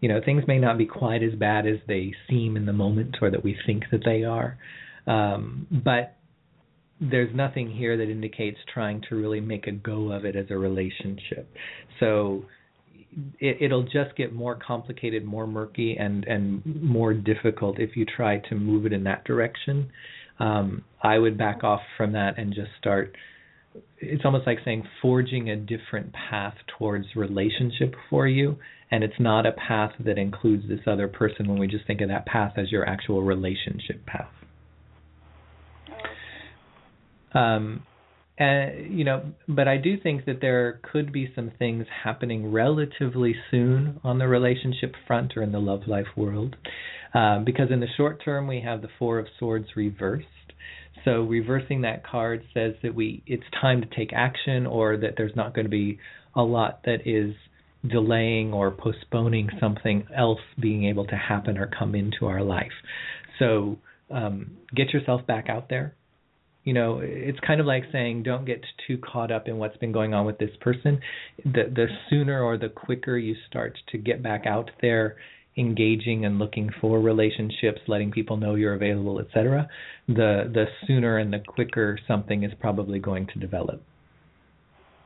[0.00, 3.16] you know things may not be quite as bad as they seem in the moment
[3.22, 4.58] or that we think that they are,
[5.06, 6.16] um, but
[7.00, 10.56] there's nothing here that indicates trying to really make a go of it as a
[10.56, 11.48] relationship.
[12.00, 12.44] So
[13.38, 18.38] it, it'll just get more complicated, more murky, and and more difficult if you try
[18.48, 19.90] to move it in that direction.
[20.38, 23.14] Um, I would back off from that and just start
[23.98, 28.56] it's almost like saying forging a different path towards relationship for you
[28.90, 32.08] and it's not a path that includes this other person when we just think of
[32.08, 34.30] that path as your actual relationship path
[37.36, 37.82] um
[38.38, 43.34] and you know but i do think that there could be some things happening relatively
[43.50, 46.56] soon on the relationship front or in the love life world
[47.14, 50.26] um, because in the short term we have the four of swords reversed
[51.04, 55.36] so reversing that card says that we it's time to take action or that there's
[55.36, 55.98] not going to be
[56.34, 57.34] a lot that is
[57.88, 62.72] delaying or postponing something else being able to happen or come into our life.
[63.38, 63.78] So
[64.10, 65.94] um, get yourself back out there.
[66.66, 69.92] You know, it's kind of like saying don't get too caught up in what's been
[69.92, 71.00] going on with this person.
[71.44, 75.14] The the sooner or the quicker you start to get back out there
[75.56, 79.68] engaging and looking for relationships, letting people know you're available, etc.,
[80.08, 83.80] the the sooner and the quicker something is probably going to develop.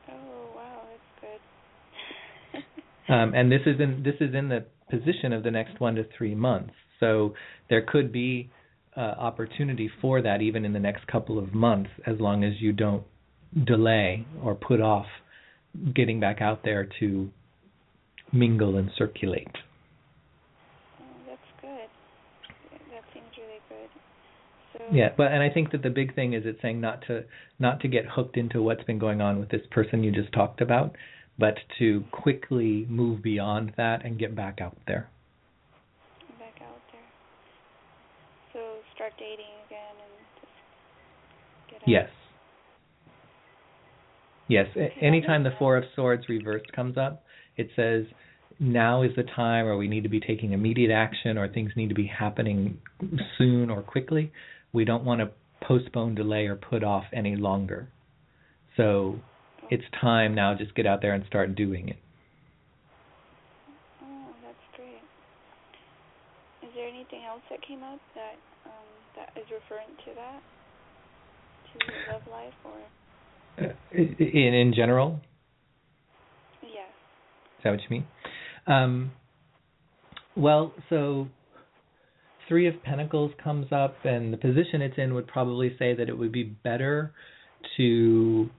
[0.09, 0.81] Oh wow,
[1.21, 2.63] that's
[3.07, 3.13] good.
[3.13, 6.05] um, and this is in this is in the position of the next one to
[6.17, 7.35] three months, so
[7.69, 8.49] there could be
[8.95, 12.73] uh, opportunity for that even in the next couple of months, as long as you
[12.73, 13.03] don't
[13.65, 15.05] delay or put off
[15.93, 17.29] getting back out there to
[18.31, 19.47] mingle and circulate.
[20.99, 21.89] Oh, that's good.
[22.91, 23.89] That seems really good.
[24.73, 27.23] So yeah, but and I think that the big thing is it's saying not to
[27.59, 30.61] not to get hooked into what's been going on with this person you just talked
[30.61, 30.95] about,
[31.37, 35.09] but to quickly move beyond that and get back out there.
[36.39, 37.01] Back out there.
[38.53, 38.59] So
[38.95, 40.57] start dating again and just
[41.69, 41.87] get out.
[41.87, 42.09] Yes.
[44.47, 44.67] Yes.
[44.99, 47.23] Anytime the Four of Swords reversed comes up,
[47.55, 48.05] it says
[48.59, 51.89] now is the time, or we need to be taking immediate action, or things need
[51.89, 52.79] to be happening
[53.37, 54.31] soon or quickly
[54.73, 55.29] we don't want to
[55.65, 57.87] postpone, delay, or put off any longer.
[58.77, 59.19] So
[59.69, 60.55] it's time now.
[60.55, 61.97] Just get out there and start doing it.
[64.01, 65.03] Oh, that's great.
[66.63, 70.41] Is there anything else that came up that um, that is referring to that,
[71.73, 75.19] to love life, or uh, in in general?
[76.61, 76.89] Yes.
[77.57, 78.05] Is that what you mean?
[78.67, 79.11] Um,
[80.35, 81.27] well, so
[82.47, 86.17] Three of Pentacles comes up, and the position it's in would probably say that it
[86.17, 87.13] would be better
[87.77, 88.49] to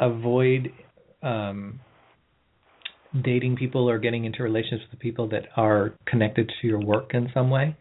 [0.00, 0.72] avoid
[1.22, 1.80] um,
[3.22, 7.28] dating people or getting into relationships with people that are connected to your work in
[7.34, 7.76] some way.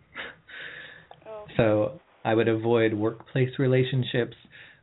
[1.60, 4.36] So I would avoid workplace relationships.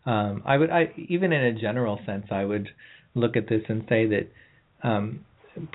[0.04, 2.68] Um, I would, I even in a general sense, I would
[3.14, 4.28] look at this and say that
[4.82, 5.24] um,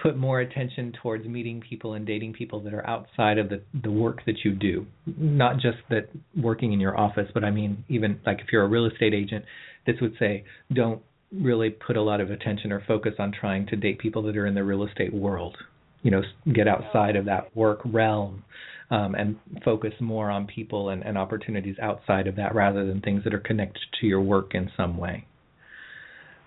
[0.01, 3.91] put more attention towards meeting people and dating people that are outside of the the
[3.91, 4.85] work that you do.
[5.05, 8.67] Not just that working in your office but i mean even like if you're a
[8.67, 9.45] real estate agent
[9.85, 10.43] this would say
[10.73, 14.35] don't really put a lot of attention or focus on trying to date people that
[14.35, 15.57] are in the real estate world.
[16.03, 16.21] You know
[16.53, 18.43] get outside of that work realm
[18.91, 23.23] um, and focus more on people and, and opportunities outside of that rather than things
[23.23, 25.25] that are connected to your work in some way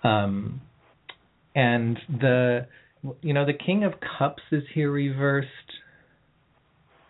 [0.04, 0.60] um,
[1.54, 2.66] and the
[3.20, 5.48] you know, the King of Cups is here reversed.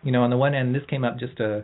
[0.03, 1.63] You know, on the one end, this came up just a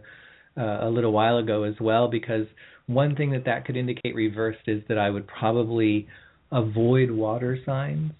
[0.57, 2.45] a little while ago as well because
[2.85, 6.07] one thing that that could indicate reversed is that I would probably
[6.51, 8.11] avoid water signs.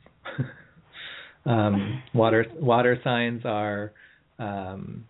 [1.45, 3.91] um, water water signs are
[4.39, 5.06] um,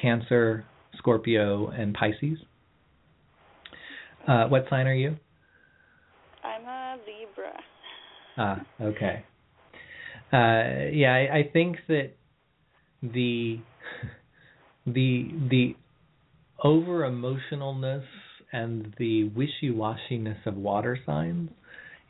[0.00, 0.64] Cancer,
[0.96, 2.38] Scorpio, and Pisces.
[4.26, 5.16] Uh, what sign are you?
[6.44, 7.60] I'm a Libra.
[8.36, 9.24] Ah, okay
[10.32, 12.10] uh, yeah, I, I think that
[13.02, 13.60] the
[14.86, 15.76] the the
[16.62, 18.04] over emotionalness
[18.52, 21.50] and the wishy washiness of water signs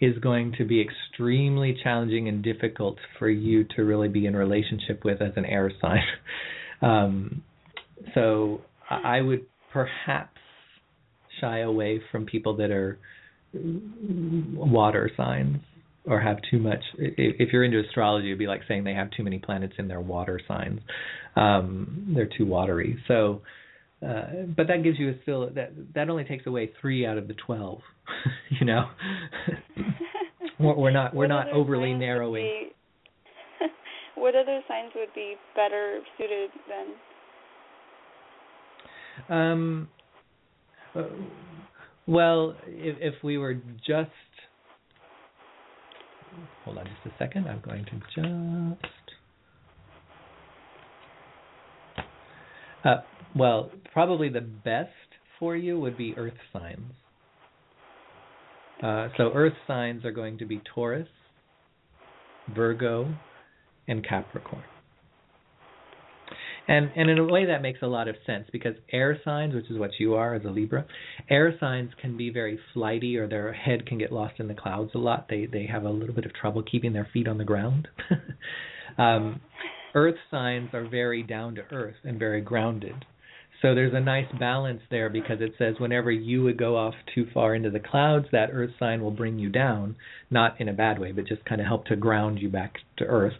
[0.00, 5.04] is going to be extremely challenging and difficult for you to really be in relationship
[5.04, 6.02] with as an air sign.
[6.82, 7.42] um,
[8.14, 10.38] so I would perhaps
[11.40, 12.98] shy away from people that are
[13.54, 15.58] water signs
[16.06, 16.80] or have too much.
[16.96, 20.00] If you're into astrology, it'd be like saying they have too many planets in their
[20.00, 20.80] water signs.
[21.36, 22.98] Um, they're too watery.
[23.08, 23.42] So,
[24.06, 27.28] uh, but that gives you a still that that only takes away three out of
[27.28, 27.80] the twelve.
[28.60, 28.86] you know,
[30.58, 32.44] we're not we're not overly narrowing.
[32.44, 33.66] Be,
[34.14, 36.94] what other signs would be better suited then?
[39.28, 39.88] Um.
[42.06, 43.54] Well, if, if we were
[43.86, 44.10] just
[46.64, 47.46] hold on just a second.
[47.48, 48.84] I'm going to just.
[52.84, 52.96] Uh,
[53.34, 54.90] well, probably the best
[55.38, 56.92] for you would be earth signs.
[58.82, 61.08] Uh, so Earth signs are going to be Taurus,
[62.54, 63.12] Virgo,
[63.88, 64.62] and Capricorn.
[66.68, 69.70] And and in a way that makes a lot of sense because air signs, which
[69.70, 70.84] is what you are as a Libra,
[71.30, 74.90] air signs can be very flighty or their head can get lost in the clouds
[74.94, 75.26] a lot.
[75.28, 77.88] They they have a little bit of trouble keeping their feet on the ground.
[78.98, 79.40] um,
[79.94, 83.06] earth signs are very down to earth and very grounded.
[83.62, 87.26] So there's a nice balance there because it says whenever you would go off too
[87.34, 89.96] far into the clouds, that earth sign will bring you down,
[90.30, 93.04] not in a bad way, but just kind of help to ground you back to
[93.04, 93.32] earth,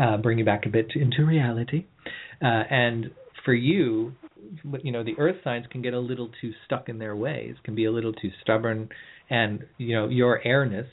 [0.00, 1.86] uh, bring you back a bit into reality.
[2.42, 3.10] Uh, and
[3.44, 4.12] for you,
[4.82, 7.74] you know, the earth signs can get a little too stuck in their ways, can
[7.74, 8.88] be a little too stubborn,
[9.30, 10.86] and you know, your airness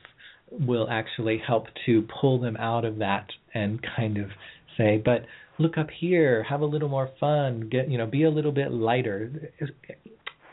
[0.52, 4.30] will actually help to pull them out of that and kind of
[4.78, 5.26] say, but
[5.60, 8.72] look up here, have a little more fun, get you know, be a little bit
[8.72, 9.32] lighter.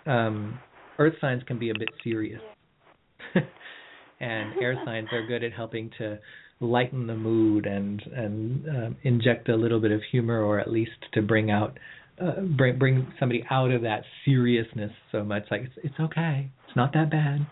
[0.07, 0.59] Um,
[0.99, 2.41] earth signs can be a bit serious,
[4.21, 6.19] and air signs are good at helping to
[6.61, 10.93] lighten the mood and and um, inject a little bit of humor, or at least
[11.15, 11.79] to bring out
[12.21, 15.45] uh, bring bring somebody out of that seriousness so much.
[15.51, 17.47] Like it's it's okay, it's not that bad.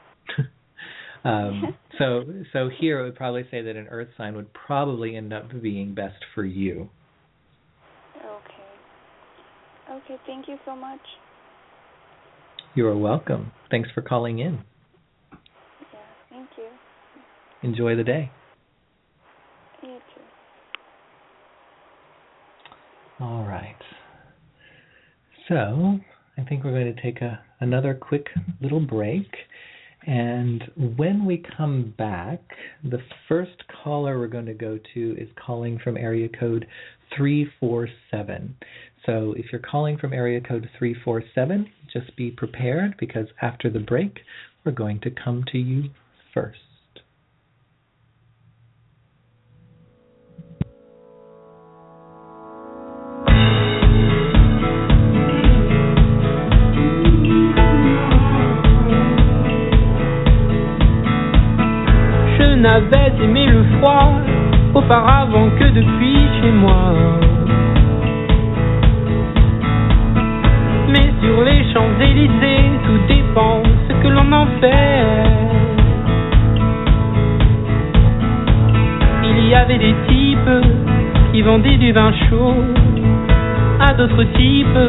[1.24, 5.32] um, so so here I would probably say that an earth sign would probably end
[5.32, 6.88] up being best for you.
[8.18, 11.00] Okay, okay thank you so much.
[12.74, 13.52] You are welcome.
[13.70, 14.60] Thanks for calling in.
[15.32, 15.98] Yeah,
[16.28, 16.68] thank you.
[17.62, 18.30] Enjoy the day.
[19.82, 20.22] You too.
[23.18, 23.76] All right.
[25.48, 25.98] So,
[26.36, 28.26] I think we're going to take a another quick
[28.60, 29.26] little break.
[30.06, 30.62] And
[30.96, 32.40] when we come back,
[32.84, 36.66] the first caller we're going to go to is calling from area code
[37.16, 38.56] 347.
[39.04, 44.18] So if you're calling from area code 347, just be prepared because after the break,
[44.64, 45.90] we're going to come to you
[46.34, 46.65] first.
[62.76, 64.12] Je n'avais aimé le froid
[64.74, 66.92] auparavant que depuis chez moi.
[70.90, 75.04] Mais sur les Champs-Élysées, tout dépend ce que l'on en fait.
[79.24, 80.66] Il y avait des types
[81.32, 82.56] qui vendaient du vin chaud
[83.80, 84.80] à d'autres types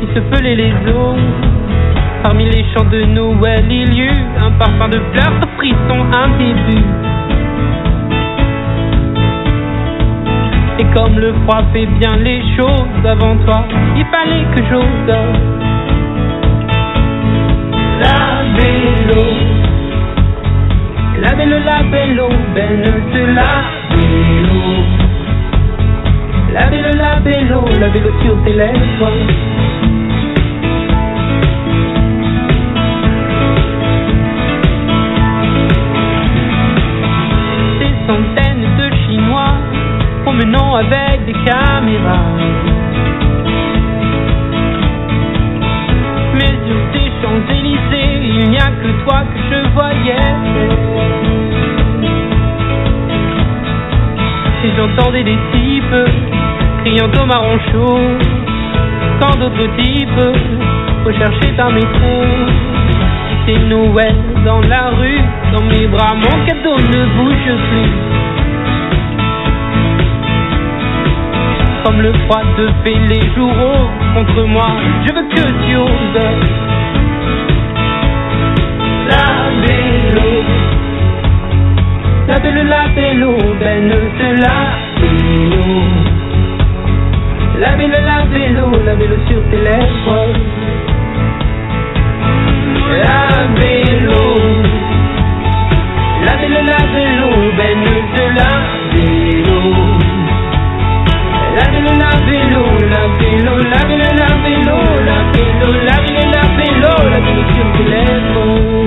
[0.00, 1.53] qui se pelaient les os.
[2.24, 6.28] Parmi les chants de Noël, il y eut un parfum de fleurs, de frisson, un
[6.38, 6.82] début.
[10.78, 15.18] Et comme le froid fait bien les choses avant toi, il fallait que j'ose.
[18.00, 19.22] La vélo,
[21.20, 24.62] la vélo, la vélo, belle de la vélo.
[26.54, 29.53] La vélo, la vélo, la vélo sur tes lèvres.
[38.06, 39.54] Centaines de Chinois
[40.24, 42.30] promenant avec des caméras.
[46.34, 50.34] Mais sur ces Champs-Élysées, il n'y a que toi que je voyais.
[54.64, 55.96] Et j'entendais des types
[56.84, 57.98] criant au marron chaud,
[59.20, 60.22] quand d'autres types
[61.04, 62.73] recherchaient un métro.
[63.46, 64.14] C'est Noël
[64.46, 65.20] dans la rue,
[65.52, 67.90] dans mes bras, mon cadeau ne bouge plus.
[71.84, 74.68] Comme le froid te fait les jours contre moi,
[75.06, 76.24] je veux que tu oses.
[79.10, 80.42] La vélo,
[82.26, 84.56] la vélo, la vélo, ben de la
[85.00, 85.82] vélo.
[87.60, 90.63] La vélo, la vélo, la vélo sur tes lèvres.
[92.74, 94.22] La vélo,
[96.24, 97.80] la vélo, la vélo, ben
[98.14, 98.50] de la
[98.92, 99.60] vélo.
[101.56, 106.46] La vélo, la vélo, la vélo, la vélo, la vélo, la vélo, la vélo, la
[106.58, 108.83] vélo, la vélo sur tes lèvres.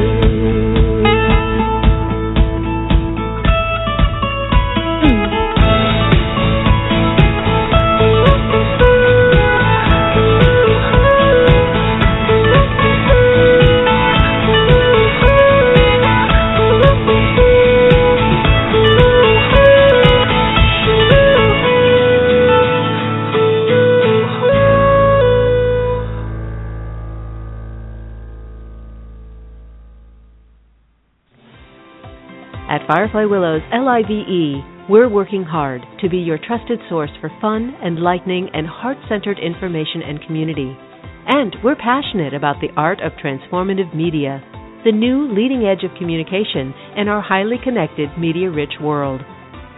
[33.17, 38.67] Firefly Willows LIVE, we're working hard to be your trusted source for fun, enlightening, and
[38.67, 40.77] heart centered information and community.
[41.25, 44.37] And we're passionate about the art of transformative media,
[44.85, 49.21] the new leading edge of communication in our highly connected, media rich world.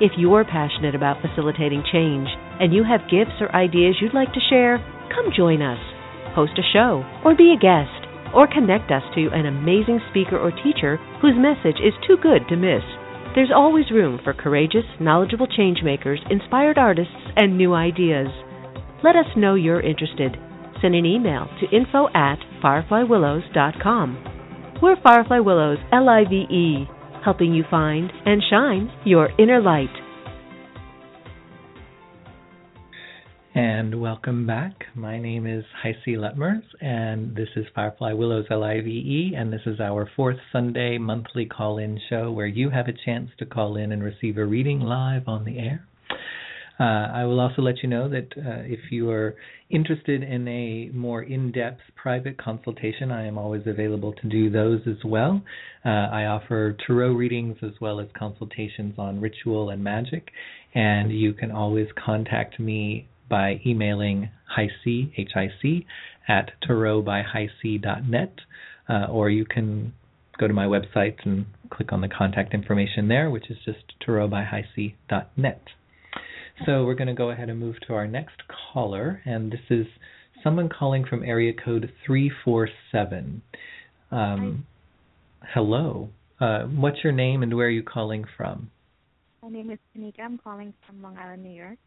[0.02, 2.28] If you're passionate about facilitating change
[2.60, 4.84] and you have gifts or ideas you'd like to share,
[5.16, 5.80] come join us.
[6.36, 8.03] Host a show or be a guest
[8.36, 12.60] or connect us to an amazing speaker or teacher whose message is too good to
[12.60, 12.84] miss.
[13.36, 18.28] There's always room for courageous, knowledgeable changemakers, inspired artists, and new ideas.
[19.04, 20.36] Let us know you're interested.
[20.82, 24.80] Send an email to info at fireflywillows.com.
[24.82, 26.88] We're Firefly Willows, L I V E,
[27.24, 29.94] helping you find and shine your inner light.
[33.56, 34.86] And welcome back.
[34.94, 40.08] My name is Heisey Letmers, and this is Firefly Willows LIVE, and this is our
[40.16, 44.04] fourth Sunday monthly call in show where you have a chance to call in and
[44.04, 45.84] receive a reading live on the air.
[46.80, 49.36] Uh, I will also let you know that uh, if you are
[49.72, 54.82] interested in a more in depth private consultation, I am always available to do those
[54.86, 55.42] as well.
[55.84, 60.30] Uh, I offer tarot readings as well as consultations on ritual and magic,
[60.76, 64.72] and you can always contact me by emailing Hic,
[65.18, 65.86] H-I-C,
[66.28, 68.34] at tarotbyhic.net,
[68.90, 69.94] uh, or you can
[70.40, 75.62] go to my website and click on the contact information there, which is just tarotbyhic.net.
[76.66, 78.42] So we're going to go ahead and move to our next
[78.74, 79.86] caller, and this is
[80.44, 83.42] someone calling from area code 347.
[84.12, 84.66] Um,
[85.54, 86.10] hello.
[86.40, 88.72] Uh, what's your name and where are you calling from?
[89.42, 90.22] My name is Tanika.
[90.22, 91.78] I'm calling from Long Island, New York.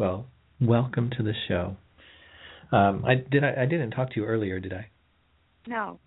[0.00, 0.24] Well,
[0.62, 1.76] welcome to the show.
[2.72, 3.44] Um, I did.
[3.44, 4.86] I, I didn't talk to you earlier, did I?
[5.66, 6.00] No.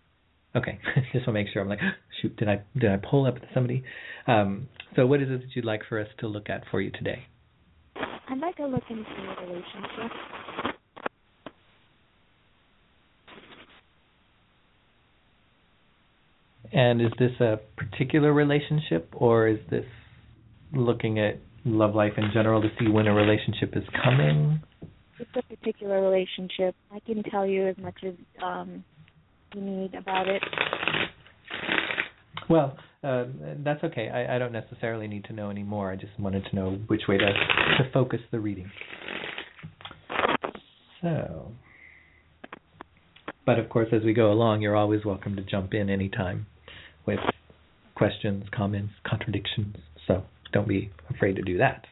[0.56, 0.80] Okay,
[1.14, 1.61] just want to make sure.
[1.61, 1.78] I'm like,
[2.22, 3.84] shoot, did I did I pull up somebody?
[4.26, 6.90] Um, so, what is it that you'd like for us to look at for you
[6.90, 7.28] today?
[7.95, 10.11] I'd like to look into a relationship.
[16.72, 19.86] And is this a particular relationship, or is this
[20.74, 24.61] looking at love life in general to see when a relationship is coming?
[25.19, 26.76] It's a particular relationship.
[26.91, 28.14] I can tell you as much as
[28.44, 28.84] um,
[29.53, 30.41] you need about it.
[32.49, 33.26] Well, uh,
[33.64, 34.10] that's okay.
[34.10, 35.91] I, I don't necessarily need to know any more.
[35.91, 38.69] I just wanted to know which way to to focus the reading.
[41.02, 41.52] So,
[43.45, 46.45] but of course, as we go along, you're always welcome to jump in anytime
[47.06, 47.19] with
[47.95, 49.76] questions, comments, contradictions.
[50.07, 50.23] So
[50.54, 51.86] don't be afraid to do that.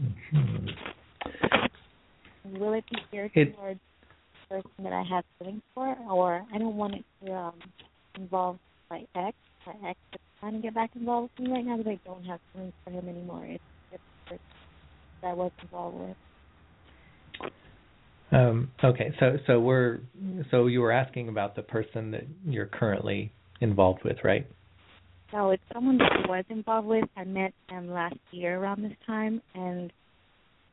[0.00, 0.68] Mm-hmm.
[2.60, 3.80] Will it be geared it, towards
[4.48, 7.54] the person that I have feelings for, or I don't want it to um,
[8.14, 8.58] involve
[8.90, 9.36] my ex.
[9.66, 12.24] My ex is trying to get back involved with me right now, but I don't
[12.24, 13.46] have feelings for him anymore.
[13.46, 14.44] It's the person
[15.22, 16.16] that I was involved with.
[18.32, 20.00] Um, okay, so so we're
[20.50, 23.30] so you were asking about the person that you're currently
[23.60, 24.46] involved with, right?
[25.32, 27.04] No, it's someone that I was involved with.
[27.16, 29.92] I met them last year around this time, and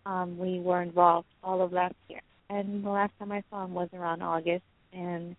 [0.06, 2.22] um, we were involved all of last year.
[2.50, 5.36] And the last time I saw him was around August, and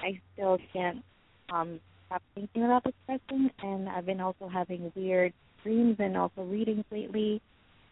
[0.00, 1.02] I still can't
[1.50, 3.50] um, stop thinking about this person.
[3.62, 5.32] And I've been also having weird
[5.62, 7.40] dreams and also readings lately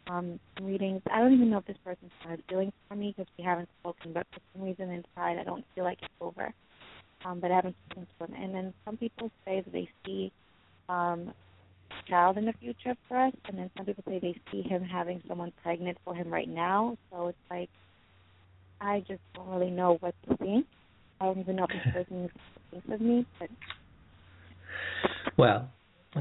[0.09, 1.03] um, readings.
[1.11, 4.13] I don't even know if this person has feelings for me because we haven't spoken,
[4.13, 6.53] but for some reason inside I don't feel like it's over.
[7.25, 8.43] Um, but I haven't spoken to him.
[8.43, 10.31] And then some people say that they see
[10.89, 11.33] um,
[11.91, 14.83] a child in the future for us, and then some people say they see him
[14.83, 16.97] having someone pregnant for him right now.
[17.11, 17.71] So it's like
[18.81, 20.67] I just don't really know what to think.
[21.21, 22.31] I don't even know if this person
[22.71, 23.49] thinks of me, but
[25.37, 25.71] well,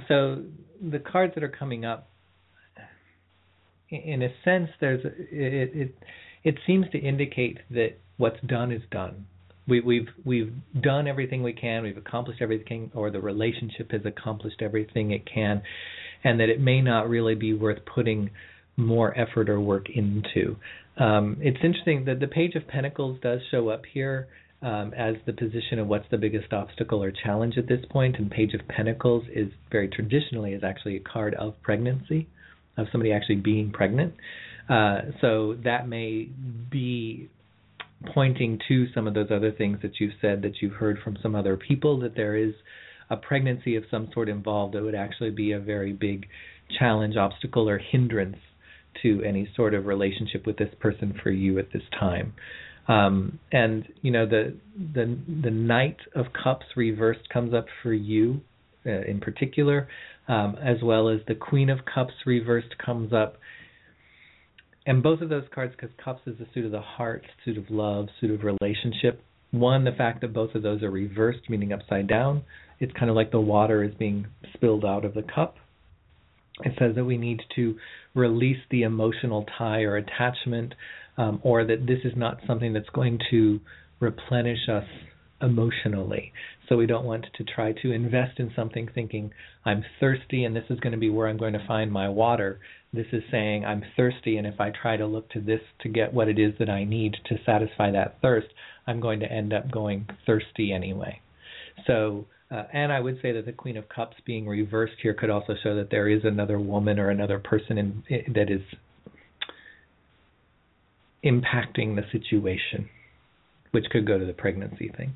[0.08, 0.44] so
[0.82, 2.10] the cards that are coming up
[3.90, 5.96] in a sense, there's it, it
[6.44, 9.26] it seems to indicate that what's done is done.
[9.68, 11.84] We, we've we've done everything we can.
[11.84, 15.64] We've accomplished everything, or the relationship has accomplished everything it can,
[16.24, 18.30] and that it may not really be worth putting
[18.78, 20.58] more effort or work into.
[20.98, 24.28] Um, it's interesting that the Page of Pentacles does show up here
[24.62, 28.30] um, as the position of what's the biggest obstacle or challenge at this point, and
[28.30, 32.28] Page of Pentacles is very traditionally is actually a card of pregnancy
[32.78, 34.14] of somebody actually being pregnant.
[34.70, 36.28] Uh, so that may
[36.72, 37.30] be
[38.14, 41.36] pointing to some of those other things that you've said that you've heard from some
[41.36, 42.54] other people that there is
[43.10, 46.28] a pregnancy of some sort involved that would actually be a very big
[46.80, 48.38] challenge, obstacle, or hindrance
[49.04, 52.34] to any sort of relationship with this person for you at this time.
[52.88, 54.56] Um, and you know the
[54.94, 58.42] the the Knight of Cups reversed comes up for you
[58.86, 59.88] uh, in particular,
[60.28, 63.38] um, as well as the Queen of Cups reversed comes up.
[64.86, 67.70] And both of those cards, because Cups is the suit of the heart, suit of
[67.70, 69.22] love, suit of relationship.
[69.52, 72.44] One, the fact that both of those are reversed, meaning upside down,
[72.80, 75.56] it's kind of like the water is being spilled out of the cup.
[76.64, 77.78] It says that we need to
[78.14, 80.74] release the emotional tie or attachment
[81.18, 83.60] um, or that this is not something that's going to
[84.00, 84.86] replenish us
[85.42, 86.32] emotionally.
[86.68, 89.32] So we don't want to try to invest in something thinking,
[89.66, 92.60] I'm thirsty and this is going to be where I'm going to find my water.
[92.94, 96.14] This is saying, I'm thirsty and if I try to look to this to get
[96.14, 98.48] what it is that I need to satisfy that thirst,
[98.88, 101.22] I'm going to end up going thirsty anyway.
[101.86, 105.30] So, uh, and I would say that the Queen of Cups being reversed here could
[105.30, 108.04] also show that there is another woman or another person in,
[108.34, 108.62] that is
[111.24, 112.88] impacting the situation,
[113.72, 115.14] which could go to the pregnancy thing.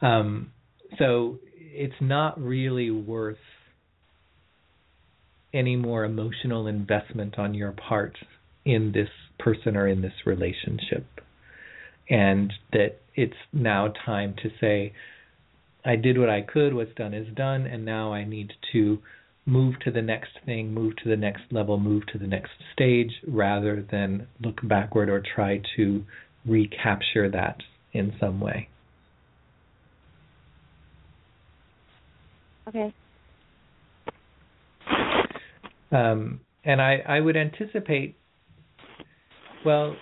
[0.00, 0.52] Um,
[0.98, 3.36] so it's not really worth
[5.52, 8.16] any more emotional investment on your part
[8.64, 9.08] in this
[9.38, 11.06] person or in this relationship.
[12.10, 14.92] And that it's now time to say,
[15.84, 18.98] I did what I could, what's done is done, and now I need to
[19.46, 23.12] move to the next thing, move to the next level, move to the next stage,
[23.26, 26.04] rather than look backward or try to
[26.44, 27.58] recapture that
[27.92, 28.68] in some way.
[32.68, 32.92] Okay.
[35.90, 38.16] Um, and I, I would anticipate,
[39.64, 39.96] well,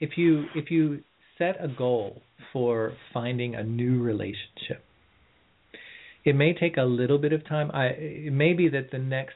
[0.00, 1.02] if you if you
[1.36, 2.22] set a goal
[2.52, 4.82] for finding a new relationship,
[6.24, 7.70] it may take a little bit of time.
[7.72, 9.34] I it may be that the next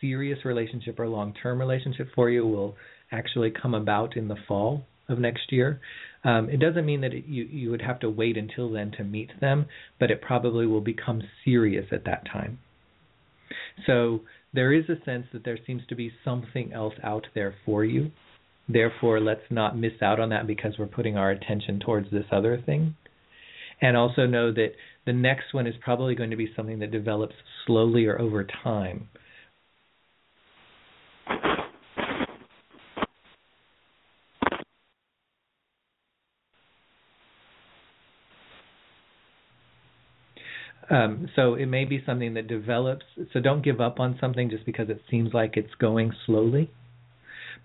[0.00, 2.76] serious relationship or long-term relationship for you will
[3.10, 5.80] actually come about in the fall of next year.
[6.26, 9.04] Um, it doesn't mean that it, you you would have to wait until then to
[9.04, 9.66] meet them,
[10.00, 12.58] but it probably will become serious at that time.
[13.86, 14.22] So
[14.52, 18.10] there is a sense that there seems to be something else out there for you.
[18.68, 22.60] Therefore, let's not miss out on that because we're putting our attention towards this other
[22.60, 22.96] thing.
[23.80, 24.72] And also know that
[25.04, 27.36] the next one is probably going to be something that develops
[27.66, 29.08] slowly or over time.
[40.88, 43.04] Um, so it may be something that develops.
[43.32, 46.70] So don't give up on something just because it seems like it's going slowly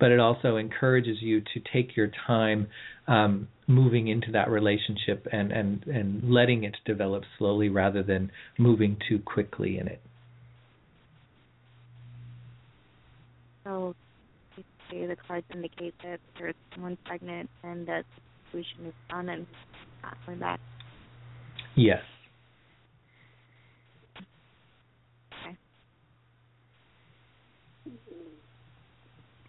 [0.01, 2.67] but it also encourages you to take your time
[3.07, 8.97] um, moving into that relationship and, and, and letting it develop slowly rather than moving
[9.07, 10.01] too quickly in it.
[13.63, 13.95] So
[14.89, 19.45] the cards indicate that there's someone pregnant and that the situation is done and
[20.01, 20.59] not going back.
[21.75, 22.01] Yes.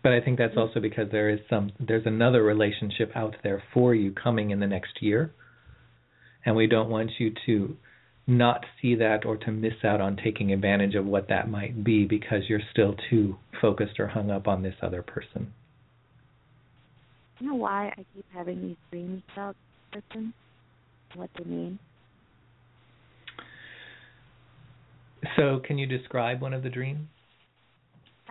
[0.03, 3.95] But I think that's also because there is some there's another relationship out there for
[3.95, 5.33] you coming in the next year.
[6.45, 7.77] And we don't want you to
[8.27, 12.05] not see that or to miss out on taking advantage of what that might be
[12.05, 15.53] because you're still too focused or hung up on this other person.
[17.39, 19.57] You know why I keep having these dreams about
[19.93, 20.35] this person?
[21.15, 21.79] What they mean?
[25.37, 27.09] So, can you describe one of the dreams?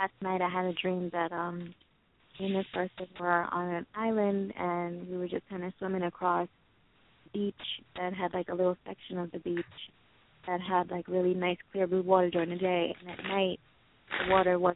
[0.01, 1.73] Last night I had a dream that um
[2.39, 6.03] me and this person were on an island and we were just kind of swimming
[6.03, 6.47] across
[7.33, 7.53] beach
[7.95, 9.65] that had like a little section of the beach
[10.47, 12.95] that had like really nice clear blue water during the day.
[12.99, 13.59] And at night
[14.25, 14.75] the water was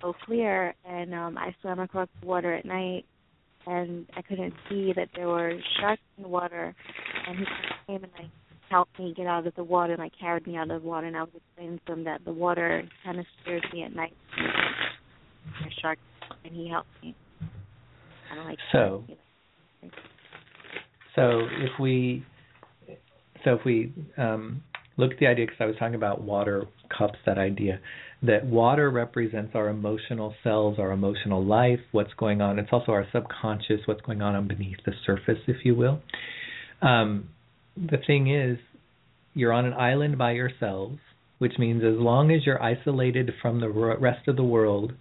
[0.00, 3.04] so clear and um I swam across the water at night
[3.64, 6.74] and I couldn't see that there were sharks in the water.
[7.28, 7.44] And he
[7.86, 8.30] came and like
[8.70, 11.06] helped me get out of the water and like carried me out of the water
[11.06, 14.14] and I was explaining to him that the water kind of scares me at night.
[14.38, 15.98] A shark
[16.44, 17.14] and he helped me.
[18.30, 19.04] I don't like so.
[21.16, 22.24] So if we,
[23.44, 24.62] so if we um,
[24.96, 26.64] look at the idea, because I was talking about water
[26.96, 27.80] cups, that idea
[28.22, 32.58] that water represents our emotional selves, our emotional life, what's going on.
[32.58, 36.00] It's also our subconscious, what's going on beneath the surface, if you will.
[36.82, 37.28] Um,
[37.90, 38.58] the thing is,
[39.34, 40.98] you're on an island by yourselves,
[41.38, 44.92] which means as long as you're isolated from the rest of the world,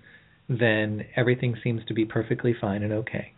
[0.48, 3.34] then everything seems to be perfectly fine and okay.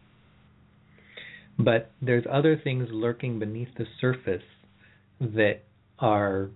[1.58, 4.44] But there's other things lurking beneath the surface
[5.20, 5.62] that
[6.00, 6.50] are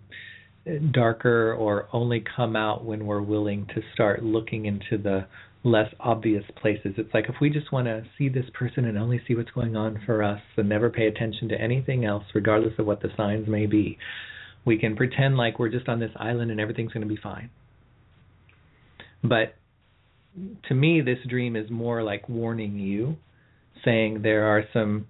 [0.92, 5.26] darker or only come out when we're willing to start looking into the
[5.64, 6.94] less obvious places.
[6.98, 9.76] It's like if we just want to see this person and only see what's going
[9.76, 13.48] on for us and never pay attention to anything else, regardless of what the signs
[13.48, 13.98] may be,
[14.66, 17.50] we can pretend like we're just on this island and everything's going to be fine.
[19.24, 19.56] But
[20.68, 23.18] to me, this dream is more like warning you,
[23.86, 25.08] saying there are some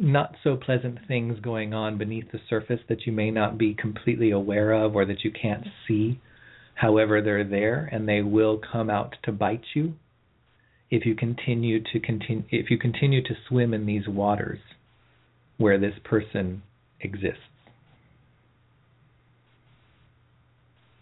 [0.00, 4.30] not so pleasant things going on beneath the surface that you may not be completely
[4.30, 6.20] aware of or that you can't see.
[6.78, 9.94] However, they're there and they will come out to bite you
[10.92, 14.60] if you continue to continue if you continue to swim in these waters
[15.56, 16.62] where this person
[17.00, 17.40] exists.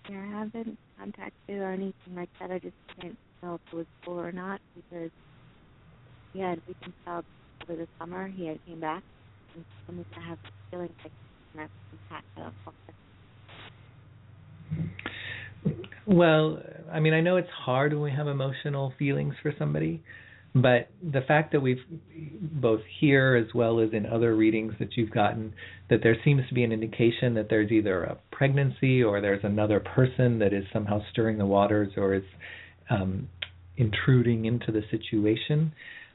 [0.09, 2.51] Yeah, I haven't contacted or anything like that.
[2.51, 5.11] I just didn't know if it was full or not because
[6.33, 7.27] he had reconciled
[7.63, 8.29] over the summer.
[8.29, 9.03] He had came back
[9.55, 10.39] and to have
[10.71, 11.13] feelings like
[11.53, 11.71] and I've
[16.07, 16.63] Well,
[16.93, 20.03] I mean, I know it's hard when we have emotional feelings for somebody,
[20.55, 21.81] but the fact that we've
[22.41, 25.53] both here as well as in other readings that you've gotten
[25.91, 29.81] that there seems to be an indication that there's either a pregnancy or there's another
[29.81, 32.25] person that is somehow stirring the waters or is
[32.89, 33.29] um,
[33.77, 35.73] intruding into the situation.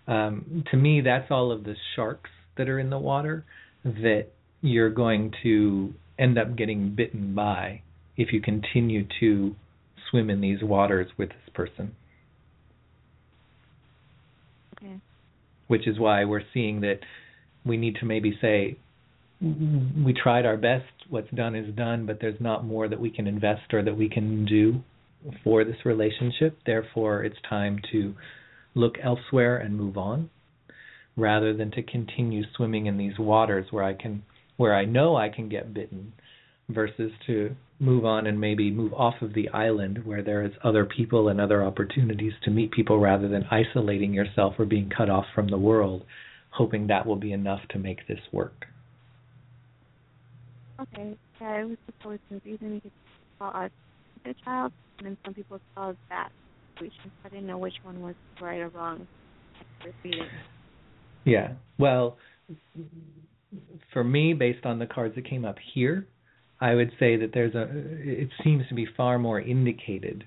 [0.08, 3.46] Um, to me, that's all of the sharks that are in the water
[3.84, 4.28] that
[4.62, 7.82] you're going to end up getting bitten by
[8.22, 9.56] if you continue to
[10.10, 11.96] swim in these waters with this person.
[14.78, 15.00] Okay.
[15.68, 17.00] Which is why we're seeing that
[17.66, 18.78] we need to maybe say,
[19.42, 23.26] we tried our best, what's done is done, but there's not more that we can
[23.26, 24.82] invest or that we can do
[25.44, 26.60] for this relationship.
[26.66, 28.14] Therefore, it's time to
[28.76, 30.30] look elsewhere and move on
[31.18, 34.24] rather than to continue swimming in these waters where I can
[34.58, 36.14] where I know I can get bitten
[36.74, 40.86] versus to move on and maybe move off of the island where there is other
[40.86, 45.26] people and other opportunities to meet people rather than isolating yourself or being cut off
[45.34, 46.04] from the world
[46.52, 48.66] hoping that will be enough to make this work.
[50.80, 51.18] Okay.
[51.40, 52.92] Yeah, I was just always confusing because
[53.40, 53.72] saw us
[54.26, 56.30] a child and then some people saw that
[56.74, 57.12] situation.
[57.26, 59.08] I didn't know which one was right or wrong.
[61.26, 61.54] Yeah.
[61.80, 62.18] Well,
[63.94, 66.08] for me, based on the cards that came up here,
[66.62, 67.68] I would say that there's a.
[67.72, 70.26] It seems to be far more indicated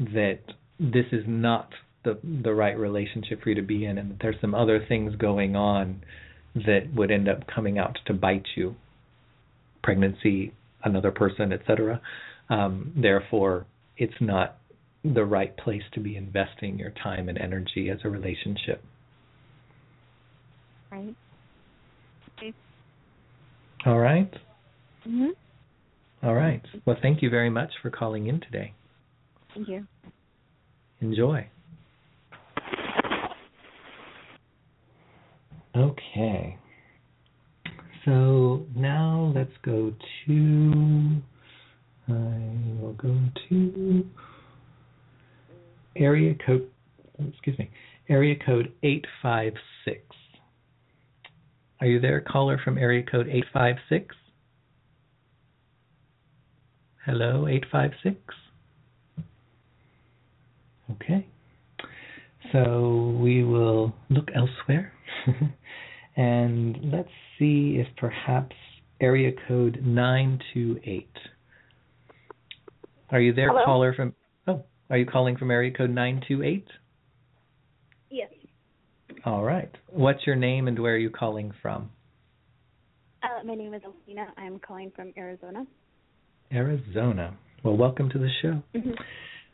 [0.00, 0.40] that
[0.80, 1.70] this is not
[2.04, 5.14] the the right relationship for you to be in, and that there's some other things
[5.14, 6.02] going on
[6.54, 8.74] that would end up coming out to bite you.
[9.82, 10.52] Pregnancy,
[10.82, 12.00] another person, etc.
[12.50, 14.58] Um, therefore, it's not
[15.04, 18.82] the right place to be investing your time and energy as a relationship.
[20.90, 21.14] Right.
[22.38, 22.52] Okay.
[23.84, 24.32] All right.
[25.06, 25.30] Mhm.
[26.26, 26.60] All right.
[26.84, 28.74] Well, thank you very much for calling in today.
[29.54, 29.86] Thank you.
[31.00, 31.46] Enjoy.
[35.76, 36.58] Okay.
[38.04, 39.92] So now let's go
[40.26, 41.22] to.
[42.08, 42.12] I
[42.80, 43.16] will go
[43.48, 44.04] to
[45.94, 46.68] area code.
[47.20, 47.70] Excuse me.
[48.08, 49.52] Area code eight five
[49.84, 50.00] six.
[51.80, 54.16] Are you there, caller from area code eight five six?
[57.06, 58.18] Hello, 856.
[60.90, 61.24] Okay.
[62.50, 64.92] So we will look elsewhere.
[66.16, 67.08] and let's
[67.38, 68.56] see if perhaps
[69.00, 71.08] area code 928.
[73.12, 73.64] Are you there, Hello?
[73.64, 74.12] caller from.
[74.48, 76.66] Oh, are you calling from area code 928?
[78.10, 78.30] Yes.
[79.24, 79.70] All right.
[79.86, 81.88] What's your name and where are you calling from?
[83.22, 84.26] Uh, my name is Alina.
[84.36, 85.64] I'm calling from Arizona.
[86.52, 87.36] Arizona.
[87.62, 88.62] Well, welcome to the show.
[88.74, 88.92] Mm-hmm.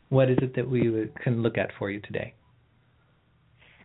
[0.09, 2.33] What is it that we can look at for you today?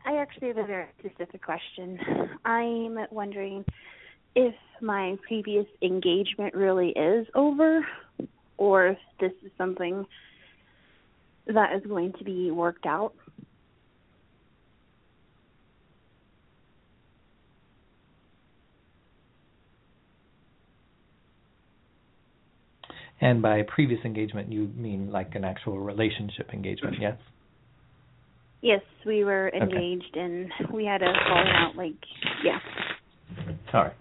[0.04, 1.98] I actually have a very specific question.
[2.44, 3.64] I'm wondering
[4.34, 7.86] if my previous engagement really is over,
[8.56, 10.06] or if this is something
[11.46, 13.14] that is going to be worked out.
[23.20, 27.02] And by previous engagement, you mean like an actual relationship engagement, mm-hmm.
[27.02, 27.18] yes?
[28.60, 31.76] Yes, we were engaged and we had a falling out.
[31.76, 31.94] Like,
[32.44, 32.58] yeah.
[33.72, 33.92] All right.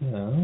[0.00, 0.42] So.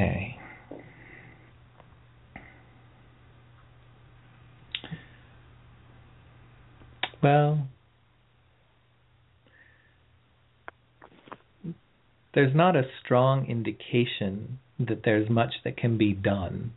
[0.00, 0.38] Okay.
[7.22, 7.66] Well,
[12.32, 16.72] there's not a strong indication that there's much that can be done.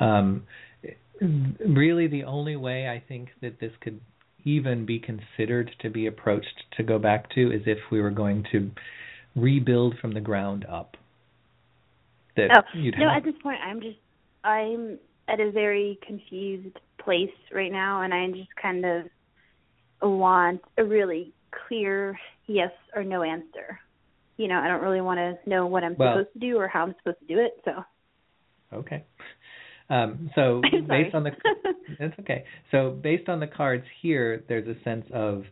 [0.00, 0.42] Um,
[1.20, 4.00] really, the only way I think that this could
[4.42, 8.44] even be considered to be approached to go back to is if we were going
[8.50, 8.72] to
[9.36, 10.96] rebuild from the ground up.
[12.48, 13.98] That oh, you'd no, have, at this point, I'm just
[14.44, 14.98] I'm
[15.28, 19.04] at a very confused place right now, and I just kind of
[20.02, 21.32] want a really
[21.68, 23.78] clear yes or no answer.
[24.36, 26.68] You know, I don't really want to know what I'm Well- supposed to do or
[26.68, 27.60] how I'm supposed to do it.
[27.64, 27.84] So
[28.72, 29.04] Okay.
[29.88, 31.32] Um, so based on the
[31.98, 32.44] that's okay.
[32.70, 35.44] So based on the cards here, there's a sense of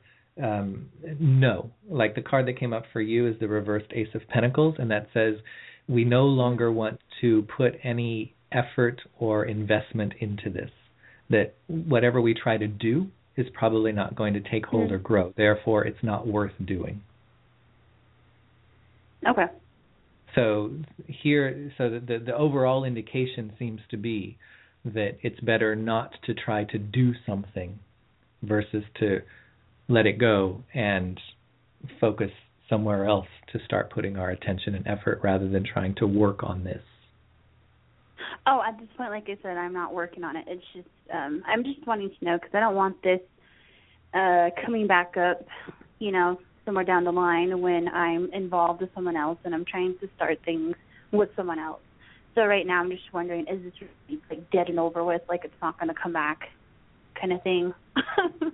[0.42, 0.88] um,
[1.18, 1.70] no.
[1.88, 4.90] Like the card that came up for you is the reversed Ace of Pentacles, and
[4.90, 5.34] that says
[5.88, 10.70] we no longer want to put any effort or investment into this.
[11.30, 14.92] That whatever we try to do is probably not going to take hold Mhm.
[14.94, 15.32] or grow.
[15.36, 17.02] Therefore, it's not worth doing.
[19.26, 19.46] okay,
[20.34, 20.70] So
[21.06, 24.36] here, so the, the the overall indication seems to be
[24.84, 27.78] that it's better not to try to do something
[28.42, 29.22] versus to
[29.88, 31.20] let it go and
[32.00, 32.30] focus
[32.68, 36.64] somewhere else to start putting our attention and effort rather than trying to work on
[36.64, 36.82] this.
[38.46, 40.44] Oh, at this point, like I said, I'm not working on it.
[40.46, 43.20] It's just um I'm just wanting to know because I don't want this
[44.14, 45.46] uh coming back up,
[45.98, 49.94] you know, somewhere down the line when I'm involved with someone else and I'm trying
[50.00, 50.74] to start things
[51.12, 51.80] with someone else.
[52.34, 55.22] So right now, I'm just wondering, is this really, like dead and over with?
[55.28, 56.40] Like it's not going to come back,
[57.20, 57.74] kind of thing.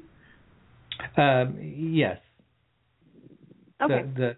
[1.17, 2.19] Um, yes,
[3.85, 4.03] okay.
[4.15, 4.37] the, the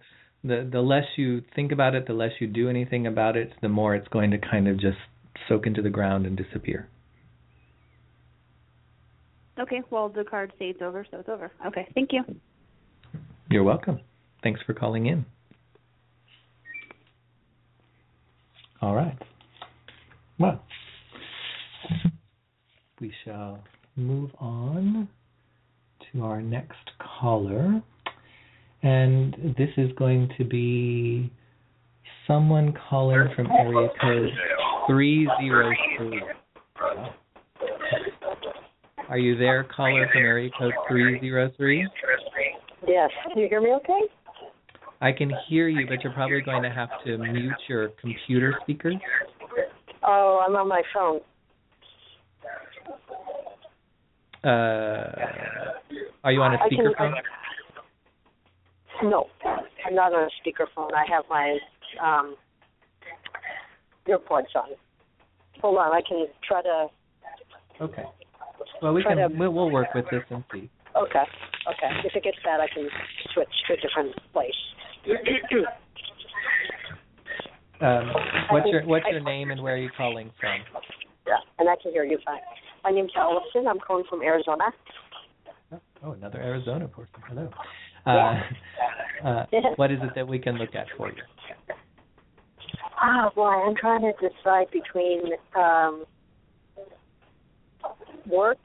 [0.48, 3.68] the the less you think about it, the less you do anything about it, the
[3.68, 4.98] more it's going to kind of just
[5.48, 6.88] soak into the ground and disappear.
[9.58, 9.82] Okay.
[9.90, 11.50] Well, the card say it's over, so it's over.
[11.66, 11.88] Okay.
[11.94, 12.22] Thank you.
[13.50, 14.00] You're welcome.
[14.42, 15.24] Thanks for calling in.
[18.82, 19.16] All right.
[20.38, 20.62] Well,
[23.00, 23.64] we shall
[23.96, 25.08] move on
[26.12, 27.82] to our next caller.
[28.86, 31.28] And this is going to be
[32.24, 34.30] someone calling from area code
[34.86, 36.22] 303.
[39.08, 41.88] Are you there, caller from area code 303?
[42.86, 43.10] Yes.
[43.26, 44.02] Can you hear me okay?
[45.00, 48.94] I can hear you, but you're probably going to have to mute your computer speakers.
[50.06, 51.18] Oh, I'm on my phone.
[54.44, 55.10] Uh,
[56.22, 57.14] are you on a can- speakerphone?
[59.02, 59.26] No,
[59.84, 60.92] I'm not on a speakerphone.
[60.94, 61.58] I have my
[62.02, 62.36] um
[64.08, 64.70] earplugs on.
[65.60, 66.86] Hold on, I can try to.
[67.80, 68.04] Okay.
[68.82, 69.16] Well, we can.
[69.16, 70.70] to- We'll, we'll work with this and see.
[70.96, 71.24] Okay,
[71.68, 72.00] okay.
[72.04, 72.88] If it gets bad, I can
[73.34, 74.52] switch to a different place.
[77.78, 78.10] Um,
[78.48, 80.62] what's your What's your name and where are you calling from?
[81.26, 82.40] yeah, and I can hear you fine.
[82.82, 83.66] My name's Allison.
[83.68, 84.72] I'm calling from Arizona.
[86.02, 87.12] Oh, another Arizona person.
[87.28, 87.50] Hello.
[88.06, 88.40] Uh,
[89.24, 89.44] uh,
[89.76, 91.22] what is it that we can look at for you?
[93.00, 96.04] Ah, boy, I'm trying to decide between um,
[98.26, 98.58] work,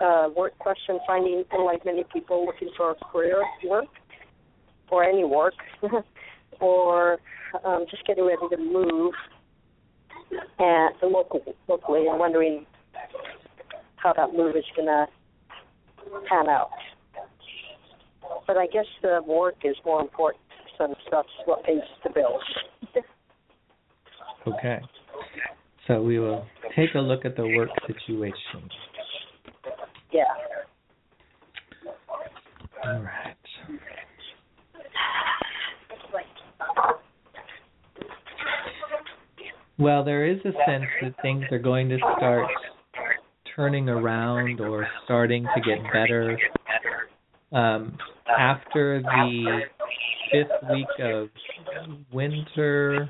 [0.00, 3.86] uh, work question, finding like many people looking for a career work
[4.90, 5.54] or any work,
[6.60, 7.18] or
[7.64, 9.14] um, just getting ready to move
[10.58, 12.66] and local locally and wondering
[13.96, 15.06] how that move is gonna
[16.28, 16.70] pan out.
[18.46, 20.42] But I guess the work is more important
[20.78, 22.42] since that's what pays the bills.
[24.46, 24.80] Okay.
[25.86, 26.46] So we will
[26.76, 28.68] take a look at the work situation.
[30.12, 30.24] Yeah.
[32.84, 33.36] All right.
[39.78, 42.48] Well, there is a sense that things are going to start
[43.56, 46.38] turning around or starting to get better
[47.52, 47.96] um,
[48.38, 49.60] after the
[50.30, 51.28] fifth week of
[52.12, 53.08] winter.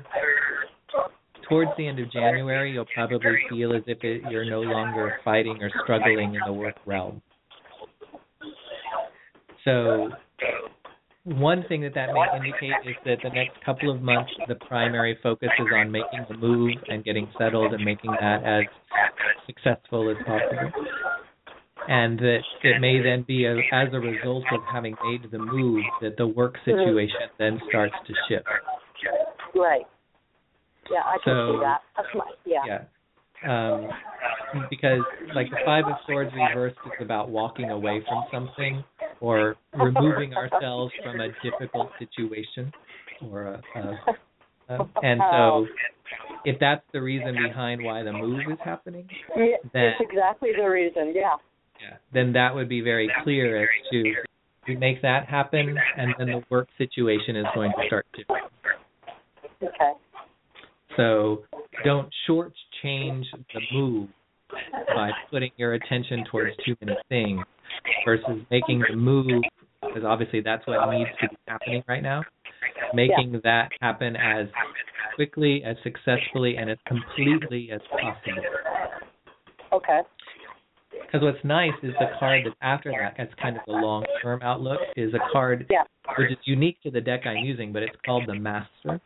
[1.47, 5.57] Towards the end of January, you'll probably feel as if it, you're no longer fighting
[5.61, 7.21] or struggling in the work realm.
[9.63, 10.09] So,
[11.23, 15.17] one thing that that may indicate is that the next couple of months, the primary
[15.21, 18.63] focus is on making the move and getting settled and making that as
[19.47, 20.71] successful as possible.
[21.87, 25.83] And that it may then be a, as a result of having made the move
[26.01, 28.47] that the work situation then starts to shift.
[29.53, 29.85] Right.
[30.91, 31.81] Yeah, I can So- see that.
[31.95, 32.61] That's my yeah.
[32.67, 33.73] Yeah.
[33.73, 33.89] um,
[34.69, 35.01] because
[35.35, 38.83] like the Five of Swords reversed is about walking away from something
[39.19, 42.71] or removing ourselves from a difficult situation
[43.29, 45.67] or a, a, a and so
[46.45, 51.13] if that's the reason behind why the move is happening, then that's exactly the reason.
[51.15, 51.35] Yeah.
[51.85, 54.13] Yeah, then that would be very clear as to
[54.67, 58.23] we make that happen, and then the work situation is going to start to.
[59.63, 59.91] Okay.
[60.97, 61.43] So
[61.83, 64.09] don't shortchange the move
[64.95, 67.41] by putting your attention towards too many things
[68.05, 69.43] versus making the move,
[69.81, 72.23] because obviously that's what needs to be happening right now.
[72.93, 74.47] Making that happen as
[75.15, 78.43] quickly, as successfully, and as completely as possible.
[79.73, 80.01] Okay.
[81.01, 84.41] Because what's nice is the card that's after that, that's kind of the long term
[84.41, 85.83] outlook, is a card Yeah.
[86.17, 88.99] which is unique to the deck I'm using, but it's called the Master.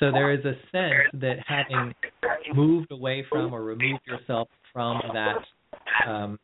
[0.00, 1.94] So there is a sense that having
[2.54, 5.38] moved away from or removed yourself from that
[6.06, 6.38] um,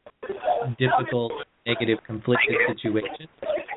[0.78, 1.32] difficult,
[1.66, 3.28] negative, conflicted situation,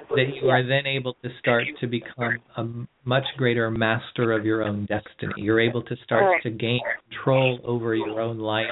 [0.09, 4.63] that you are then able to start to become a much greater master of your
[4.63, 5.33] own destiny.
[5.37, 8.67] You're able to start to gain control over your own life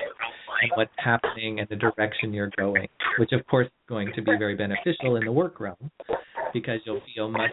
[0.61, 2.87] and what's happening and the direction you're going,
[3.19, 5.91] which of course is going to be very beneficial in the work realm
[6.53, 7.51] because you'll feel much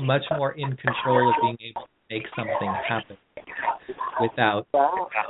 [0.00, 3.16] much more in control of being able to make something happen
[4.20, 4.66] without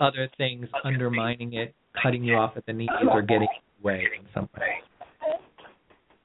[0.01, 4.07] other things undermining it, cutting you off at the knees or getting in the way
[4.19, 4.90] in some way.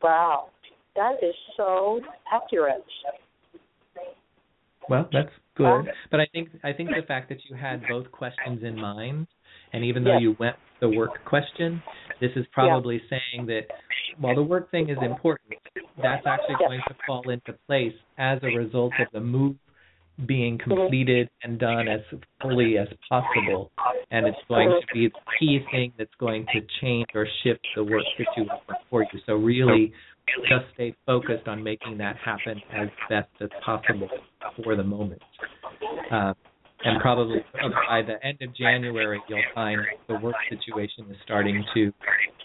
[0.01, 0.49] Wow.
[0.95, 1.99] That is so
[2.31, 2.83] accurate.
[4.89, 5.85] Well, that's good.
[6.11, 9.27] But I think I think the fact that you had both questions in mind
[9.73, 10.21] and even though Yes.
[10.21, 11.81] you went the work question,
[12.21, 13.67] this is probably saying that
[14.19, 15.59] while the work thing is important,
[16.01, 19.55] that's actually going to fall into place as a result of the move
[20.25, 21.99] being completed and done as
[22.41, 23.71] fully as possible.
[24.11, 27.83] And it's going to be the key thing that's going to change or shift the
[27.83, 28.49] work situation
[28.89, 29.19] for you.
[29.25, 29.91] So really
[30.49, 34.09] just stay focused on making that happen as best as possible
[34.63, 35.21] for the moment.
[36.11, 36.33] Uh,
[36.83, 37.37] and probably
[37.89, 41.91] by the end of January, you'll find the work situation is starting to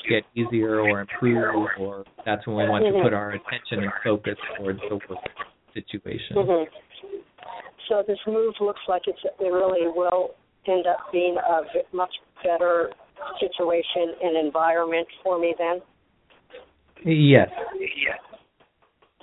[0.09, 4.37] get easier or improve, or that's when we want to put our attention and focus
[4.57, 5.19] towards the work
[5.75, 6.37] situation.
[6.37, 6.65] hmm
[7.91, 10.31] So this move looks like it's it really will
[10.67, 11.63] end up being a
[11.95, 12.15] much
[12.45, 12.91] better
[13.41, 15.83] situation and environment for me then.
[17.05, 17.51] Yes.
[17.81, 18.21] Yes.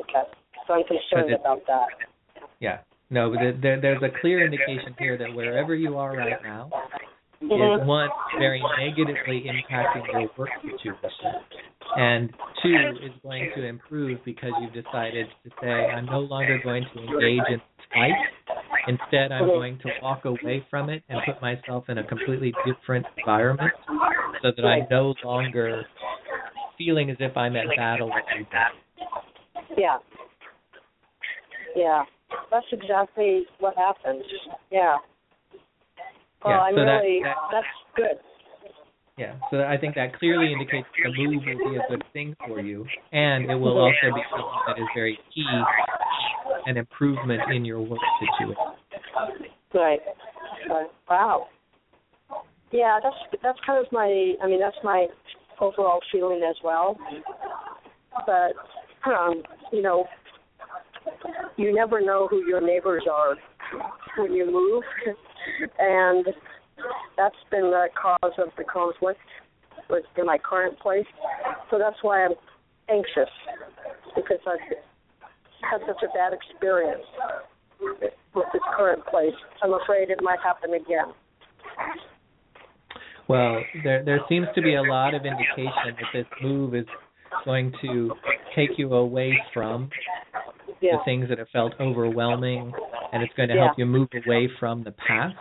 [0.02, 0.30] Okay.
[0.68, 1.88] So I'm concerned it- about that.
[2.60, 2.80] Yeah.
[3.10, 6.69] No, but there- there, there's a clear indication here that wherever you are right now
[7.39, 7.85] is Mhm.
[7.85, 11.35] one very negatively impacting your work situation,
[11.95, 16.85] and two is going to improve because you've decided to say, I'm no longer going
[16.85, 18.14] to engage in this fight.
[18.88, 23.05] Instead, I'm going to walk away from it and put myself in a completely different
[23.18, 23.72] environment,
[24.41, 25.84] so that I'm no longer
[26.77, 28.45] feeling as if I'm at battle with you.
[29.77, 29.97] Yeah.
[31.76, 32.03] Yeah.
[32.51, 34.23] That's exactly what happened.
[34.72, 34.97] Yeah.
[36.43, 38.19] Well, Yeah, I'm so that- really that- that's good.
[39.18, 42.61] Yeah, so I think that clearly indicates the move will be a good thing for
[42.61, 45.44] you, and it will also be something that is very key,
[46.68, 48.56] an improvement in your work situation.
[49.73, 49.99] Right.
[50.69, 50.88] Right.
[51.10, 51.48] Wow.
[52.72, 55.07] Yeah, that's that's kind of my I mean that's my
[55.60, 56.98] overall feeling as well.
[58.26, 58.53] But
[59.10, 59.41] um,
[59.72, 60.06] you know,
[61.56, 63.35] you never know who your neighbors are
[64.18, 64.84] when you move
[65.80, 66.27] and
[67.18, 69.20] that's been the cause of the conflict
[69.90, 71.06] with in my current place.
[71.70, 72.34] So that's why I'm
[72.90, 73.30] anxious
[74.16, 74.60] because I've
[75.70, 77.04] had such a bad experience
[78.36, 79.34] with this current place.
[79.64, 81.14] I'm afraid it might happen again.
[83.28, 86.86] Well, there there seems to be a lot of indication that this move is
[87.44, 88.14] going to
[88.56, 89.90] take you away from
[90.80, 90.98] Yeah.
[90.98, 92.74] the things that have felt overwhelming,
[93.12, 93.66] and it's going to Yeah.
[93.66, 95.36] help you move away from the past.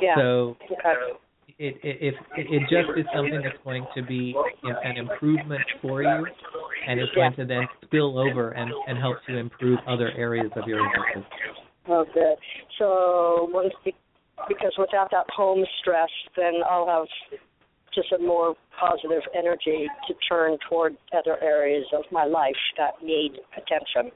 [0.00, 0.16] Yeah.
[0.16, 0.56] So
[1.58, 6.26] it, it it, it just is something that's going to be an improvement for you,
[6.86, 10.66] and it's going to then spill over and and help you improve other areas of
[10.66, 11.24] your life.
[11.88, 12.36] Oh, good.
[12.78, 13.50] So
[14.46, 17.06] because without that home stress, then I'll have
[17.94, 23.32] just a more positive energy to turn toward other areas of my life that need
[23.56, 24.12] attention.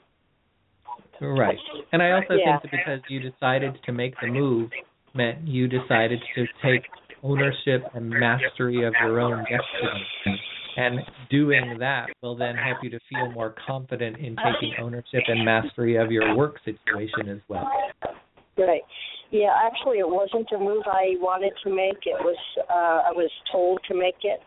[1.21, 1.59] Right.
[1.93, 2.59] And I also Yeah.
[2.61, 4.71] think that because you decided to make the move
[5.15, 6.83] meant you decided to take
[7.23, 10.41] ownership and mastery of your own destiny.
[10.77, 15.45] And doing that will then help you to feel more confident in taking ownership and
[15.45, 17.69] mastery of your work situation as well.
[18.57, 18.83] Right.
[19.31, 22.05] Yeah, actually, it wasn't a move I wanted to make.
[22.05, 22.37] It was
[22.69, 24.41] uh, I was told to make it,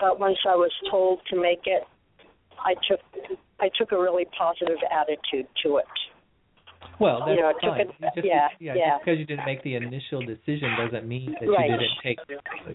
[0.00, 1.82] but once I was told to make it,
[2.58, 3.00] I took
[3.60, 5.84] I took a really positive attitude to it.
[6.98, 7.80] Well, that's you know, fine.
[7.80, 8.90] it- just, yeah, yeah, yeah.
[8.96, 11.68] Just because you didn't make the initial decision doesn't mean that Right.
[11.70, 12.18] you didn't take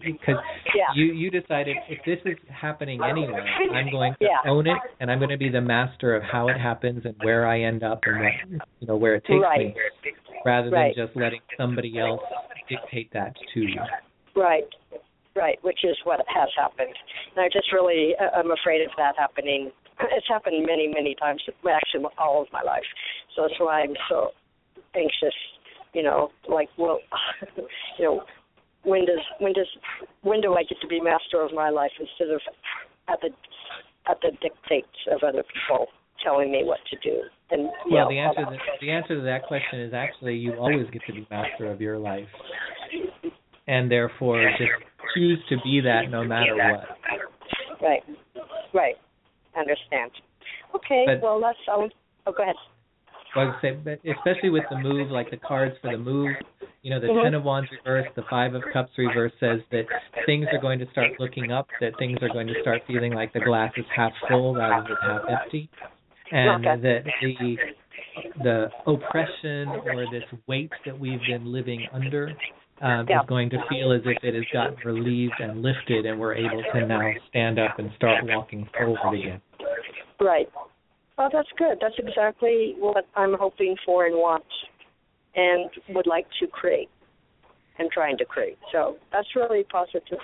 [0.02, 0.36] because
[0.74, 0.86] Yeah.
[0.94, 3.40] you you decided if this is happening anyway,
[3.72, 4.38] I'm going to Yeah.
[4.50, 7.46] own it and I'm going to be the master of how it happens and where
[7.46, 8.32] I end up and what
[8.80, 9.74] you know where it takes Right.
[9.74, 9.82] me,
[10.44, 12.22] rather than just letting somebody else
[12.68, 13.80] dictate that to you.
[14.36, 14.64] Right,
[15.34, 16.94] right, which is what has happened.
[17.34, 19.72] And I just really, uh, I'm afraid of that happening.
[20.12, 22.84] It's happened many, many times, actually all of my life.
[23.34, 24.30] So that's why I'm so
[24.94, 25.34] anxious.
[25.94, 26.98] You know, like, well,
[27.98, 28.22] you know,
[28.84, 29.68] when does when does
[30.22, 32.40] when do I get to be master of my life instead of
[33.08, 33.30] at the
[34.10, 35.86] at the dictates of other people
[36.24, 37.22] telling me what to do?
[37.50, 40.54] And Well, know, the answer to, the, the answer to that question is actually you
[40.54, 42.28] always get to be master of your life,
[43.66, 44.72] and therefore just
[45.14, 46.86] choose to be that no matter what.
[47.80, 48.02] Right,
[48.72, 48.94] right.
[49.58, 50.10] Understand.
[50.74, 51.04] Okay.
[51.06, 51.90] But- well, that's um.
[52.26, 52.56] Oh, go ahead.
[53.34, 56.36] Well, I would say, but especially with the move, like the cards for the move,
[56.82, 57.22] you know, the Mhm.
[57.22, 59.86] Ten of Wands reverse, the Five of Cups reverse says that
[60.26, 63.32] things are going to start looking up, that things are going to start feeling like
[63.32, 65.70] the glass is half full rather than half empty,
[66.30, 66.80] and Okay.
[66.82, 67.58] that the
[68.42, 72.34] the oppression or this weight that we've been living under
[72.82, 73.20] um, Yeah.
[73.20, 76.62] is going to feel as if it has gotten relieved and lifted, and we're able
[76.62, 79.40] to now stand up and start walking forward again.
[80.20, 80.50] Right.
[81.16, 81.78] Well, that's good.
[81.80, 84.44] That's exactly what I'm hoping for and want,
[85.34, 86.90] and would like to create,
[87.78, 88.58] and trying to create.
[88.72, 90.18] So that's really positive.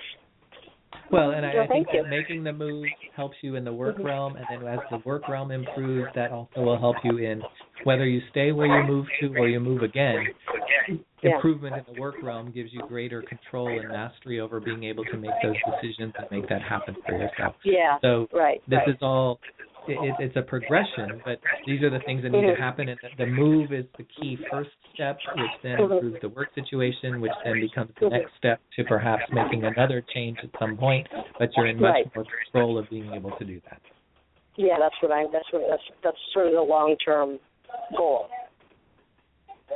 [1.11, 2.03] Well, and I, Well, I think you.
[2.03, 4.05] that making the move helps you in the work Mhm.
[4.05, 7.43] realm, and then as the work realm improves, that also will help you in
[7.83, 10.27] whether you stay where you move to or you move again.
[11.21, 11.35] Yeah.
[11.35, 15.17] Improvement in the work realm gives you greater control and mastery over being able to
[15.17, 17.55] make those decisions and make that happen for yourself.
[17.63, 17.99] Yeah.
[17.99, 18.61] So right.
[18.67, 18.87] this right.
[18.87, 19.39] is all
[19.89, 22.89] it, it- it's a progression, but these are the things that need to happen.
[22.89, 27.31] And the move is the key first step, which then improves the work situation, which
[27.43, 31.07] then becomes the next step to perhaps making another change at some point.
[31.39, 32.15] But you're in much Right.
[32.15, 33.81] more control of being able to do that.
[34.55, 35.25] Yeah, that's what I.
[35.31, 35.63] That's what.
[35.69, 37.39] That's that's sort of the long term
[37.97, 38.27] goal.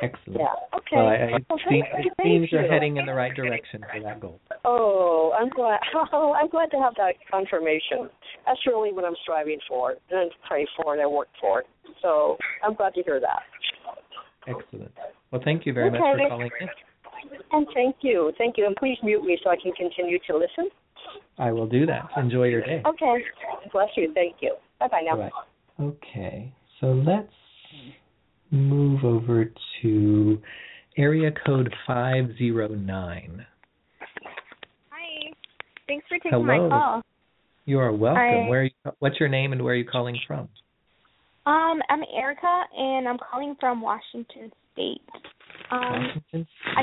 [0.02, 0.40] Excellent.
[0.40, 0.78] Yeah.
[0.78, 0.95] Okay.
[0.95, 3.84] Well, I, I, Well, it seems, thank- it seems you're heading in the right direction
[3.94, 4.40] for that goal.
[4.65, 5.80] Oh, I'm glad.
[6.11, 8.10] Oh, I'm glad to have that confirmation.
[8.45, 9.99] That's really what I'm striving for, and
[10.32, 11.68] I pray for, and I work for it.
[12.02, 13.41] So I'm glad to hear that.
[14.48, 14.91] Excellent.
[15.32, 16.24] Well, thank you very much Okay.
[16.24, 16.68] for calling in.
[17.52, 20.70] And thank you, thank you, and please mute me so I can continue to listen.
[21.38, 22.10] I will do that.
[22.18, 22.82] Enjoy your day.
[22.86, 23.24] Okay.
[23.72, 24.11] Bless you.
[24.14, 24.56] Thank you.
[24.80, 25.18] Bye bye now.
[25.18, 25.32] Right.
[25.80, 27.32] Okay, so let's
[28.53, 29.51] move over
[29.81, 30.41] to
[30.97, 33.45] area code 509.
[34.91, 35.31] Hi.
[35.88, 36.69] Thanks for taking Hello.
[36.69, 37.01] my call.
[37.65, 38.21] You are welcome.
[38.21, 38.47] Hi.
[38.47, 40.47] Where are you, what's your name and where are you calling from?
[41.45, 45.01] Um, I'm Erica, and I'm calling from Washington State.
[45.71, 46.47] Um, Washington.
[46.77, 46.81] I,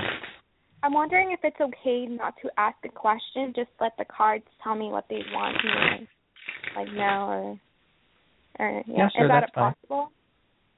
[0.83, 4.75] I'm wondering if it's okay not to ask a question, just let the cards tell
[4.75, 7.61] me what they want me to, like, now or,
[8.59, 8.95] or yeah.
[8.97, 9.75] Yeah, sure, Is that that's fine.
[9.81, 10.13] possible?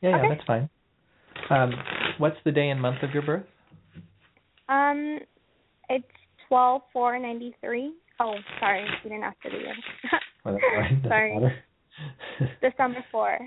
[0.00, 0.28] Yeah, yeah, Okay.
[0.28, 0.68] that's fine.
[1.50, 1.72] Um,
[2.18, 3.44] what's the day and month of your birth?
[4.68, 5.18] Um,
[5.88, 6.04] it's
[6.48, 7.92] twelve four ninety three.
[8.20, 9.74] Oh, sorry, you didn't ask for the year.
[10.44, 10.96] Well, that's fine.
[11.02, 11.54] Doesn't Sorry.
[12.70, 13.38] December four.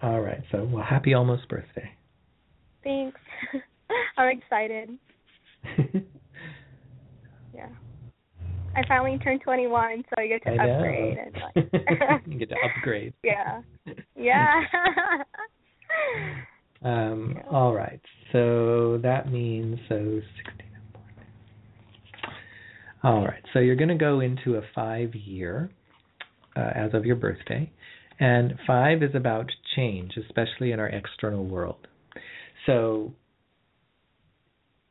[0.00, 0.40] All right.
[0.52, 1.90] So, well, happy almost birthday.
[2.84, 3.18] Thanks.
[4.16, 4.90] I'm excited.
[7.52, 7.68] Yeah.
[8.76, 11.18] I finally turned 21, so I get to I upgrade.
[11.18, 13.14] And like, you get to upgrade.
[13.22, 13.62] yeah.
[14.16, 14.60] Yeah.
[16.84, 18.00] Um, all right.
[18.32, 21.14] So that means so 16 and 14.
[23.02, 23.42] All right.
[23.52, 25.70] So you're going to go into a five year
[26.56, 27.70] uh, as of your birthday.
[28.20, 31.88] And five is about change, especially in our external world.
[32.66, 33.14] So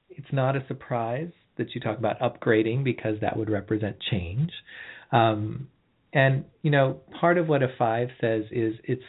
[0.10, 4.52] it's not a surprise that you talk about upgrading because that would represent change.
[5.12, 5.70] Um,
[6.12, 9.04] and, you know, part of what a five says is it's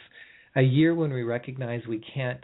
[0.55, 2.43] a year when we recognize we can't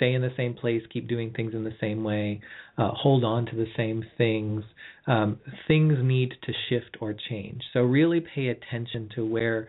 [0.00, 2.40] stay in the same place, keep doing things in the same way,
[2.78, 4.64] uh, hold on to the same things.
[5.06, 7.60] Um, things need to shift or change.
[7.74, 9.68] So really pay attention to where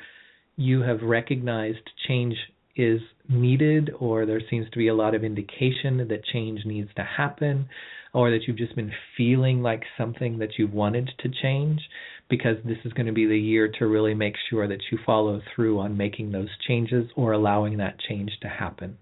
[0.55, 2.35] you have recognized change
[2.77, 7.03] is needed, or there seems to be a lot of indication that change needs to
[7.03, 7.67] happen,
[8.13, 11.81] or that you've just been feeling like something that you wanted to change,
[12.29, 15.41] because this is going to be the year to really make sure that you follow
[15.53, 18.97] through on making those changes or allowing that change to happen.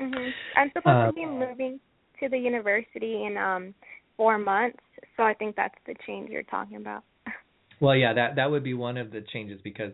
[0.00, 0.30] Mhm.
[0.56, 1.80] I'm supposed Uh, to be moving
[2.20, 3.74] to the university in um
[4.16, 4.78] four months.
[5.16, 7.04] So I think that's the change you're talking about.
[7.80, 9.92] Well, yeah, that that would be one of the changes because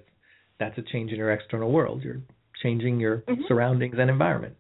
[0.59, 2.03] that's a change in your external world.
[2.03, 2.21] You're
[2.61, 3.43] changing your mm-hmm.
[3.47, 4.57] surroundings and environment.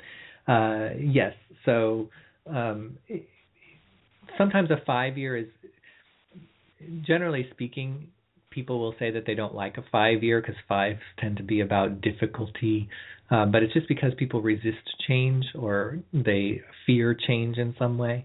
[0.46, 1.32] Uh, yes,
[1.64, 2.08] so
[2.46, 2.96] um,
[4.38, 5.46] sometimes a five year is,
[7.04, 8.06] generally speaking,
[8.56, 11.60] people will say that they don't like a five year because fives tend to be
[11.60, 12.88] about difficulty,
[13.30, 18.24] uh, but it's just because people resist change or they fear change in some way.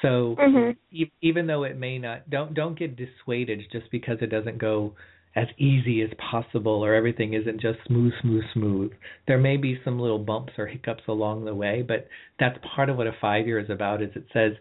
[0.00, 0.70] So mm-hmm.
[0.92, 4.94] e- even though it may not, don't don't get dissuaded just because it doesn't go
[5.34, 8.92] as easy as possible or everything isn't just smooth, smooth, smooth.
[9.26, 12.06] There may be some little bumps or hiccups along the way, but
[12.38, 14.02] that's part of what a five year is about.
[14.02, 14.52] Is it says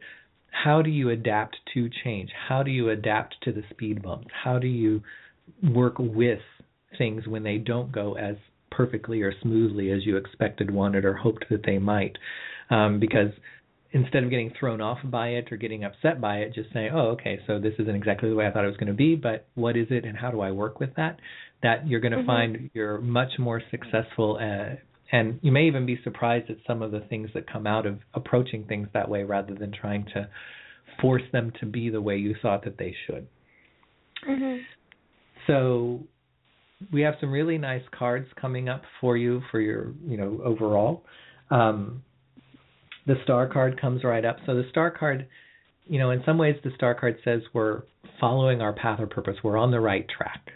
[0.52, 2.30] how do you adapt to change?
[2.48, 4.28] How do you adapt to the speed bumps?
[4.44, 5.02] How do you
[5.64, 6.40] work with
[6.98, 8.36] things when they don't go as
[8.70, 12.18] perfectly or smoothly as you expected, wanted, or hoped that they might?
[12.70, 13.32] Um, because
[13.92, 17.12] instead of getting thrown off by it or getting upset by it, just say, oh,
[17.12, 19.48] okay, so this isn't exactly the way I thought it was going to be, but
[19.56, 21.20] what is it and how do I work with that?
[21.64, 22.28] That you're going to mm-hmm.
[22.28, 24.38] find you're much more successful.
[24.42, 24.76] Uh,
[25.12, 28.00] and you may even be surprised at some of the things that come out of
[28.14, 30.28] approaching things that way rather than trying to
[31.02, 33.28] force them to be the way you thought that they should.
[34.28, 34.62] Mm-hmm.
[35.48, 36.02] So
[36.92, 41.04] we have some really nice cards coming up for you for your, you know, overall.
[41.50, 42.04] Um,
[43.06, 44.38] the star card comes right up.
[44.46, 45.28] So the star card,
[45.88, 47.82] you know, in some ways the star card says we're
[48.20, 49.36] following our path or purpose.
[49.44, 50.52] We're on the right track.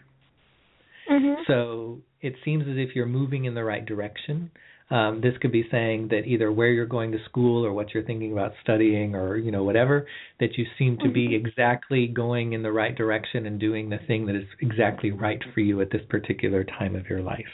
[1.12, 1.42] Mm-hmm.
[1.48, 4.52] So it seems as if you're moving in the right direction.
[4.92, 8.04] Um, this could be saying that either where you're going to school or what you're
[8.04, 10.06] thinking about studying or you know whatever
[10.40, 11.46] that you seem to be Mm-hmm.
[11.48, 15.60] exactly going in the right direction and doing the thing that is exactly right for
[15.62, 17.54] you at this particular time of your life.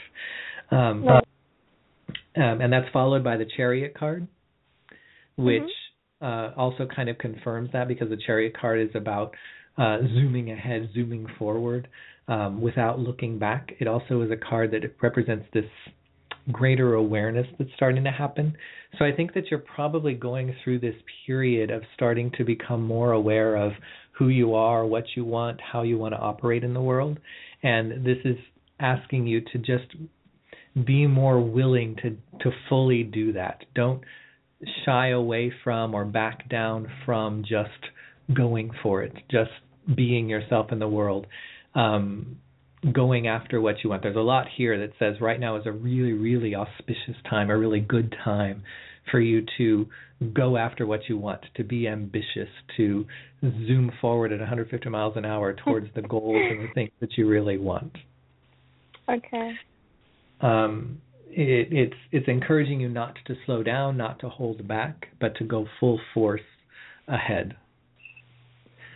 [0.70, 4.26] Um, um, and that's followed by the chariot card
[5.36, 6.26] which Mm-hmm.
[6.26, 9.34] uh, also kind of confirms that because the chariot card is about
[9.78, 11.88] uh, zooming ahead, zooming forward
[12.32, 13.72] um, without looking back.
[13.78, 15.66] It also is a card that represents this
[16.50, 18.56] greater awareness that's starting to happen.
[18.98, 20.94] So I think that you're probably going through this
[21.26, 23.72] period of starting to become more aware of
[24.12, 27.18] who you are, what you want, how you want to operate in the world.
[27.62, 28.36] And this is
[28.80, 29.94] asking you to just
[30.86, 33.62] be more willing to to fully do that.
[33.74, 34.02] Don't
[34.86, 37.70] shy away from or back down from just
[38.34, 39.50] going for it, just
[39.94, 41.26] being yourself in the world,
[41.74, 42.38] um,
[42.92, 44.02] going after what you want.
[44.02, 47.56] There's a lot here that says right now is a really, really auspicious time, a
[47.56, 48.62] really good time
[49.10, 49.86] for you to
[50.32, 53.06] go after what you want, to be ambitious, to
[53.42, 57.28] zoom forward at 150 miles an hour towards the goals and the things that you
[57.28, 57.92] really want.
[59.08, 59.52] Okay.
[60.40, 65.36] Um, it, it's it's encouraging you not to slow down, not to hold back, but
[65.36, 66.40] to go full force
[67.08, 67.56] ahead.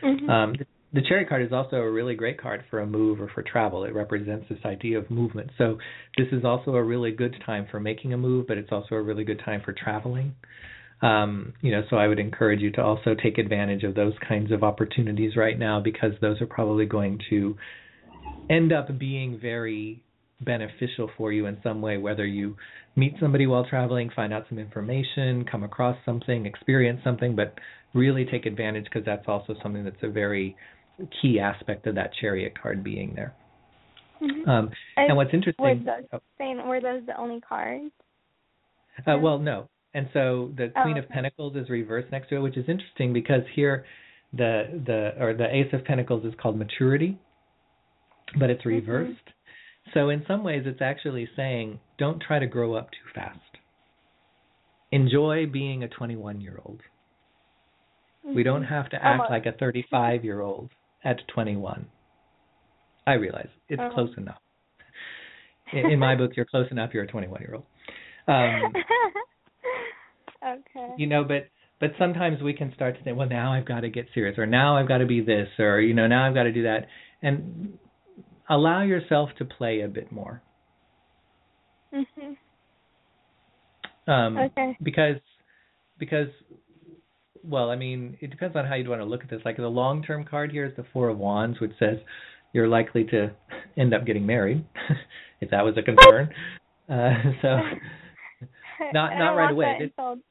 [0.02, 0.30] Mm-hmm.
[0.30, 0.54] Um,
[0.96, 3.84] the chariot card is also a really great card for a move or for travel.
[3.84, 5.50] It represents this idea of movement.
[5.58, 5.76] So
[6.16, 9.02] this is also a really good time for making a move, but it's also a
[9.02, 10.34] really good time for traveling.
[11.02, 14.50] Um, you know, so I would encourage you to also take advantage of those kinds
[14.50, 17.56] of opportunities right now because those are probably going to
[18.48, 20.02] end up being very
[20.40, 22.56] beneficial for you in some way, whether you
[22.94, 27.54] meet somebody while traveling, find out some information, come across something, experience something, but
[27.92, 30.56] really take advantage because that's also something that's a very
[31.20, 33.34] key aspect of that chariot card being there.
[34.22, 34.48] Mm-hmm.
[34.48, 37.90] Um, and, what's Were interesting, those, saying, were those the only cards?
[39.06, 39.68] uh, well, no.
[39.92, 41.08] And so the Oh, Queen of.
[41.08, 43.84] Pentacles is reversed next to it, which is interesting because here
[44.32, 47.18] the the or the Ace of Pentacles is called maturity,
[48.38, 49.16] but it's reversed.
[49.94, 53.38] So in some ways, it's actually saying don't try to grow up too fast.
[54.92, 56.80] Enjoy being a 21 year old.
[58.34, 59.30] We don't have to act Almost.
[59.30, 60.70] like a 35 year old
[61.04, 61.86] at 21.
[63.06, 63.90] I realize it's Oh.
[63.90, 64.40] close enough.
[65.72, 66.90] In, in my book, you're close enough.
[66.94, 67.64] You're a 21 year old.
[68.28, 68.72] Um,
[70.46, 70.94] okay.
[70.96, 71.48] you know, but
[71.78, 74.46] but sometimes we can start to say, well, now I've got to get serious, or
[74.46, 76.86] now I've got to be this, or you know, now I've got to do that,
[77.22, 77.78] and
[78.48, 80.42] allow yourself to play a bit more.
[81.92, 82.32] Mm-hmm.
[84.10, 84.76] Um, Okay.
[84.82, 85.16] Because
[85.98, 86.28] because
[87.48, 89.40] well, I mean, it depends on how you'd want to look at this.
[89.44, 91.98] Like the long term card here is the Four of Wands, which says
[92.52, 93.30] you're likely to
[93.76, 94.64] end up getting married,
[95.40, 96.30] if that was a concern.
[96.88, 97.48] Uh, so
[98.92, 99.76] not not right away.
[99.80, 100.22] This- until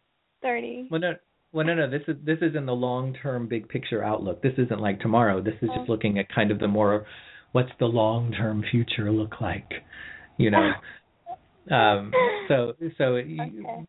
[0.41, 0.87] thirty.
[0.89, 1.15] Well, no,
[1.51, 1.89] well, no, no.
[1.89, 4.41] This is this is in the long-term, big picture outlook.
[4.41, 5.41] This isn't like tomorrow.
[5.41, 5.91] This is just Oh.
[5.91, 7.05] looking at kind of the more,
[7.51, 9.69] what's the long-term future look like,
[10.37, 10.71] you know?
[11.75, 12.13] um,
[12.47, 13.85] so so Okay.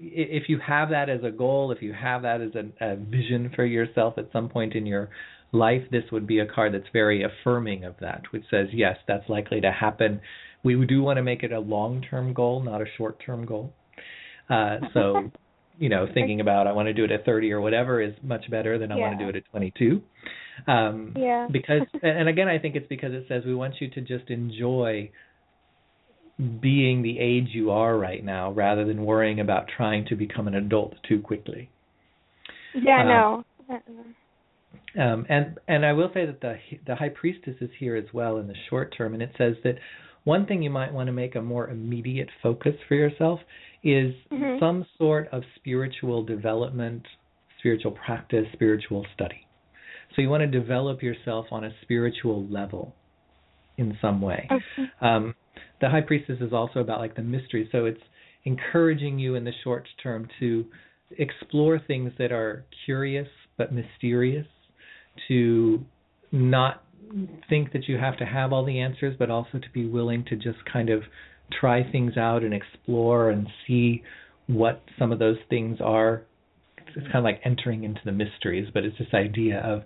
[0.00, 3.50] If you have that as a goal, if you have that as a, a vision
[3.54, 5.10] for yourself at some point in your
[5.52, 9.28] life, this would be a card that's very affirming of that, which says, yes, that's
[9.28, 10.20] likely to happen.
[10.62, 13.72] We do want to make it a long term goal, not a short term goal.
[14.50, 15.30] Uh, so,
[15.78, 18.50] you know, thinking about I want to do it at 30 or whatever is much
[18.50, 19.08] better than I Yeah.
[19.08, 20.02] want to do it at 22.
[20.66, 21.46] Um, Yeah.
[21.50, 25.10] because, and again, I think it's because it says we want you to just enjoy
[26.60, 30.54] being the age you are right now rather than worrying about trying to become an
[30.54, 31.68] adult too quickly.
[32.74, 33.44] Yeah, Um, no.
[34.96, 36.56] Um, and and I will say that the
[36.86, 39.76] the high priestess is here as well in the short term, and it says that
[40.24, 43.40] one thing you might want to make a more immediate focus for yourself
[43.82, 44.58] is Mhm.
[44.58, 47.06] some sort of spiritual development,
[47.58, 49.46] spiritual practice, spiritual study.
[50.14, 52.94] So you want to develop yourself on a spiritual level
[53.76, 54.48] in some way.
[55.00, 55.34] Um,
[55.80, 58.00] the high priestess is also about like the mystery, so it's
[58.44, 60.64] encouraging you in the short term to
[61.18, 64.46] explore things that are curious but mysterious,
[65.26, 65.84] to
[66.30, 66.84] not
[67.48, 70.36] think that you have to have all the answers, but also to be willing to
[70.36, 71.02] just kind of
[71.58, 74.02] try things out and explore and see
[74.46, 76.22] what some of those things are.
[76.88, 79.82] It's kind of like entering into the mysteries, but it's this idea of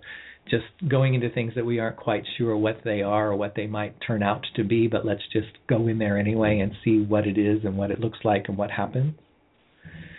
[0.49, 3.67] just going into things that we aren't quite sure what they are or what they
[3.67, 7.25] might turn out to be, but let's just go in there anyway and see what
[7.25, 9.15] it is and what it looks like and what happens.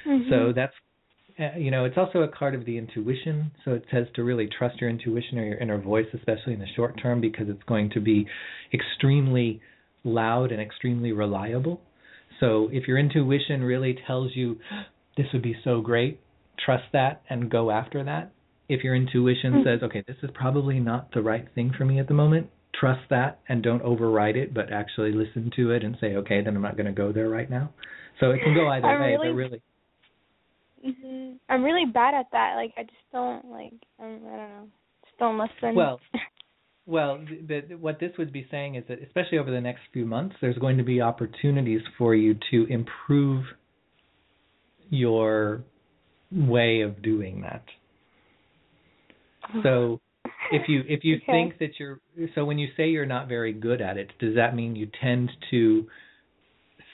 [0.07, 0.31] Mm-hmm.
[0.31, 0.73] So that's
[1.39, 3.51] uh, you know, it's also a card of the intuition.
[3.65, 6.67] So it says to really trust your intuition or your inner voice, especially in the
[6.77, 8.27] short term, because it's going to be
[8.73, 9.61] extremely
[10.05, 11.81] loud and extremely reliable.
[12.39, 14.59] So if your intuition really tells you
[15.17, 16.21] this would be so great,
[16.65, 18.33] trust that and go after that.
[18.75, 19.65] If your intuition Mhm.
[19.65, 23.09] says, okay, this is probably not the right thing for me at the moment, trust
[23.09, 26.63] that and don't override it, but actually listen to it and say, okay, then I'm
[26.63, 27.71] not going to go there right now.
[28.21, 29.63] So it can go either I'm way, really- but really
[30.83, 32.57] hmm I'm really bad at that.
[32.57, 33.73] Like I just don't like.
[33.99, 34.69] Um, I don't know.
[35.05, 35.75] Just don't listen.
[35.75, 36.01] Well,
[36.87, 40.05] well, th- th- what this would be saying is that, especially over the next few
[40.05, 43.45] months, there's going to be opportunities for you to improve
[44.91, 45.63] your
[46.31, 47.65] way of doing that.
[49.63, 50.01] So,
[50.53, 51.31] if you if you Okay.
[51.31, 52.01] think that you're
[52.35, 55.31] so when you say you're not very good at it, does that mean you tend
[55.51, 55.87] to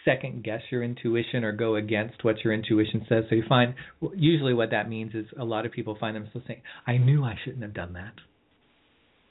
[0.05, 3.25] second guess your intuition or go against what your intuition says?
[3.29, 3.75] So you find
[4.15, 7.37] usually what that means is a lot of people find themselves saying, "I knew I
[7.45, 8.15] shouldn't have done that."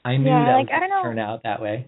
[0.04, 1.02] I knew Yeah, that like, was I going don't to know.
[1.02, 1.86] turn out that way.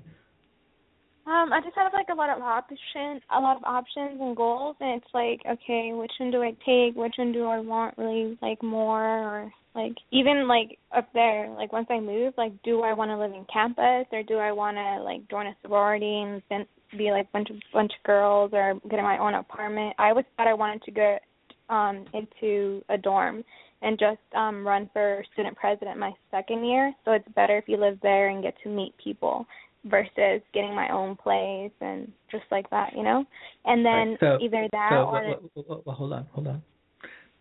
[1.24, 4.76] Um, I just have like a lot of option, a lot of options and goals,
[4.80, 6.96] and it's like, okay, which one do I take?
[6.96, 11.72] Which one do I want really like more, or like even like up there, like
[11.72, 14.76] once I move, like do I want to live in campus or do I want
[14.76, 16.66] to like join a sorority and then
[16.96, 19.94] be like bunch of bunch of girls or get in my own apartment?
[19.98, 21.22] I always thought I wanted to get
[21.70, 23.44] um into a dorm
[23.80, 26.92] and just um run for student president my second year.
[27.04, 29.46] So it's better if you live there and get to meet people
[29.86, 33.24] versus getting my own place and just like that, you know?
[33.64, 34.20] And then Right.
[34.20, 36.62] So- either that so, or well, well, well, hold on, hold on.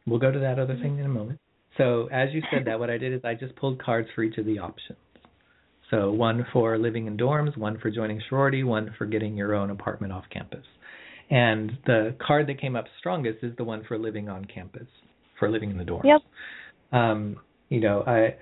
[0.07, 1.39] We'll go to that other thing in a moment.
[1.81, 4.37] So, as you said that, what I did is I just pulled cards for each
[4.37, 4.99] of the options.
[5.89, 9.71] So, one for living in dorms, one for joining sorority, one for getting your own
[9.71, 10.65] apartment off campus.
[11.31, 14.87] And the card that came up strongest is the one for living on campus,
[15.39, 16.03] for living in the dorms.
[16.03, 16.21] Yep.
[16.91, 17.37] Um,
[17.69, 18.35] you know, I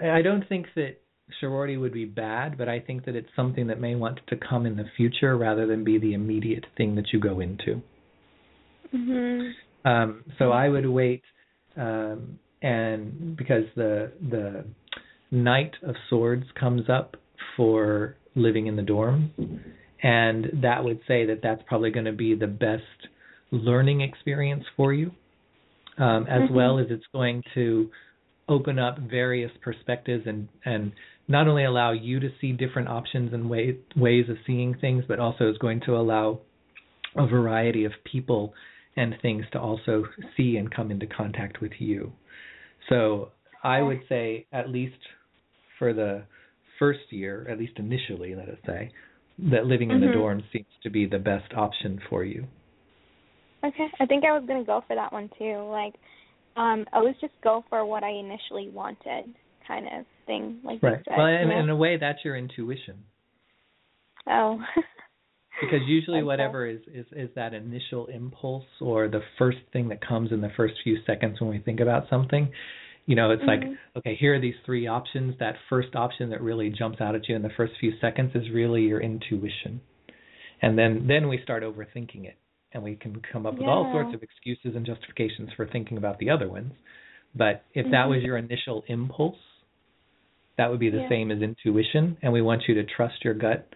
[0.00, 0.98] I don't think that
[1.40, 4.66] sorority would be bad, but I think that it's something that may want to come
[4.66, 7.82] in the future rather than be the immediate thing that you go into.
[8.94, 9.88] Mm-hmm.
[9.88, 11.22] Um, so I would wait,
[11.76, 14.64] um, and because the the
[15.30, 17.16] Knight of Swords comes up
[17.56, 19.30] for living in the dorm,
[20.02, 22.82] and that would say that that's probably going to be the best
[23.50, 25.12] learning experience for you,
[25.98, 26.50] um, as Mhm.
[26.50, 27.90] well as it's going to
[28.48, 30.92] open up various perspectives and and
[31.28, 35.20] not only allow you to see different options and way, ways of seeing things, but
[35.20, 36.40] also is going to allow
[37.14, 38.52] a variety of people
[38.96, 40.04] and things to also
[40.36, 42.12] see and come into contact with you.
[42.90, 43.30] So
[43.64, 44.98] I would say, at least
[45.78, 46.24] for the
[46.78, 48.90] first year, at least initially, let us say,
[49.50, 50.12] that living in the Mhm.
[50.12, 52.46] dorm seems to be the best option for you.
[53.64, 53.90] Okay.
[54.00, 55.58] I think I was gonna go for that one too.
[55.70, 55.94] Like,
[56.56, 59.34] um, always just go for what I initially wanted,
[59.66, 60.60] kind of thing.
[60.62, 61.02] Like Right.
[61.04, 61.58] said, Well, you in, know?
[61.60, 63.04] in a way, that's your intuition.
[64.26, 64.62] oh.
[65.60, 70.32] because usually whatever is, is is that initial impulse or the first thing that comes
[70.32, 72.50] in the first few seconds when we think about something
[73.06, 73.76] you know it's like Mhm.
[73.96, 77.36] okay here are these three options that first option that really jumps out at you
[77.36, 79.80] in the first few seconds is really your intuition
[80.62, 82.36] and then then we start overthinking it
[82.72, 86.18] and we can come up with all sorts of excuses and justifications for thinking about
[86.18, 86.72] the other ones.
[87.34, 88.26] But if that was Mhm.
[88.26, 89.38] your initial impulse,
[90.56, 91.08] that would be the Yeah.
[91.08, 93.66] same as intuition, and we want you to trust your gut,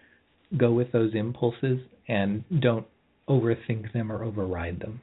[0.57, 2.85] go with those impulses, and don't
[3.27, 5.01] overthink them or override them.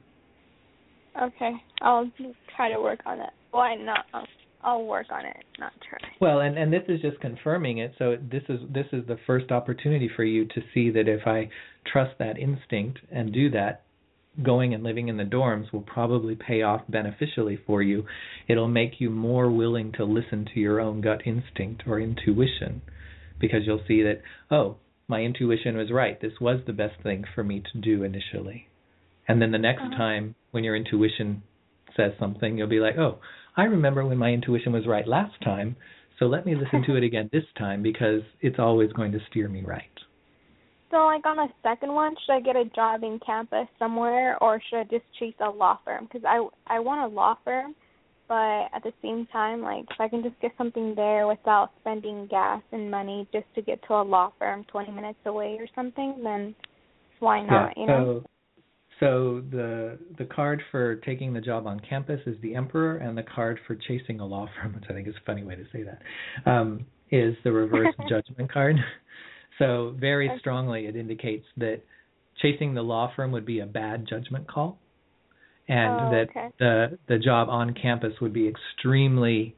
[1.21, 1.51] Okay,
[1.81, 2.09] I'll
[2.55, 3.29] try to work on it.
[3.51, 4.05] Why not?
[4.13, 4.27] I'll,
[4.63, 5.99] I'll work on it, not try.
[6.19, 7.93] Well, and and this is just confirming it.
[7.99, 11.49] So this is this is the first opportunity for you to see that if I
[11.85, 13.83] trust that instinct and do that,
[14.41, 18.05] going and living in the dorms will probably pay off beneficially for you.
[18.47, 22.81] It'll make you more willing to listen to your own gut instinct or intuition
[23.39, 24.77] because you'll see that oh,
[25.07, 26.19] my intuition was right.
[26.21, 28.67] This was the best thing for me to do initially.
[29.27, 29.97] And then the next Uh-huh.
[29.97, 31.43] time when your intuition
[31.95, 33.19] says something, you'll be like, "Oh,
[33.55, 35.75] I remember when my intuition was right last time,
[36.17, 39.47] so let me listen to it again this time because it's always going to steer
[39.49, 39.99] me right."
[40.91, 44.61] So, like on a second one, should I get a job in campus somewhere, or
[44.69, 46.05] should I just chase a law firm?
[46.05, 47.75] Because I I want a law firm,
[48.27, 52.27] but at the same time, like if I can just get something there without spending
[52.27, 56.21] gas and money just to get to a law firm 20 minutes away or something,
[56.23, 56.55] then
[57.19, 57.73] why not?
[57.75, 57.81] yeah.
[57.81, 58.21] you know.
[58.21, 58.29] So
[58.99, 63.23] so the the card for taking the job on campus is the emperor and the
[63.23, 65.83] card for chasing a law firm, which I think is a funny way to say
[65.83, 68.77] that, um, is the reverse judgment card.
[69.59, 71.81] So very strongly it indicates that
[72.41, 74.79] chasing the law firm would be a bad judgment call
[75.67, 76.49] and Oh, that okay.
[76.59, 79.55] the the job on campus would be extremely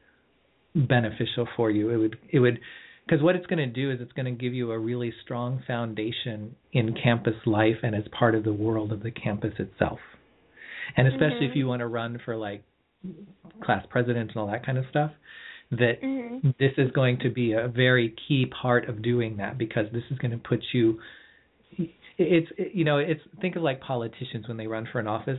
[0.74, 1.90] beneficial for you.
[1.90, 2.60] It would it would
[3.06, 5.62] because what it's going to do is it's going to give you a really strong
[5.66, 10.00] foundation in campus life and as part of the world of the campus itself.
[10.96, 11.56] And especially if Mhm.
[11.56, 12.62] you want to run for like
[13.62, 15.12] class president and all that kind of stuff,
[15.70, 16.54] that Mhm.
[16.58, 20.18] this is going to be a very key part of doing that because this is
[20.18, 21.00] going to put you
[22.18, 25.38] it's you know it's think of like politicians when they run for an office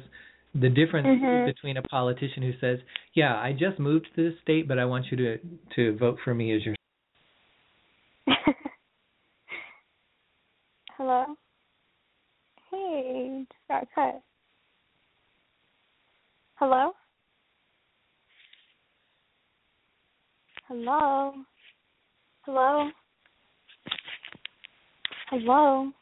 [0.59, 1.45] the difference Mhm.
[1.45, 2.79] between a politician who says
[3.13, 5.37] yeah i just moved to this state but i want you to
[5.75, 6.75] to vote for me as your
[10.97, 11.25] Hello.
[12.71, 14.21] Hey, just got cut.
[16.55, 16.91] Hello.
[20.67, 21.33] Hello.
[22.45, 22.89] Hello.
[25.29, 25.93] Hello.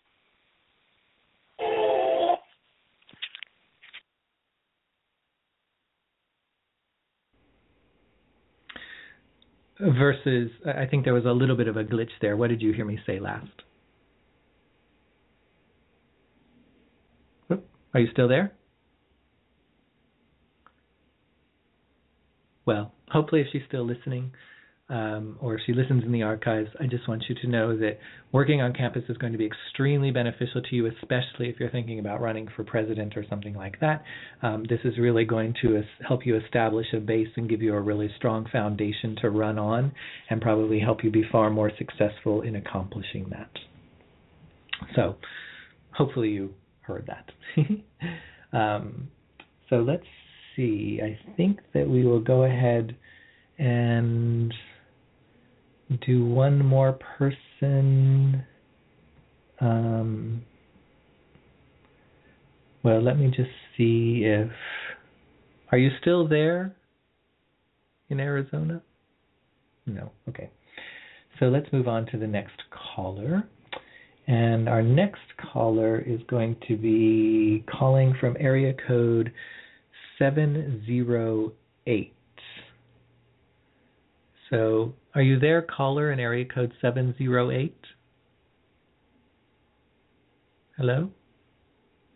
[9.80, 12.38] Versus i think there was a little bit of a glitch there.
[12.38, 13.48] What did you hear me say last?
[17.94, 18.54] Are you still there?
[22.66, 24.32] Well hopefully if she's still listening
[24.88, 27.98] um, or if she listens in the archives, I just want you to know that
[28.32, 31.98] working on campus is going to be extremely beneficial to you, especially if you're thinking
[31.98, 34.04] about running for president or something like that.
[34.44, 37.82] Um, this is really going to help you establish a base and give you a
[37.82, 39.92] really strong foundation to run on,
[40.30, 43.50] and probably help you be far more successful in accomplishing that.
[44.96, 45.16] So,
[45.94, 47.66] hopefully, you heard that.
[48.56, 49.08] um,
[49.68, 50.06] so, let's
[50.56, 51.00] see.
[51.04, 52.96] I think that we will go ahead
[53.58, 54.54] and
[56.06, 58.44] do one more person.
[59.60, 60.44] Um,
[62.84, 64.50] well, let me just see if.
[65.72, 66.76] Are you still there
[68.10, 68.82] in Arizona?
[69.86, 70.12] No.
[70.30, 70.50] Okay.
[71.40, 72.62] So let's move on to the next
[72.96, 73.48] caller.
[74.28, 75.22] And our next
[75.52, 79.32] caller is going to be calling from area code
[80.18, 82.14] 708.
[84.50, 87.74] So, are you there, caller, in area code 708?
[90.78, 91.10] Hello?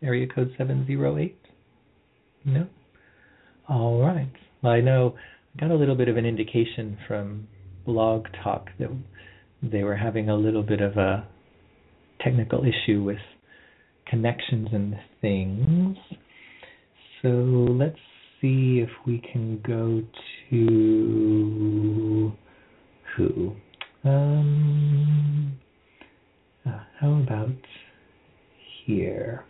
[0.03, 1.37] Area code 708?
[2.43, 2.67] No?
[3.69, 4.31] All right.
[4.61, 5.15] Well, I know
[5.55, 7.47] I got a little bit of an indication from
[7.85, 8.89] Blog Talk that
[9.63, 11.25] they were having a little bit of a
[12.21, 13.17] technical issue with
[14.07, 15.97] connections and things.
[17.21, 17.99] So let's
[18.41, 20.01] see if we can go
[20.49, 22.33] to
[23.19, 23.55] who.
[24.03, 25.59] Um,
[26.65, 27.49] uh, how about
[28.85, 29.43] here?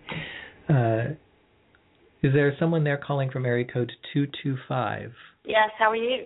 [0.67, 1.13] Uh,
[2.21, 5.11] is there someone there calling from area code 225?
[5.45, 6.25] Yes, how are you?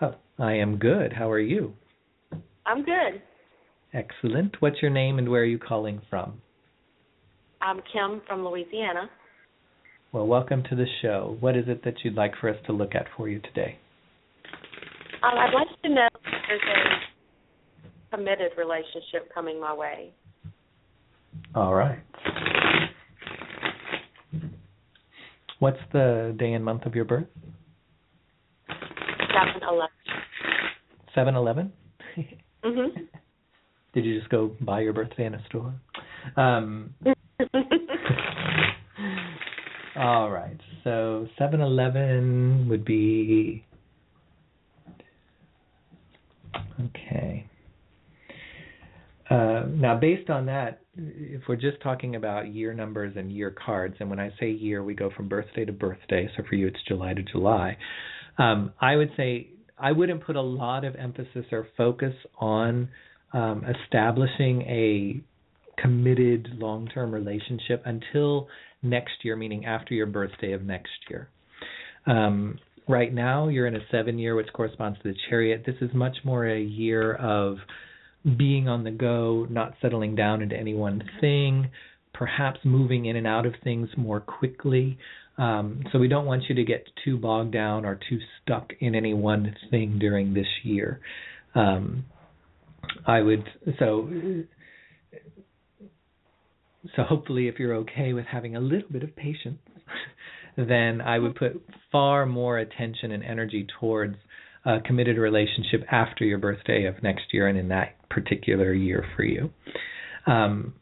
[0.00, 1.12] Oh, I am good.
[1.12, 1.74] How are you?
[2.64, 3.20] I'm good.
[3.92, 4.56] Excellent.
[4.60, 6.40] What's your name and where are you calling from?
[7.60, 9.10] I'm Kim from Louisiana.
[10.12, 11.36] Well, welcome to the show.
[11.40, 13.78] What is it that you'd like for us to look at for you today?
[15.22, 16.60] Um, I'd like to know if there's
[18.10, 20.10] a committed relationship coming my way.
[21.54, 22.00] All right.
[25.60, 27.26] What's the day and month of your birth?
[28.68, 29.94] Seven eleven.
[31.14, 31.72] Seven eleven.
[32.64, 32.88] Mhm.
[33.94, 35.72] Did you just go buy your birthday in a store?
[36.36, 36.94] Um,
[39.96, 40.58] all right.
[40.82, 43.64] So seven eleven would be
[46.86, 47.46] okay.
[49.30, 53.94] Uh, now, based on that, if we're just talking about year numbers and year cards,
[54.00, 56.28] and when I say year, we go from birthday to birthday.
[56.36, 57.76] So for you, it's July to July.
[58.36, 59.48] Um, I would say
[59.78, 62.88] I wouldn't put a lot of emphasis or focus on
[63.32, 65.20] um, establishing a
[65.80, 68.48] committed long term relationship until
[68.82, 71.28] next year, meaning after your birthday of next year.
[72.06, 72.58] Um,
[72.88, 75.64] right now, you're in a seven year, which corresponds to the chariot.
[75.66, 77.56] This is much more a year of
[78.36, 81.70] being on the go, not settling down into any one thing,
[82.14, 84.98] perhaps moving in and out of things more quickly.
[85.38, 88.94] Um, so we don't want you to get too bogged down or too stuck in
[88.94, 91.00] any one thing during this year.
[91.54, 92.04] Um,
[93.06, 93.44] I would
[93.78, 94.08] so
[96.96, 99.58] so hopefully if you're okay with having a little bit of patience,
[100.56, 104.16] then I would put far more attention and energy towards
[104.64, 109.24] a committed relationship after your birthday of next year and in that particular year for
[109.24, 109.50] you.
[110.26, 110.74] Um,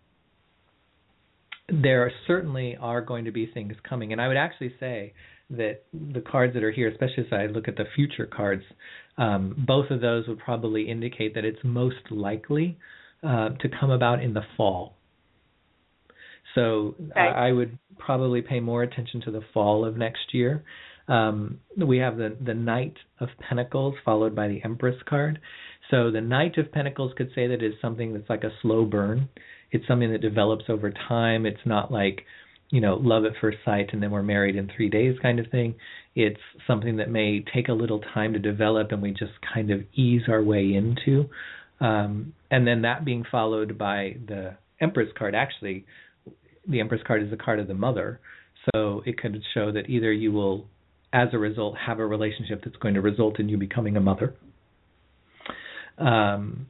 [1.69, 5.15] there certainly are going to be things coming, and I would actually say
[5.51, 8.63] that the cards that are here, especially as I look at the future cards,
[9.19, 12.79] um, both of those would probably indicate that it's most likely
[13.23, 14.95] uh, to come about in the fall.
[16.55, 17.21] So okay.
[17.21, 20.65] I, I would probably pay more attention to the fall of next year.
[21.09, 25.41] Um, we have the the Knight of Pentacles followed by the Empress card.
[25.91, 29.29] So the Knight of Pentacles could say that it's something that's like a slow burn.
[29.73, 31.47] It's something that develops over time.
[31.47, 32.23] It's not like
[32.71, 35.49] you know love at first sight and then we're married in three days kind of
[35.51, 35.75] thing.
[36.15, 39.81] It's something that may take a little time to develop and we just kind of
[39.95, 41.29] ease our way into.
[41.81, 45.35] Um, and then that being followed by the Empress card.
[45.35, 45.85] Actually,
[46.67, 48.21] the Empress card is the card of the mother.
[48.75, 50.67] So it could show that either you will
[51.13, 54.35] as a result, have a relationship that's going to result in you becoming a mother.
[55.99, 56.67] Um,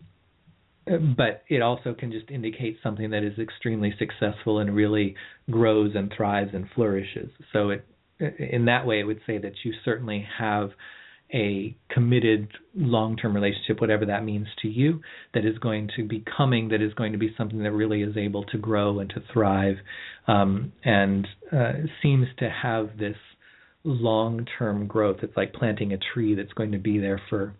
[0.87, 5.15] but it also can just indicate something that is extremely successful and really
[5.51, 7.31] grows and thrives and flourishes.
[7.53, 7.85] So it,
[8.19, 10.71] in that way, it would say that you certainly have
[11.33, 15.01] a committed long-term relationship, whatever that means to you,
[15.35, 18.17] that is going to be coming, that is going to be something that really is
[18.17, 19.77] able to grow and to thrive,
[20.27, 23.17] um, and uh, seems to have this
[23.85, 25.19] long term growth.
[25.23, 27.55] It's like planting a tree that's going to be there for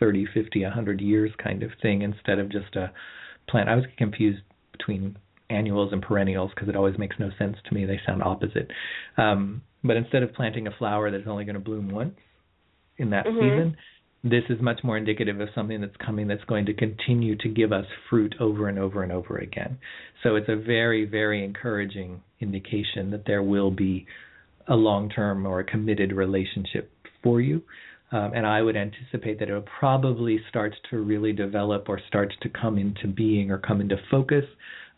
[0.00, 2.92] 30, 50, 100 years kind of thing instead of just a
[3.48, 3.68] plant.
[3.68, 4.42] I was confused
[4.72, 5.16] between
[5.48, 7.84] annuals and perennials because it always makes no sense to me.
[7.84, 8.70] They sound opposite.
[9.16, 12.14] Um, but instead of planting a flower that's only going to bloom once
[12.98, 13.38] in that mm-hmm.
[13.38, 13.76] season,
[14.24, 17.72] this is much more indicative of something that's coming that's going to continue to give
[17.72, 19.78] us fruit over and over and over again.
[20.22, 24.06] So it's a very, very encouraging indication that there will be
[24.68, 26.90] a long term or a committed relationship
[27.22, 27.62] for you.
[28.12, 32.32] Um, and I would anticipate that it will probably start to really develop or start
[32.42, 34.44] to come into being or come into focus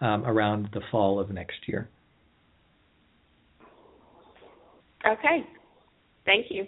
[0.01, 1.89] um, around the fall of next year.
[5.07, 5.47] Okay.
[6.27, 6.67] Thank you.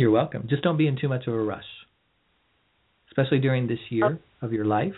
[0.00, 0.46] You're welcome.
[0.48, 1.62] Just don't be in too much of a rush,
[3.10, 4.46] especially during this year oh.
[4.46, 4.94] of your life.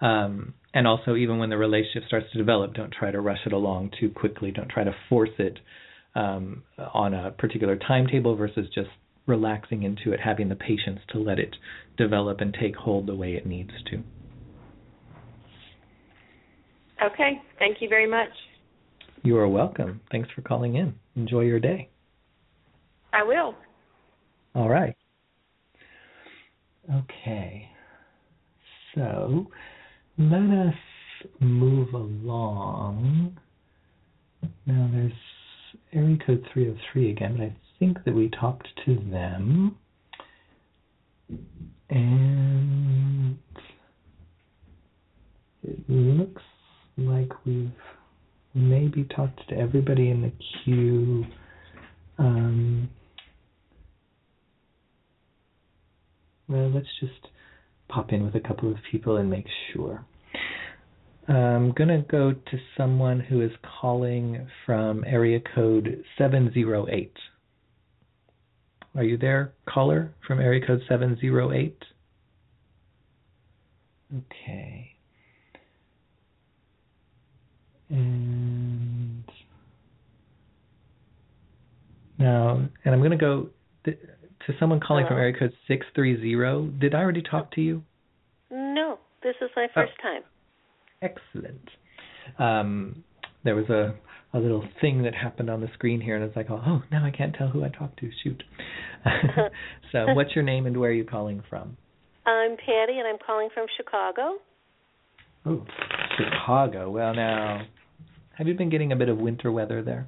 [0.00, 3.52] Um, and also, even when the relationship starts to develop, don't try to rush it
[3.52, 4.52] along too quickly.
[4.52, 5.58] Don't try to force it
[6.14, 6.62] um,
[6.94, 8.88] on a particular timetable versus just
[9.26, 11.54] relaxing into it, having the patience to let it
[11.98, 14.02] develop and take hold the way it needs to.
[17.04, 17.42] Okay.
[17.58, 18.30] Thank you very much.
[19.22, 20.00] You are welcome.
[20.10, 20.94] Thanks for calling in.
[21.16, 21.90] Enjoy your day.
[23.12, 23.54] I will.
[24.56, 24.96] All right.
[26.90, 27.68] Okay.
[28.94, 29.48] So
[30.16, 30.74] let us
[31.40, 33.36] move along.
[34.64, 35.12] Now there's
[35.92, 39.76] area code 303 again, but I think that we talked to them.
[41.90, 43.38] And
[45.64, 46.42] it looks
[46.96, 47.70] like we've
[48.54, 50.32] maybe talked to everybody in the
[50.64, 51.26] queue.
[52.18, 52.88] Um,
[56.48, 57.28] well, let's just
[57.88, 60.04] pop in with a couple of people and make sure.
[61.28, 63.50] I'm going to go to someone who is
[63.80, 67.12] calling from area code 708.
[68.94, 71.76] Are you there, caller from area code 708?
[74.16, 74.92] Okay.
[77.90, 79.24] And
[82.18, 83.48] Now, and I'm going to go
[83.84, 83.98] th-
[84.46, 86.78] to someone calling from area code 630.
[86.78, 87.82] Did I already talk to you?
[88.50, 90.22] No, this is my first time.
[91.02, 91.68] Excellent.
[92.38, 93.04] Um,
[93.44, 93.94] there was a
[94.34, 97.10] a little thing that happened on the screen here, and it's like, oh, now I
[97.10, 98.10] can't tell who I talked to.
[98.22, 98.42] Shoot.
[99.92, 101.76] so, what's your name and where are you calling from?
[102.26, 104.36] I'm Patty, and I'm calling from Chicago.
[105.46, 105.64] Oh,
[106.18, 106.90] Chicago.
[106.90, 107.62] Well, now,
[108.36, 110.06] have you been getting a bit of winter weather there?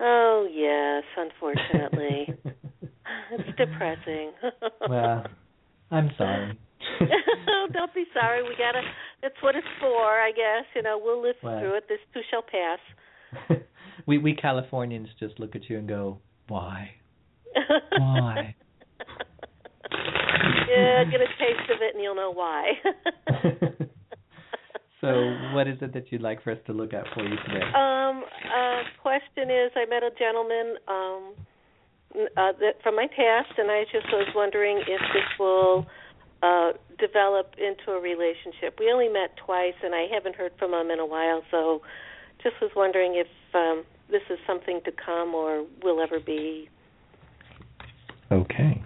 [0.00, 2.34] Oh yes, unfortunately,
[3.32, 4.32] it's depressing.
[4.88, 5.24] well,
[5.90, 6.58] I'm sorry.
[7.72, 8.42] don't be sorry.
[8.42, 8.82] We gotta.
[9.22, 10.64] That's what it's for, I guess.
[10.74, 11.60] You know, we'll live Well.
[11.60, 11.84] through it.
[11.88, 12.78] This too shall pass.
[14.06, 16.18] we we Californians just look at you and go,
[16.48, 16.90] why?
[17.98, 18.54] Why?
[20.68, 22.72] yeah, get a taste of it, and you'll know why.
[25.00, 25.08] So,
[25.54, 27.64] what is it that you'd like for us to look at for you today?
[27.74, 31.32] Um, uh, question is, I met a gentleman um,
[32.14, 35.86] uh, that from my past, and I just was wondering if this will
[36.42, 38.78] uh, develop into a relationship.
[38.78, 41.82] We only met twice, and I haven't heard from him in a while, so
[42.42, 46.68] just was wondering if um, this is something to come or will ever be.
[48.32, 48.82] Okay.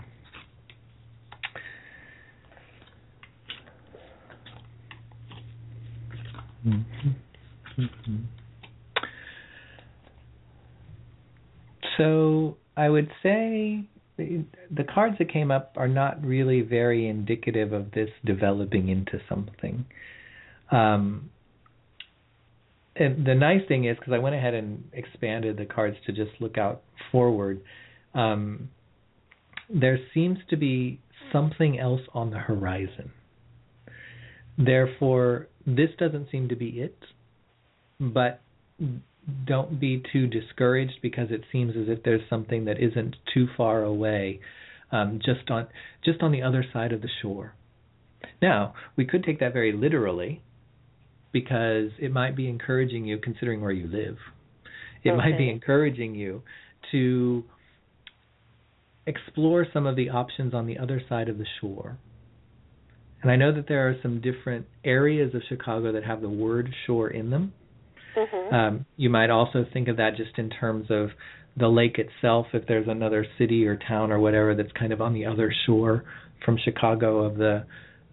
[11.97, 13.85] So I would say
[14.17, 19.85] the cards that came up are not really very indicative of this developing into something.
[20.71, 21.31] Um,
[22.97, 26.31] and the nice thing is because I went ahead and expanded the cards to just
[26.41, 27.61] look out forward.
[28.15, 28.71] Um,
[29.69, 31.01] there seems to be
[31.33, 33.11] something else on the horizon.
[34.57, 36.99] Therefore, this doesn't seem to be it,
[37.99, 38.41] but
[39.47, 43.83] don't be too discouraged because it seems as if there's something that isn't too far
[43.83, 44.41] away,
[44.93, 45.67] um, just on
[46.05, 47.55] just on the other side of the shore.
[48.43, 50.43] Now, we could take that very literally,
[51.33, 54.17] because it might be encouraging you, considering where you live.
[55.03, 56.43] It might be encouraging you
[56.93, 57.45] to
[59.07, 61.99] explore some of the options on the other side of the shore.
[63.21, 66.75] And I know that there are some different areas of Chicago that have the word
[66.87, 67.53] shore in them.
[68.17, 68.55] Mm-hmm.
[68.55, 71.11] Um, you might also think of that just in terms of
[71.57, 72.47] the lake itself.
[72.53, 76.05] If there's another city or town or whatever that's kind of on the other shore
[76.45, 77.65] from Chicago of the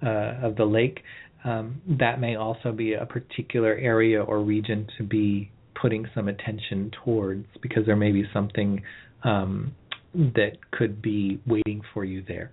[0.03, 1.01] uh, of the lake,
[1.43, 6.91] um, that may also be a particular area or region to be putting some attention
[7.03, 8.81] towards because there may be something
[9.23, 9.75] um,
[10.13, 12.51] that could be waiting for you there.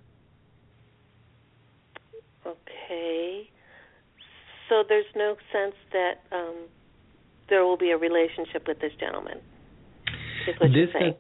[2.47, 3.49] Okay.
[4.69, 6.57] So there's no sense that um,
[7.49, 9.39] there will be a relationship with this gentleman.
[10.49, 11.15] Is what you're this saying.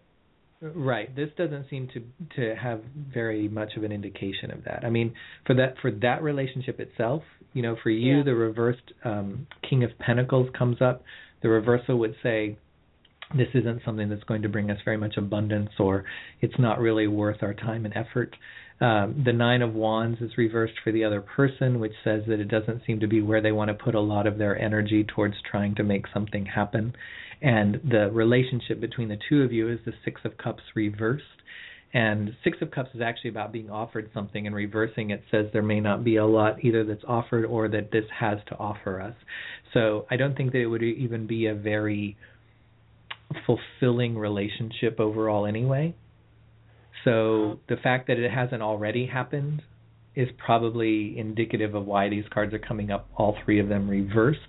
[0.63, 1.15] does, right.
[1.15, 2.03] This doesn't seem to
[2.37, 2.81] to have
[3.13, 4.85] very much of an indication of that.
[4.85, 5.15] I mean,
[5.47, 7.23] for that for that relationship itself,
[7.53, 8.23] you know, for you, Yeah.
[8.25, 11.03] the reversed um, King of Pentacles comes up.
[11.43, 12.57] The reversal would say,
[13.37, 16.05] this isn't something that's going to bring us very much abundance, or
[16.41, 18.35] it's not really worth our time and effort.
[18.81, 22.49] Um, the Nine of Wands is reversed for the other person, which says that it
[22.49, 25.35] doesn't seem to be where they want to put a lot of their energy towards
[25.51, 26.95] trying to make something happen.
[27.43, 31.25] And the relationship between the two of you is the Six of Cups reversed.
[31.93, 35.63] And Six of Cups is actually about being offered something, and reversing it says there
[35.63, 39.15] may not be a lot either that's offered or that this has to offer us.
[39.75, 42.17] So I don't think that it would even be a very
[43.47, 45.95] fulfilling relationship overall anyway.
[47.05, 49.63] So the fact that it hasn't already happened
[50.15, 54.41] is probably indicative of why these cards are coming up, all three of them reversed.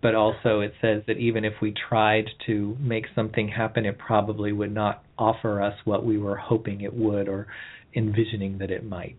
[0.00, 4.52] But also, it says that even if we tried to make something happen, it probably
[4.52, 7.48] would not offer us what we were hoping it would or
[7.96, 9.18] envisioning that it might.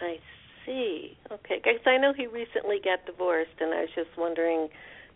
[0.00, 0.16] I
[0.64, 1.18] see.
[1.30, 4.68] Okay, because I know he recently got divorced, and I was just wondering,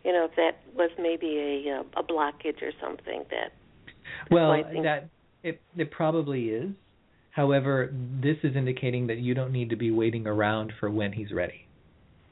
[0.04, 3.52] you know, if that was maybe a uh, a blockage or something that.
[4.30, 5.08] Well, that
[5.46, 6.70] it it probably is.
[7.30, 7.92] However,
[8.22, 11.66] this is indicating that you don't need to be waiting around for when he's ready.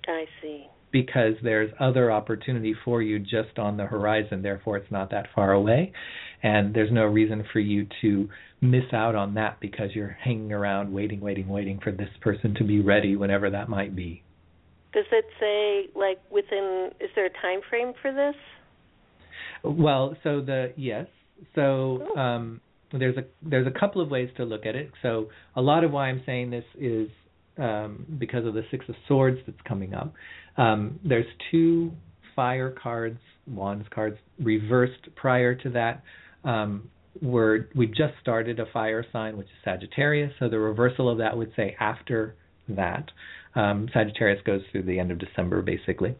[0.06, 0.66] I see.
[0.94, 4.42] because there's other opportunity for you just on the horizon.
[4.42, 5.92] Therefore, it's not that far away,
[6.42, 8.28] and there's no reason for you to
[8.60, 12.64] miss out on that because you're hanging around waiting, waiting, waiting for this person to
[12.64, 14.22] be ready whenever that might be.
[14.92, 16.90] Does it say like within?
[17.00, 18.36] Is there a time frame for this?
[19.64, 21.06] Well, so the yes,
[21.56, 22.60] so um,
[22.98, 24.90] there's a there's a couple of ways to look at it.
[25.02, 27.08] So a lot of why I'm saying this is
[27.58, 30.12] um, because of the six of swords that's coming up.
[30.56, 31.92] Um, there's two
[32.34, 36.02] fire cards, wands cards reversed prior to that.
[36.44, 36.90] Um,
[37.22, 40.32] we're we just started a fire sign, which is Sagittarius.
[40.38, 42.34] So the reversal of that would say after
[42.68, 43.10] that.
[43.54, 46.16] Um, Sagittarius goes through the end of December, basically.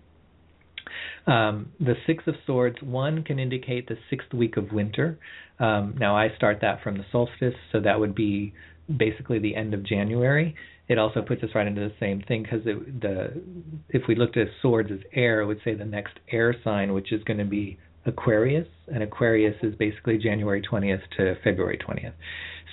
[1.27, 5.19] Um, the Six of Swords, one can indicate the sixth week of winter.
[5.59, 8.53] Um, now, I start that from the solstice, so that would be
[8.95, 10.55] basically the end of January.
[10.87, 13.43] It also puts us right into the same thing because the
[13.89, 17.11] if we looked at swords as air, it would say the next air sign, which
[17.11, 22.13] is going to be Aquarius, and Aquarius is basically January 20th to February 20th.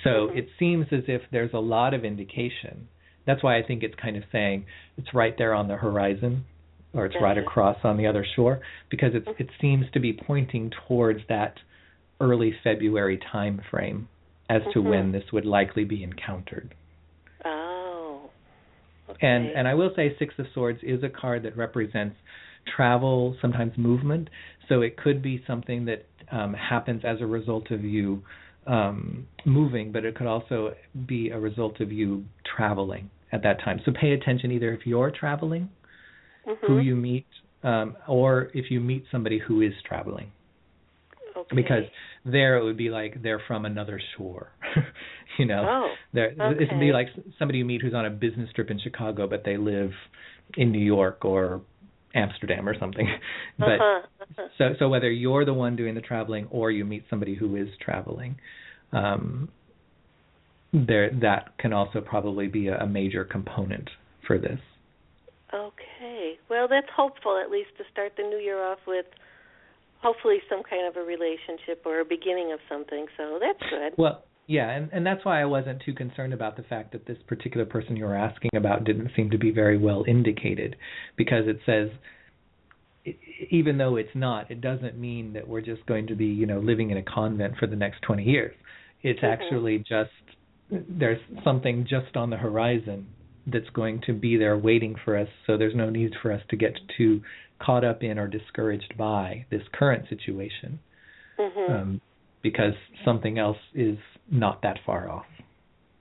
[0.04, 0.38] So mm-hmm.
[0.38, 2.88] it seems as if there's a lot of indication.
[3.26, 4.66] That's why I think it's kind of saying
[4.98, 6.44] it's right there on the horizon
[6.94, 8.60] or it's right across on the other shore
[8.90, 11.54] because it it seems to be pointing towards that
[12.20, 14.08] early February time frame
[14.48, 14.88] as to mm-hmm.
[14.88, 16.74] when this would likely be encountered.
[17.44, 18.30] Oh.
[19.08, 19.26] Okay.
[19.26, 22.16] And and I will say Six of Swords is a card that represents
[22.76, 24.28] travel, sometimes movement.
[24.68, 28.22] So it could be something that um, happens as a result of you
[28.66, 30.74] um, moving, but it could also
[31.06, 32.24] be a result of you
[32.56, 33.80] traveling at that time.
[33.84, 35.70] So pay attention either if you're traveling
[36.46, 36.66] mm-hmm.
[36.66, 37.26] who you meet,
[37.62, 40.30] um, or if you meet somebody who is traveling.
[41.36, 41.56] Okay.
[41.56, 41.84] Because
[42.24, 44.48] there it would be like they're from another shore.
[45.38, 46.62] you know, oh, there okay.
[46.62, 47.08] it would be like
[47.38, 49.90] somebody you meet who's on a business trip in Chicago, but they live
[50.56, 51.62] in New York or
[52.14, 53.08] Amsterdam or something.
[53.58, 54.48] but uh-huh, uh-huh.
[54.58, 57.68] so so whether you're the one doing the traveling or you meet somebody who is
[57.80, 58.36] traveling,
[58.92, 59.48] um,
[60.72, 63.88] there that can also probably be a, a major component
[64.26, 64.60] for this.
[65.52, 65.84] Okay.
[66.52, 69.06] Well, that's hopeful at least to start the new year off with
[70.02, 73.06] hopefully some kind of a relationship or a beginning of something.
[73.16, 73.94] So that's good.
[73.96, 77.16] Well, yeah, and and that's why I wasn't too concerned about the fact that this
[77.26, 80.76] particular person you were asking about didn't seem to be very well indicated
[81.16, 81.88] because it says
[83.50, 86.58] even though it's not, it doesn't mean that we're just going to be, you know,
[86.60, 88.54] living in a convent for the next 20 years.
[89.02, 89.42] It's mm-hmm.
[89.42, 90.10] actually just
[90.70, 93.06] there's something just on the horizon
[93.46, 95.28] that's going to be there waiting for us.
[95.46, 97.22] So there's no need for us to get too
[97.60, 100.78] caught up in or discouraged by this current situation,
[101.38, 101.72] mm-hmm.
[101.72, 102.00] um,
[102.42, 102.74] because
[103.04, 103.98] something else is
[104.30, 105.26] not that far off.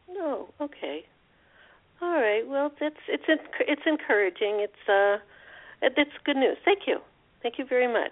[0.10, 1.02] Oh, okay.
[2.02, 2.42] All right.
[2.48, 3.24] Well, that's it's
[3.60, 4.66] it's encouraging.
[4.66, 5.18] It's uh,
[5.82, 6.58] it's good news.
[6.66, 7.00] Thank you.
[7.44, 8.12] Thank you very much.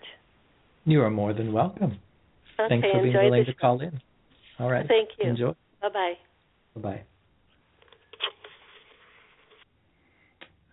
[0.85, 1.99] You are more than welcome.
[2.59, 3.99] Okay, Thanks for being willing to call in.
[4.59, 4.87] All right.
[4.87, 5.29] Thank you.
[5.29, 5.53] Enjoy.
[5.81, 6.13] Bye bye.
[6.75, 7.01] Bye bye.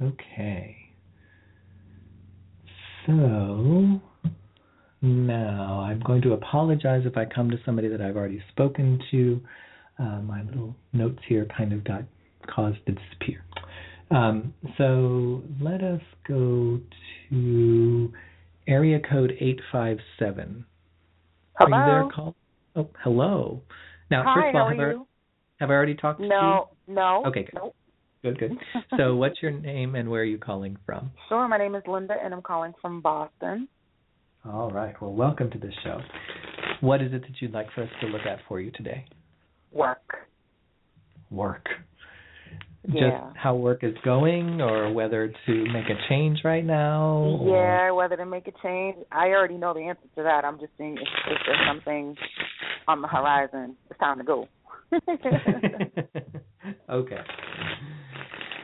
[0.02, 0.76] Okay.
[3.06, 4.00] So
[5.02, 9.40] now I'm going to apologize if I come to somebody that I've already spoken to.
[9.98, 12.02] Uh, my little notes here kind of got
[12.54, 13.42] caused to disappear.
[14.10, 16.80] Um, so let us go
[17.30, 18.12] to
[18.68, 20.64] area code 857.
[21.58, 21.76] Hello.
[21.76, 22.36] Are you there, call?
[22.76, 23.62] Oh, hello.
[24.10, 24.92] Now, Hi, first of all, have, I,
[25.60, 26.94] have I already talked to no, you?
[26.94, 27.54] No, no, Okay, good.
[27.54, 27.76] Nope.
[28.26, 28.58] Good, good.
[28.96, 31.12] so, what's your name and where are you calling from?
[31.28, 33.68] Sure, my name is Linda and I'm calling from Boston.
[34.44, 35.00] All right.
[35.00, 36.00] Well, welcome to the show.
[36.80, 39.04] What is it that you'd like for us to look at for you today?
[39.70, 40.26] Work.
[41.30, 41.66] Work.
[42.88, 42.92] Yeah.
[42.92, 47.38] Just how work is going or whether to make a change right now?
[47.40, 48.96] or- Yeah, whether to make a change.
[49.12, 50.44] I already know the answer to that.
[50.44, 52.16] I'm just seeing if, if there's something
[52.88, 53.76] on the horizon.
[53.88, 54.48] It's time to go.
[56.90, 57.20] okay.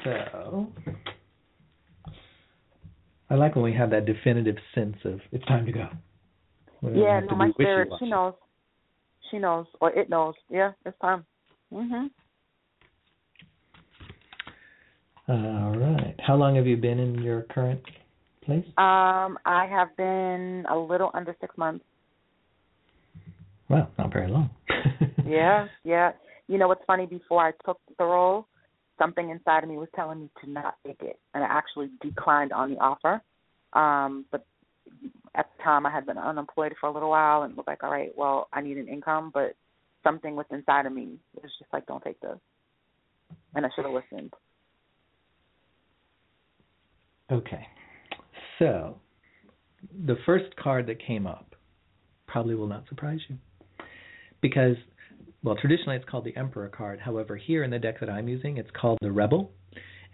[0.05, 0.69] So
[3.31, 5.89] I like when we have that definitive sense of it's time to go.
[6.83, 8.35] We yeah, no, my spirit, she knows.
[9.31, 10.35] She knows, or it knows.
[10.51, 11.24] Yeah, it's time.
[11.73, 12.11] Mhm.
[15.29, 16.15] All right.
[16.20, 17.81] How long have you been in your current
[18.45, 18.65] place?
[18.77, 21.85] Um, I have been a little under six months.
[23.69, 24.51] Well, not very long.
[25.27, 26.12] yeah, yeah.
[26.49, 27.07] You know what's funny?
[27.07, 28.47] Before I took the role,
[29.03, 32.53] something inside of me was telling me to not take it, and I actually declined
[32.53, 33.20] on the offer.
[33.73, 34.47] Um, but
[35.35, 37.91] at the time, I had been unemployed for a little while, and was like, all
[37.91, 39.57] right, well, I need an income, but
[40.05, 42.39] something was inside of me was just like, don't take this,
[43.55, 44.33] and I should have listened.
[47.31, 47.66] Okay.
[48.59, 48.99] So,
[50.07, 51.55] the first card that came up
[52.27, 53.37] probably will not surprise you.
[54.41, 54.77] Because,
[55.43, 57.01] well, traditionally it's called the Emperor card.
[57.01, 59.51] However, here in the deck that I'm using, it's called the Rebel.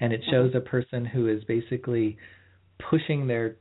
[0.01, 2.17] And it shows a person who is basically
[2.91, 3.57] pushing their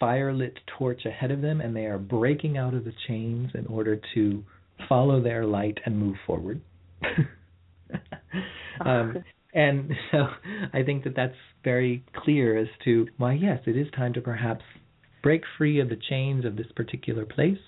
[0.00, 4.00] firelit torch ahead of them and they are breaking out of the chains in order
[4.14, 4.44] to
[4.88, 6.60] follow their light and move forward.
[8.84, 9.16] um,
[9.54, 10.26] and so
[10.72, 11.34] I think that that's
[11.64, 14.64] very clear as to why, yes, it is time to perhaps
[15.22, 17.58] break free of the chains of this particular place,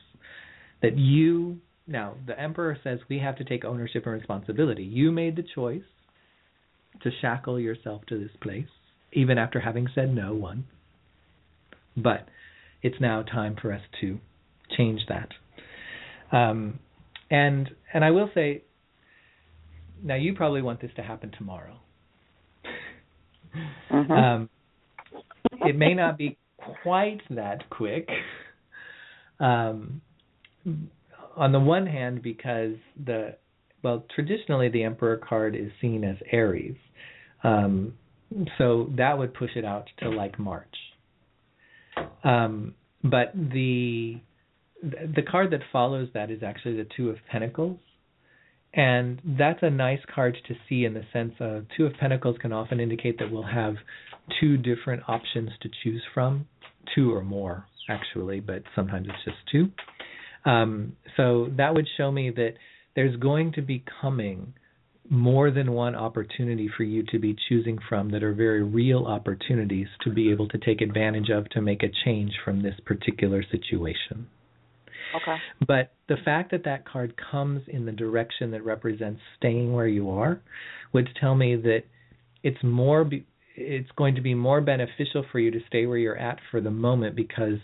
[0.80, 4.84] that you now the emperor says we have to take ownership and responsibility.
[4.84, 5.82] You made the choice
[7.02, 8.68] to shackle yourself to this place,
[9.12, 10.64] even after having said no one.
[11.96, 12.28] But
[12.82, 14.18] it's now time for us to
[14.76, 15.28] change that.
[16.36, 16.78] Um,
[17.30, 18.62] and and I will say,
[20.02, 21.76] now you probably want this to happen tomorrow.
[23.90, 24.10] Mm-hmm.
[24.10, 24.48] Um,
[25.60, 26.38] it may not be
[26.82, 28.08] quite that quick.
[29.38, 30.00] Um,
[31.36, 33.36] on the one hand, because the
[33.82, 36.76] well, traditionally the Emperor card is seen as Aries,
[37.42, 37.94] um,
[38.58, 40.74] so that would push it out to like March.
[42.24, 44.20] Um, but the
[44.82, 47.78] the card that follows that is actually the Two of Pentacles,
[48.74, 52.52] and that's a nice card to see in the sense of Two of Pentacles can
[52.52, 53.74] often indicate that we'll have
[54.40, 56.46] two different options to choose from,
[56.94, 59.70] two or more actually, but sometimes it's just two.
[60.44, 62.54] Um, so that would show me that
[62.94, 64.54] there's going to be coming
[65.10, 69.88] more than one opportunity for you to be choosing from that are very real opportunities
[70.02, 74.26] to be able to take advantage of to make a change from this particular situation.
[75.14, 75.36] Okay.
[75.66, 80.10] But the fact that that card comes in the direction that represents staying where you
[80.10, 80.40] are
[80.92, 81.82] would tell me that
[82.42, 86.16] it's more be- it's going to be more beneficial for you to stay where you're
[86.16, 87.58] at for the moment because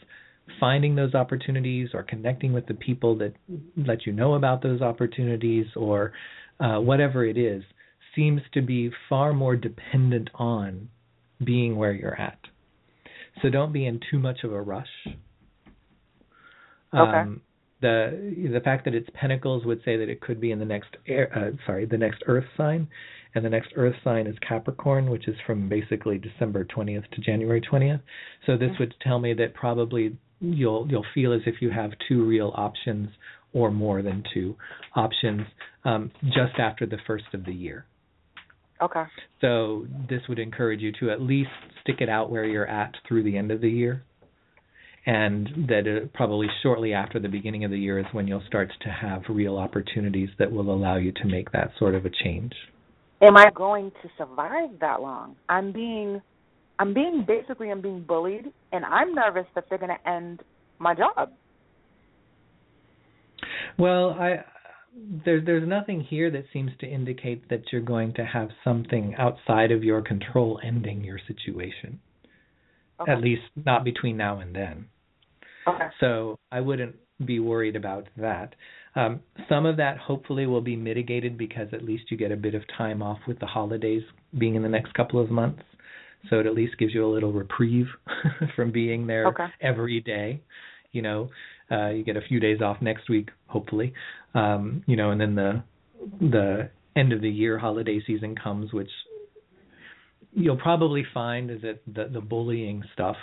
[0.61, 3.35] finding those opportunities or connecting with the people that
[3.77, 6.13] let you know about those opportunities or
[6.61, 7.63] uh, whatever it is
[8.15, 10.89] seems to be far more dependent on
[11.45, 12.39] being where you're at.
[13.43, 14.89] So don't be in too much of a rush.
[15.07, 17.19] Okay.
[17.19, 17.43] Um,
[17.81, 20.97] the the fact that it's pentacles would say that it could be in the next
[21.07, 22.89] air, uh, sorry the next Earth sign,
[23.35, 27.61] and the next Earth sign is Capricorn, which is from basically December 20th to January
[27.61, 28.01] 20th.
[28.47, 32.25] So this would tell me that probably you'll you'll feel as if you have two
[32.25, 33.09] real options
[33.53, 34.57] or more than two
[34.95, 35.43] options
[35.85, 37.87] um, just after the first of the year.
[38.81, 39.05] Okay.
[39.41, 41.51] So this would encourage you to at least
[41.83, 44.05] stick it out where you're at through the end of the year.
[45.07, 48.71] And that uh, probably shortly after the beginning of the year is when you'll start
[48.83, 52.53] to have real opportunities that will allow you to make that sort of a change.
[53.23, 55.35] Am I going to survive that long?
[55.49, 56.21] I'm being
[56.79, 60.43] I'm being basically I'm being bullied and I'm nervous that they're going to end
[60.79, 61.33] my job.
[63.79, 64.45] Well, I
[65.25, 69.71] there's there's nothing here that seems to indicate that you're going to have something outside
[69.71, 72.01] of your control ending your situation.
[73.01, 73.13] Okay.
[73.13, 74.87] At least not between now and then.
[75.69, 75.87] Okay.
[76.01, 78.55] So I wouldn't be worried about that.
[78.97, 82.55] Um, some of that hopefully will be mitigated because at least you get a bit
[82.55, 84.03] of time off with the holidays
[84.37, 85.63] being in the next couple of months.
[86.31, 87.87] So it at least gives you a little reprieve
[88.57, 89.47] from being there Okay.
[89.61, 90.43] every day.
[90.93, 91.31] You know,
[91.71, 93.93] uh, you get a few days off next week, hopefully.
[94.35, 95.63] Um, you know, and then the
[96.21, 98.91] the end of the year holiday season comes, which
[100.33, 103.17] you'll probably find is that the, the bullying stuff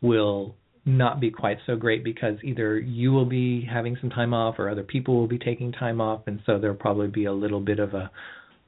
[0.00, 0.54] will
[0.84, 4.70] not be quite so great because either you will be having some time off or
[4.70, 7.78] other people will be taking time off, and so there'll probably be a little bit
[7.78, 8.10] of a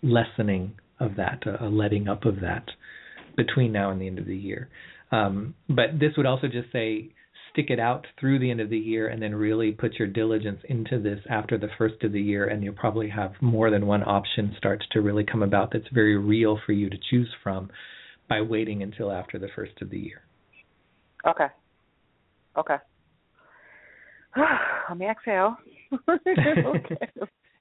[0.03, 2.67] lessening of that, a, a letting up of that
[3.37, 4.69] between now and the end of the year.
[5.13, 7.11] Um, but this would also just say
[7.53, 10.61] stick it out through the end of the year and then really put your diligence
[10.69, 14.05] into this after the first of the year and you'll probably have more than one
[14.05, 17.69] option starts to really come about that's very real for you to choose from
[18.29, 20.23] by waiting until after the first of the year.
[21.27, 21.47] Okay.
[22.57, 22.77] Okay.
[24.89, 25.57] Let me exhale.
[26.09, 27.09] okay.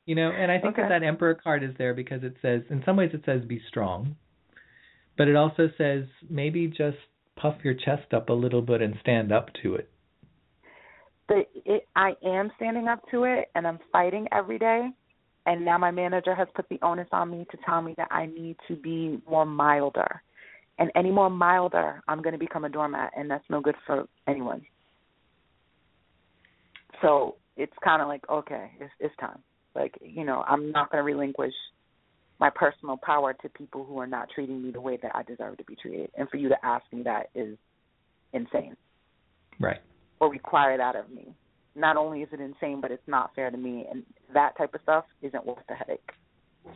[0.05, 0.83] You know, and I think Okay.
[0.83, 3.61] that that emperor card is there because it says in some ways it says be
[3.67, 4.15] strong,
[5.19, 6.95] but it also says maybe just
[7.35, 9.89] puff your chest up a little bit and stand up to it.
[11.27, 14.87] The, it, I am standing up to it, and I'm fighting every day.
[15.45, 18.27] And now my manager has put the onus on me to tell me that I
[18.27, 20.21] need to be more milder.
[20.77, 24.05] And any more milder, I'm going to become a doormat, and that's no good for
[24.25, 24.61] anyone.
[27.01, 29.39] So it's kind of like, okay, it's, it's time.
[29.75, 31.53] Like, you know, I'm not going to relinquish
[32.39, 35.57] my personal power to people who are not treating me the way that I deserve
[35.57, 36.09] to be treated.
[36.17, 37.57] And for you to ask me that is
[38.33, 38.75] insane
[39.59, 39.79] Right.
[40.19, 41.33] or require that of me.
[41.75, 43.85] Not only is it insane, but it's not fair to me.
[43.91, 44.03] And
[44.33, 46.11] that type of stuff isn't worth the headache.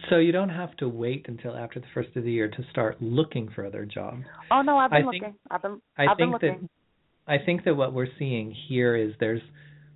[0.09, 3.01] So you don't have to wait until after the first of the year to start
[3.01, 4.23] looking for other jobs.
[4.51, 5.35] Oh no, I've been I think- looking.
[5.51, 6.69] I've been I have been think looking.
[7.27, 9.41] that I think that what we're seeing here is there's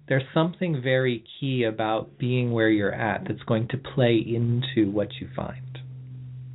[0.07, 5.09] there's something very key about being where you're at that's going to play into what
[5.19, 5.79] you find.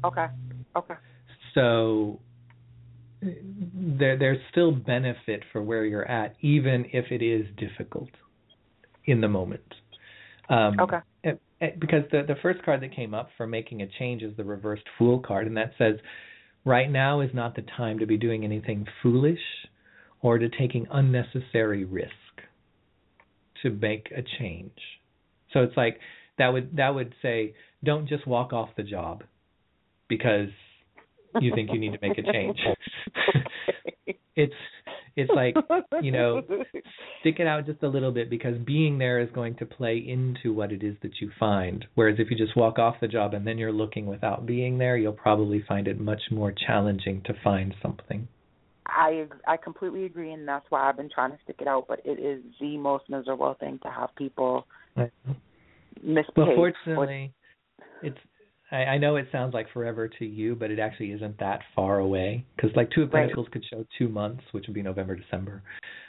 [0.04, 0.26] Okay.
[0.76, 0.94] Okay.
[1.54, 2.18] So
[3.20, 8.08] there there's still benefit for where you're at even if it is difficult
[9.04, 9.62] in the moment.
[10.48, 10.98] Um, okay.
[11.22, 14.36] It, it, because the the first card that came up for making a change is
[14.36, 15.96] the reversed Fool card, and that says,
[16.64, 19.38] "Right now is not the time to be doing anything foolish,
[20.20, 22.12] or to taking unnecessary risk
[23.62, 24.78] to make a change."
[25.52, 25.98] So it's like
[26.38, 29.24] that would that would say, "Don't just walk off the job
[30.08, 30.50] because
[31.40, 32.58] you think you need to make a change."
[34.36, 34.54] it's
[35.16, 35.54] it's like
[36.02, 36.42] you know
[37.20, 40.54] stick it out just a little bit because being there is going to play into
[40.54, 43.46] what it is that you find whereas if you just walk off the job and
[43.46, 47.74] then you're looking without being there you'll probably find it much more challenging to find
[47.82, 48.26] something
[48.96, 52.00] i i completely agree and that's why i've been trying to stick it out but
[52.04, 54.66] it is the most miserable thing to have people
[56.02, 57.32] misbehave well fortunately
[58.02, 58.18] it's
[58.72, 61.98] I, I know it sounds like forever to you, but it actually isn't that far
[61.98, 62.46] away.
[62.56, 63.52] Because like two of Pentacles right.
[63.52, 65.62] could show two months, which would be November, December.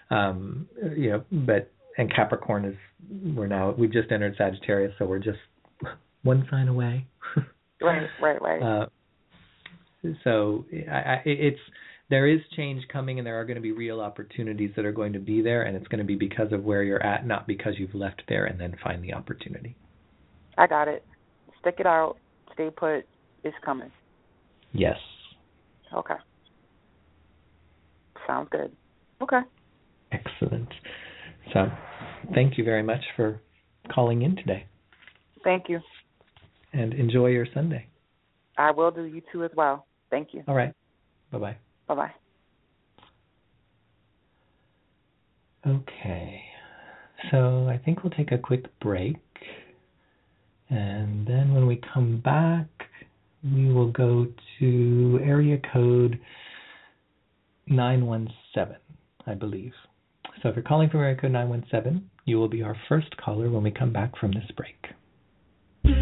[0.10, 2.76] Um, you know, but and Capricorn is
[3.36, 5.40] we're now we've just entered Sagittarius, so we're just
[6.24, 7.06] one sign away.
[7.82, 8.62] right, right, right.
[8.62, 8.86] Uh,
[10.24, 11.60] so I, I, it's
[12.14, 15.14] there is change coming, and there are going to be real opportunities that are going
[15.14, 17.74] to be there, and it's going to be because of where you're at, not because
[17.80, 19.76] you've left there and then find the opportunity.
[20.56, 21.04] I got it.
[21.60, 22.18] Stick it out
[22.54, 23.06] stay put
[23.44, 23.92] it's coming.
[24.72, 24.98] Yes.
[25.94, 26.16] Okay.
[28.28, 28.72] Sounds good.
[29.22, 29.42] Okay.
[30.12, 30.70] Excellent.
[31.52, 31.68] So,
[32.34, 33.42] thank you very much for
[33.94, 34.66] calling in today.
[35.44, 35.80] Thank you.
[36.72, 37.88] And enjoy your Sunday.
[38.58, 39.88] I will do you too as well.
[40.10, 40.44] Thank you.
[40.48, 40.74] All right.
[41.32, 41.58] Bye bye.
[41.88, 42.12] Bye bye.
[45.66, 46.42] Okay.
[47.32, 49.18] So I think we'll take a quick break.
[50.70, 52.68] And then when we come back,
[53.44, 54.28] we will go
[54.60, 56.20] to area code
[57.68, 58.78] 917,
[59.28, 59.74] I believe.
[60.42, 63.64] So if you're calling from area code 917, you will be our first caller when
[63.64, 64.88] we come back from this break.
[65.84, 65.94] You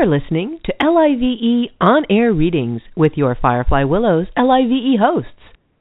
[0.00, 5.28] are listening to LIVE On Air Readings with your Firefly Willows LIVE hosts.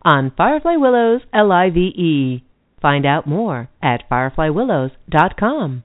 [0.02, 2.44] on Firefly Willows L-I-V-E.
[2.82, 5.84] Find out more at fireflywillows.com.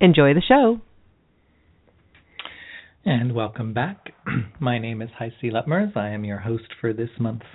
[0.00, 0.80] Enjoy the show.
[3.04, 4.12] And welcome back.
[4.58, 5.96] My name is Heisey Letmers.
[5.96, 7.46] I am your host for this month's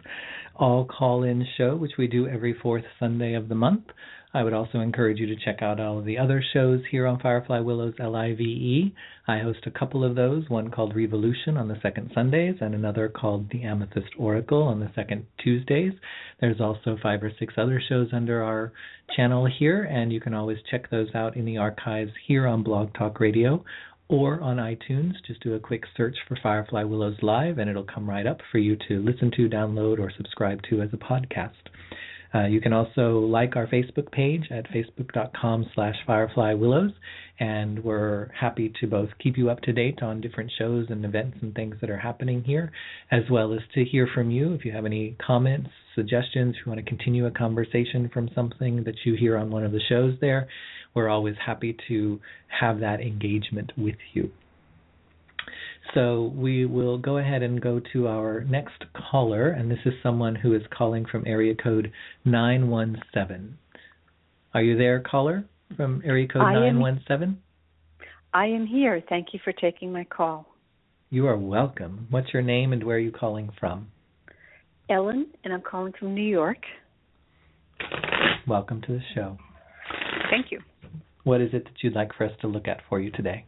[0.56, 3.88] All Call In show, which we do every fourth Sunday of the month.
[4.36, 7.20] I would also encourage you to check out all of the other shows here on
[7.20, 8.92] Firefly Willows LIVE.
[9.28, 13.10] I host a couple of those, one called Revolution on the second Sundays and another
[13.10, 15.94] called The Amethyst Oracle on the second Tuesdays.
[16.42, 18.74] There's also five or six other shows under our
[19.16, 22.92] channel here, and you can always check those out in the archives here on Blog
[22.96, 23.64] Talk Radio
[24.08, 25.14] or on iTunes.
[25.28, 28.58] Just do a quick search for Firefly Willows Live, and it'll come right up for
[28.58, 31.52] you to listen to, download, or subscribe to as a podcast.
[32.34, 36.92] Uh, you can also like our Facebook page at facebook.com slash fireflywillows,
[37.40, 41.38] and we're happy to both keep you up to date on different shows and events
[41.42, 42.72] and things that are happening here,
[43.12, 46.72] as well as to hear from you if you have any comments, suggestions, if you
[46.72, 50.16] want to continue a conversation from something that you hear on one of the shows
[50.20, 50.48] there.
[50.96, 52.20] We're always happy to
[52.60, 54.32] have that engagement with you.
[55.94, 60.34] So we will go ahead and go to our next caller, and this is someone
[60.34, 61.92] who is calling from area code
[62.26, 63.58] 917.
[64.54, 65.44] Are you there, caller,
[65.76, 67.30] from area code I 917?
[67.30, 67.38] Am,
[68.34, 69.04] I am here.
[69.08, 70.48] Thank you for taking my call.
[71.10, 72.08] You are welcome.
[72.10, 73.90] What's your name and where are you calling from?
[74.90, 76.58] Ellen, and I'm calling from New York.
[78.48, 79.38] Welcome to the show.
[80.32, 80.60] Thank you.
[81.24, 83.46] What is it that you'd like for us to look at for you today?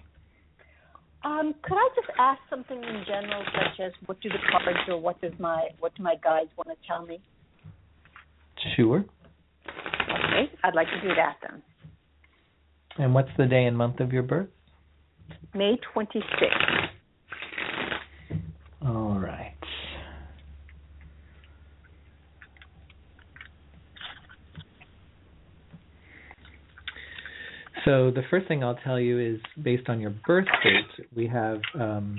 [1.25, 5.01] Um, could I just ask something in general, such as what do the cards or
[5.01, 7.19] what does my what do my guides want to tell me?
[8.75, 9.03] Sure.
[9.67, 11.63] Okay, I'd like to do that then.
[12.99, 14.49] And what's the day and month of your birth?
[15.55, 16.89] May 26th.
[18.85, 19.55] All right.
[27.85, 31.59] So the first thing I'll tell you is based on your birth date, we have
[31.79, 32.17] um,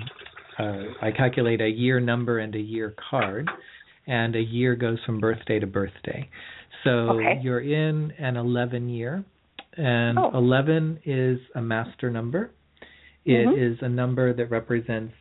[0.57, 3.49] uh, I calculate a year number and a year card,
[4.07, 6.29] and a year goes from birthday to birthday.
[6.83, 7.39] So okay.
[7.41, 9.23] you're in an 11 year,
[9.75, 10.31] and oh.
[10.33, 12.51] 11 is a master number.
[13.25, 13.73] It mm-hmm.
[13.73, 15.13] is a number that represents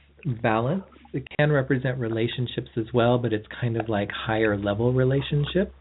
[0.43, 0.85] balance.
[1.13, 5.75] It can represent relationships as well, but it's kind of like higher level relationship.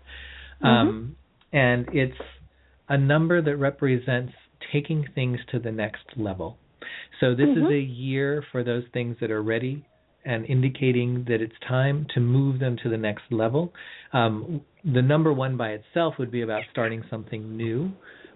[0.64, 0.66] Mm-hmm.
[0.66, 1.16] Um,
[1.54, 2.18] and it's
[2.90, 4.34] a number that represents
[4.72, 6.58] taking things to the next level.
[7.20, 7.66] So this mm-hmm.
[7.66, 9.86] is a year for those things that are ready
[10.26, 13.72] and indicating that it's time to move them to the next level.
[14.12, 17.92] Um, the number one by itself would be about starting something new,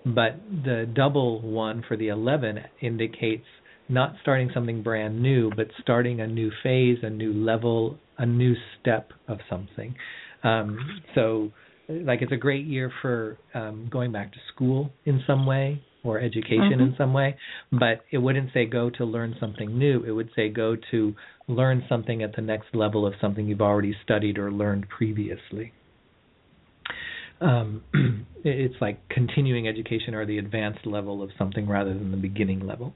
[0.05, 3.45] but the double one for the 11 indicates
[3.89, 8.53] not starting something brand new, but starting a new phase, a new level, a new
[8.79, 9.95] step of something.
[10.43, 11.51] Um, so,
[11.89, 16.19] like, it's a great year for um, going back to school in some way, or
[16.19, 16.81] education mm-hmm.
[16.81, 17.35] in some way,
[17.71, 20.03] but it wouldn't say go to learn something new.
[20.03, 21.15] It would say go to
[21.47, 25.73] learn something at the next level of something you've already studied or learned previously.
[27.41, 27.83] Um,
[28.43, 32.93] it's like continuing education or the advanced level of something rather than the beginning level.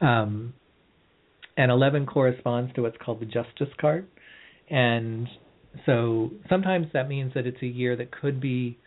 [0.00, 0.54] Um,
[1.56, 4.06] and 11 corresponds to what's called the justice card.
[4.70, 5.28] And
[5.86, 8.78] so sometimes that means that it's a year that could be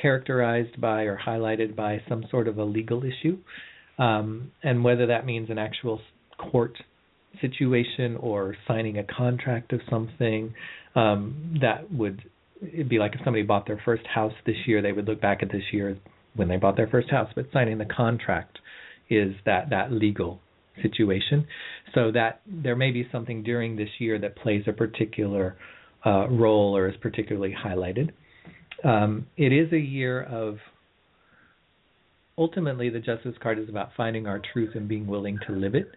[0.00, 3.38] characterized by or highlighted by some sort of a legal issue,
[3.98, 6.00] um, and whether that means an actual
[6.38, 6.76] court
[7.40, 10.54] situation or signing a contract of something,
[10.94, 12.22] um, that would
[12.62, 15.42] it'd be like if somebody bought their first house this year, they would look back
[15.42, 15.96] at this year
[16.36, 18.58] when they bought their first house, but signing the contract
[19.10, 20.40] is that that legal
[20.80, 21.46] situation.
[21.94, 25.56] So that there may be something during this year that plays a particular
[26.06, 28.10] uh, role or is particularly highlighted.
[28.84, 30.58] Um, it is a year of
[32.38, 35.90] ultimately the justice card is about finding our truth and being willing to live it.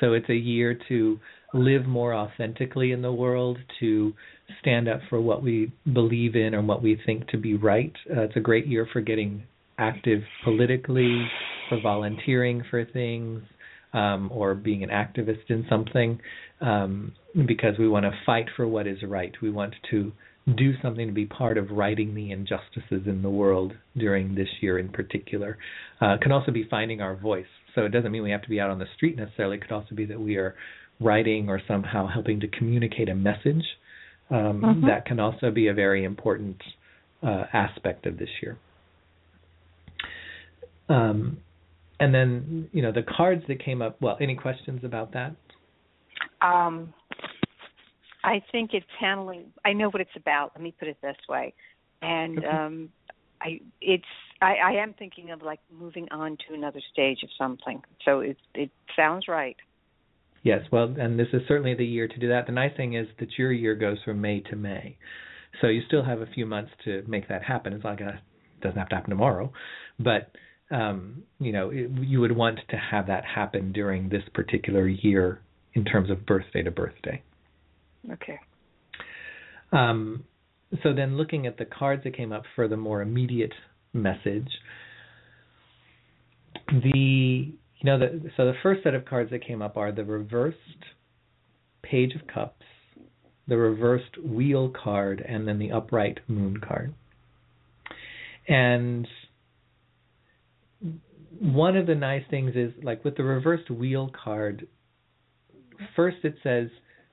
[0.00, 1.18] So it's a year to
[1.52, 4.12] live more authentically in the world, to
[4.60, 7.92] stand up for what we believe in and what we think to be right.
[8.08, 9.42] Uh, it's a great year for getting
[9.78, 11.26] active politically,
[11.68, 13.42] for volunteering for things,
[13.92, 16.20] um, or being an activist in something,
[16.60, 17.12] um,
[17.46, 19.32] because we want to fight for what is right.
[19.42, 20.12] We want to
[20.56, 24.78] do something to be part of righting the injustices in the world during this year
[24.78, 25.58] in particular.
[26.00, 27.46] Uh, it can also be finding our voice.
[27.74, 29.58] So it doesn't mean we have to be out on the street necessarily.
[29.58, 30.54] It could also be that we are
[30.98, 33.64] writing or somehow helping to communicate a message.
[34.30, 34.86] Um, mm-hmm.
[34.86, 36.56] That can also be a very important
[37.22, 38.58] uh, aspect of this year.
[40.88, 41.38] Um,
[42.00, 44.00] and then, you know, the cards that came up.
[44.00, 45.36] Well, any questions about that?
[46.40, 46.94] Um,
[48.24, 49.52] I think it's handling.
[49.64, 50.52] I know what it's about.
[50.54, 51.54] Let me put it this way,
[52.02, 52.46] and Okay.
[52.46, 52.88] um,
[53.40, 54.04] I it's.
[54.42, 57.82] I, I am thinking of like moving on to another stage of something.
[58.04, 59.56] So it it sounds right.
[60.42, 62.46] Yes, well, and this is certainly the year to do that.
[62.46, 64.96] The nice thing is that your year goes from May to May,
[65.60, 67.72] so you still have a few months to make that happen.
[67.72, 68.20] It's not gonna
[68.62, 69.52] doesn't have to happen tomorrow,
[69.98, 70.32] but
[70.70, 75.42] um, you know it, you would want to have that happen during this particular year
[75.74, 77.22] in terms of birthday to birthday.
[78.12, 78.38] Okay.
[79.72, 80.24] Um,
[80.82, 83.52] so then, looking at the cards that came up for the more immediate
[83.92, 84.48] message,
[86.68, 90.04] the you know the so the first set of cards that came up are the
[90.04, 90.56] reversed
[91.82, 92.64] Page of Cups,
[93.48, 96.94] the reversed Wheel card, and then the upright Moon card.
[98.48, 99.06] And
[101.40, 104.66] one of the nice things is like with the reversed Wheel card,
[105.96, 106.68] first it says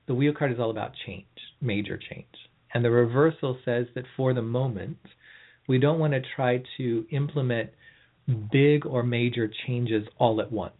[0.08, 1.26] the Wheel card is all about change,
[1.60, 2.26] major change.
[2.74, 4.98] And the reversal says that for the moment,
[5.68, 7.70] we don't want to try to implement
[8.50, 10.74] big or major changes all at once.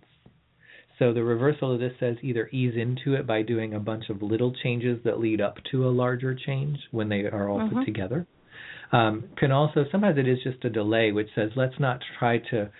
[0.98, 4.20] So the reversal of this says either ease into it by doing a bunch of
[4.20, 8.26] little changes that lead up to a larger change when they are all put together.
[8.90, 12.70] Um, can also sometimes it is just a delay, which says let's not try to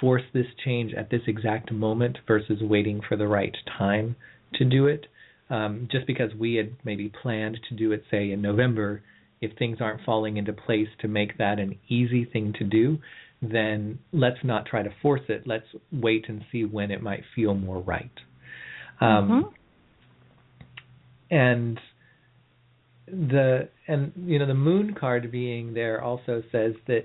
[0.00, 4.16] force this change at this exact moment versus waiting for the right time
[4.54, 5.06] to do it.
[5.48, 9.02] Um, just because we had maybe planned to do it, say in November,
[9.40, 12.98] if things aren't falling into place to make that an easy thing to do,
[13.42, 15.46] then let's not try to force it.
[15.46, 18.10] Let's wait and see when it might feel more right.
[19.00, 19.30] Um,
[21.30, 21.78] And
[23.06, 27.04] the and you know the moon card being there also says that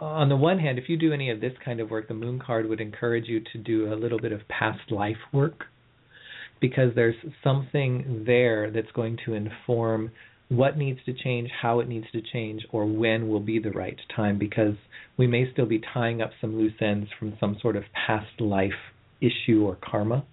[0.00, 2.40] on the one hand, if you do any of this kind of work, the moon
[2.44, 5.66] card would encourage you to do a little bit of past life work
[6.62, 10.12] because there's something there that's going to inform
[10.48, 13.98] what needs to change, how it needs to change, or when will be the right
[14.14, 14.74] time because
[15.18, 18.70] we may still be tying up some loose ends from some sort of past life
[19.20, 20.24] issue or karma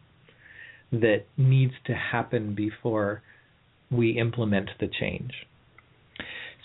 [0.91, 3.21] that needs to happen before
[3.91, 5.31] we implement the change.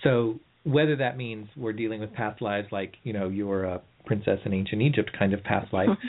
[0.03, 4.41] So whether that means we're dealing with past lives like, you know, you're a princess
[4.45, 6.07] in ancient Egypt kind of past life, mm-hmm.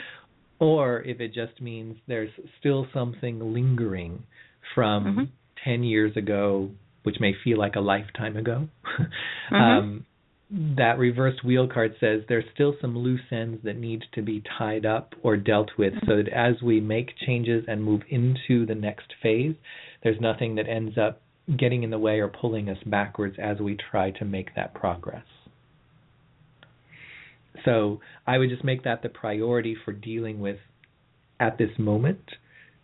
[0.58, 4.22] Or if it just means there's still something lingering
[4.74, 5.24] from mm-hmm.
[5.64, 6.70] 10 years ago,
[7.02, 8.68] which may feel like a lifetime ago.
[9.52, 9.54] Mm-hmm.
[9.54, 10.06] um,
[10.50, 14.86] that reversed wheel card says there's still some loose ends that need to be tied
[14.86, 16.54] up or dealt with so that mm-hmm.
[16.56, 19.54] as we make changes and move into the next phase,
[20.02, 21.20] there's nothing that ends up
[21.58, 25.24] getting in the way or pulling us backwards as we try to make that progress.
[27.64, 30.58] So I would just make that the priority for dealing with
[31.40, 32.20] at this moment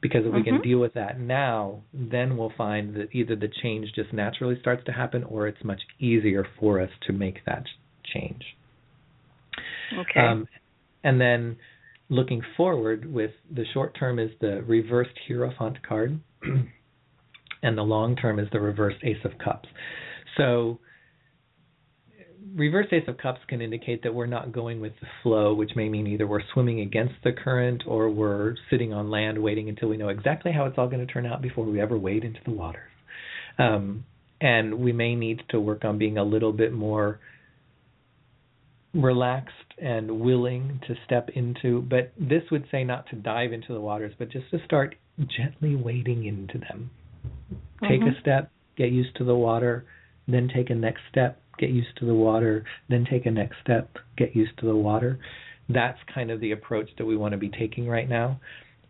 [0.00, 0.62] because if we can Mhm.
[0.64, 4.92] deal with that now, then we'll find that either the change just naturally starts to
[4.92, 7.68] happen or it's much easier for us to make that
[8.02, 8.56] change.
[9.96, 10.20] Okay.
[10.20, 10.48] Um,
[11.04, 11.56] and then
[12.08, 16.18] looking forward with the short term is the reversed Hierophant card,
[17.62, 19.68] and the long term is the reversed Ace of Cups.
[20.36, 20.80] So,
[22.54, 25.88] reverse Ace of Cups can indicate that we're not going with the flow, which may
[25.88, 29.96] mean either we're swimming against the current or we're sitting on land waiting until we
[29.96, 32.52] know exactly how it's all going to turn out before we ever wade into the
[32.52, 32.90] waters.
[33.58, 34.04] Um,
[34.40, 37.20] and we may need to work on being a little bit more
[38.94, 43.80] relaxed and willing to step into but this would say not to dive into the
[43.80, 44.94] waters but just to start
[45.34, 46.90] gently wading into them
[47.88, 48.14] take Mhm.
[48.14, 49.86] a step get used to the water
[50.28, 53.88] then take a next step get used to the water then take a next step
[54.18, 55.18] get used to the water.
[55.68, 58.40] That's kind of the approach that we want to be taking right now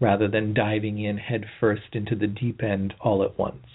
[0.00, 3.66] rather than diving in head first into the deep end all at once.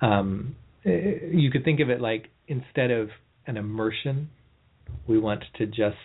[0.00, 3.10] Um, you could think of it like instead of
[3.46, 4.30] an immersion
[5.06, 5.96] we want to just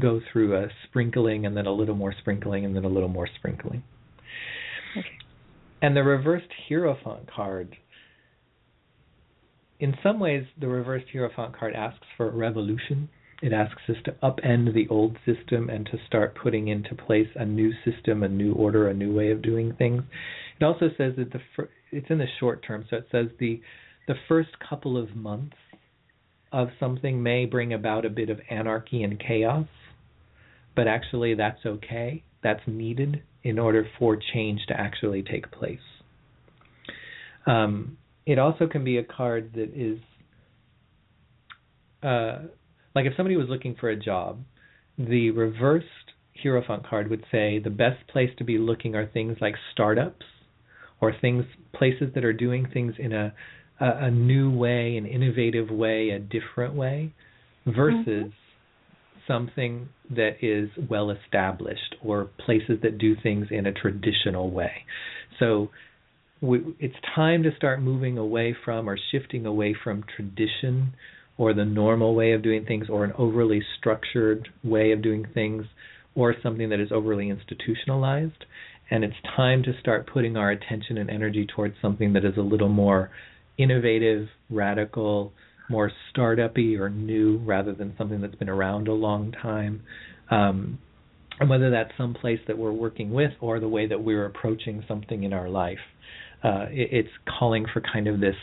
[0.00, 3.28] go through a sprinkling and then a little more sprinkling and then a little more
[3.38, 3.82] sprinkling.
[5.80, 7.76] And the reversed Hierophant card,
[9.78, 13.08] in some ways, the reversed Hierophant card asks for a revolution.
[13.42, 17.44] It asks us to upend the old system and to start putting into place a
[17.44, 20.02] new system, a new order, a new way of doing things.
[20.58, 23.60] It also says that the fir- it's in the short term, so it says the
[24.08, 25.56] the first couple of months
[26.52, 29.66] of something may bring about a bit of anarchy and chaos,
[30.74, 32.22] but actually that's okay.
[32.42, 35.78] That's needed in order for change to actually take place.
[37.46, 39.98] Um, it also can be a card that is
[42.02, 42.42] uh,
[42.94, 44.40] like if somebody was looking for a job,
[44.98, 45.86] the reversed
[46.42, 50.26] Hierophant card would say the best place to be looking are things like startups
[51.00, 53.32] or things places that are doing things in a
[53.80, 57.12] a, a new way, an innovative way, a different way,
[57.66, 59.20] versus mm-hmm.
[59.26, 64.72] something that is well established or places that do things in a traditional way.
[65.38, 65.70] So
[66.40, 70.94] we, it's time to start moving away from or shifting away from tradition
[71.38, 75.64] or the normal way of doing things or an overly structured way of doing things
[76.14, 78.44] or something that is overly institutionalized
[78.90, 82.42] and it's time to start putting our attention and energy towards something that is a
[82.42, 83.10] little more
[83.58, 85.32] innovative, radical,
[85.68, 89.82] more startup-y or new rather than something that's been around a long time.
[90.30, 90.78] Um,
[91.40, 94.84] and whether that's some place that we're working with or the way that we're approaching
[94.86, 95.78] something in our life,
[96.46, 98.36] uh, it, it's calling for kind of this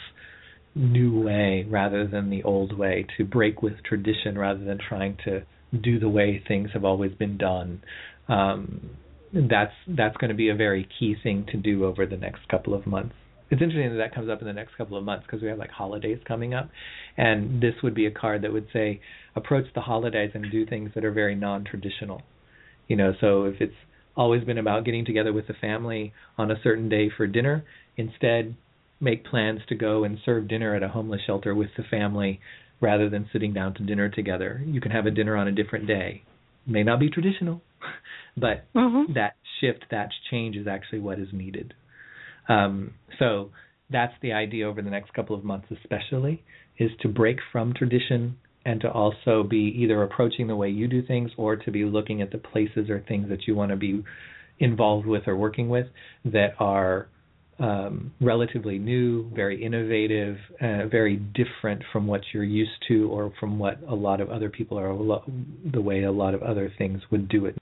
[0.76, 5.44] new way rather than the old way to break with tradition rather than trying to
[5.82, 7.82] do the way things have always been done.
[8.28, 8.98] Um,
[9.34, 12.74] that's that's going to be a very key thing to do over the next couple
[12.74, 13.16] of months.
[13.50, 15.58] It's interesting that that comes up in the next couple of months because we have
[15.58, 16.70] like holidays coming up,
[17.18, 19.00] and this would be a card that would say
[19.36, 22.22] approach the holidays and do things that are very non-traditional.
[22.88, 23.74] You know, so if it's
[24.16, 27.64] always been about getting together with the family on a certain day for dinner,
[27.98, 28.56] instead
[29.00, 32.40] make plans to go and serve dinner at a homeless shelter with the family
[32.80, 34.62] rather than sitting down to dinner together.
[34.66, 36.24] You can have a dinner on a different day.
[36.66, 37.62] May not be traditional,
[38.38, 39.14] but mm-hmm.
[39.14, 41.74] that shift, that change is actually what is needed.
[42.48, 43.52] Um, so
[43.90, 46.44] that's the idea over the next couple of months, especially,
[46.78, 51.06] is to break from tradition and to also be either approaching the way you do
[51.06, 54.04] things or to be looking at the places or things that you want to be
[54.60, 55.88] involved with or working with
[56.26, 57.08] that are
[57.60, 63.60] um, relatively new, very innovative, uh, very different from what you're used to or from
[63.60, 64.94] what a lot of other people are,
[65.72, 67.56] the way a lot of other things would do it.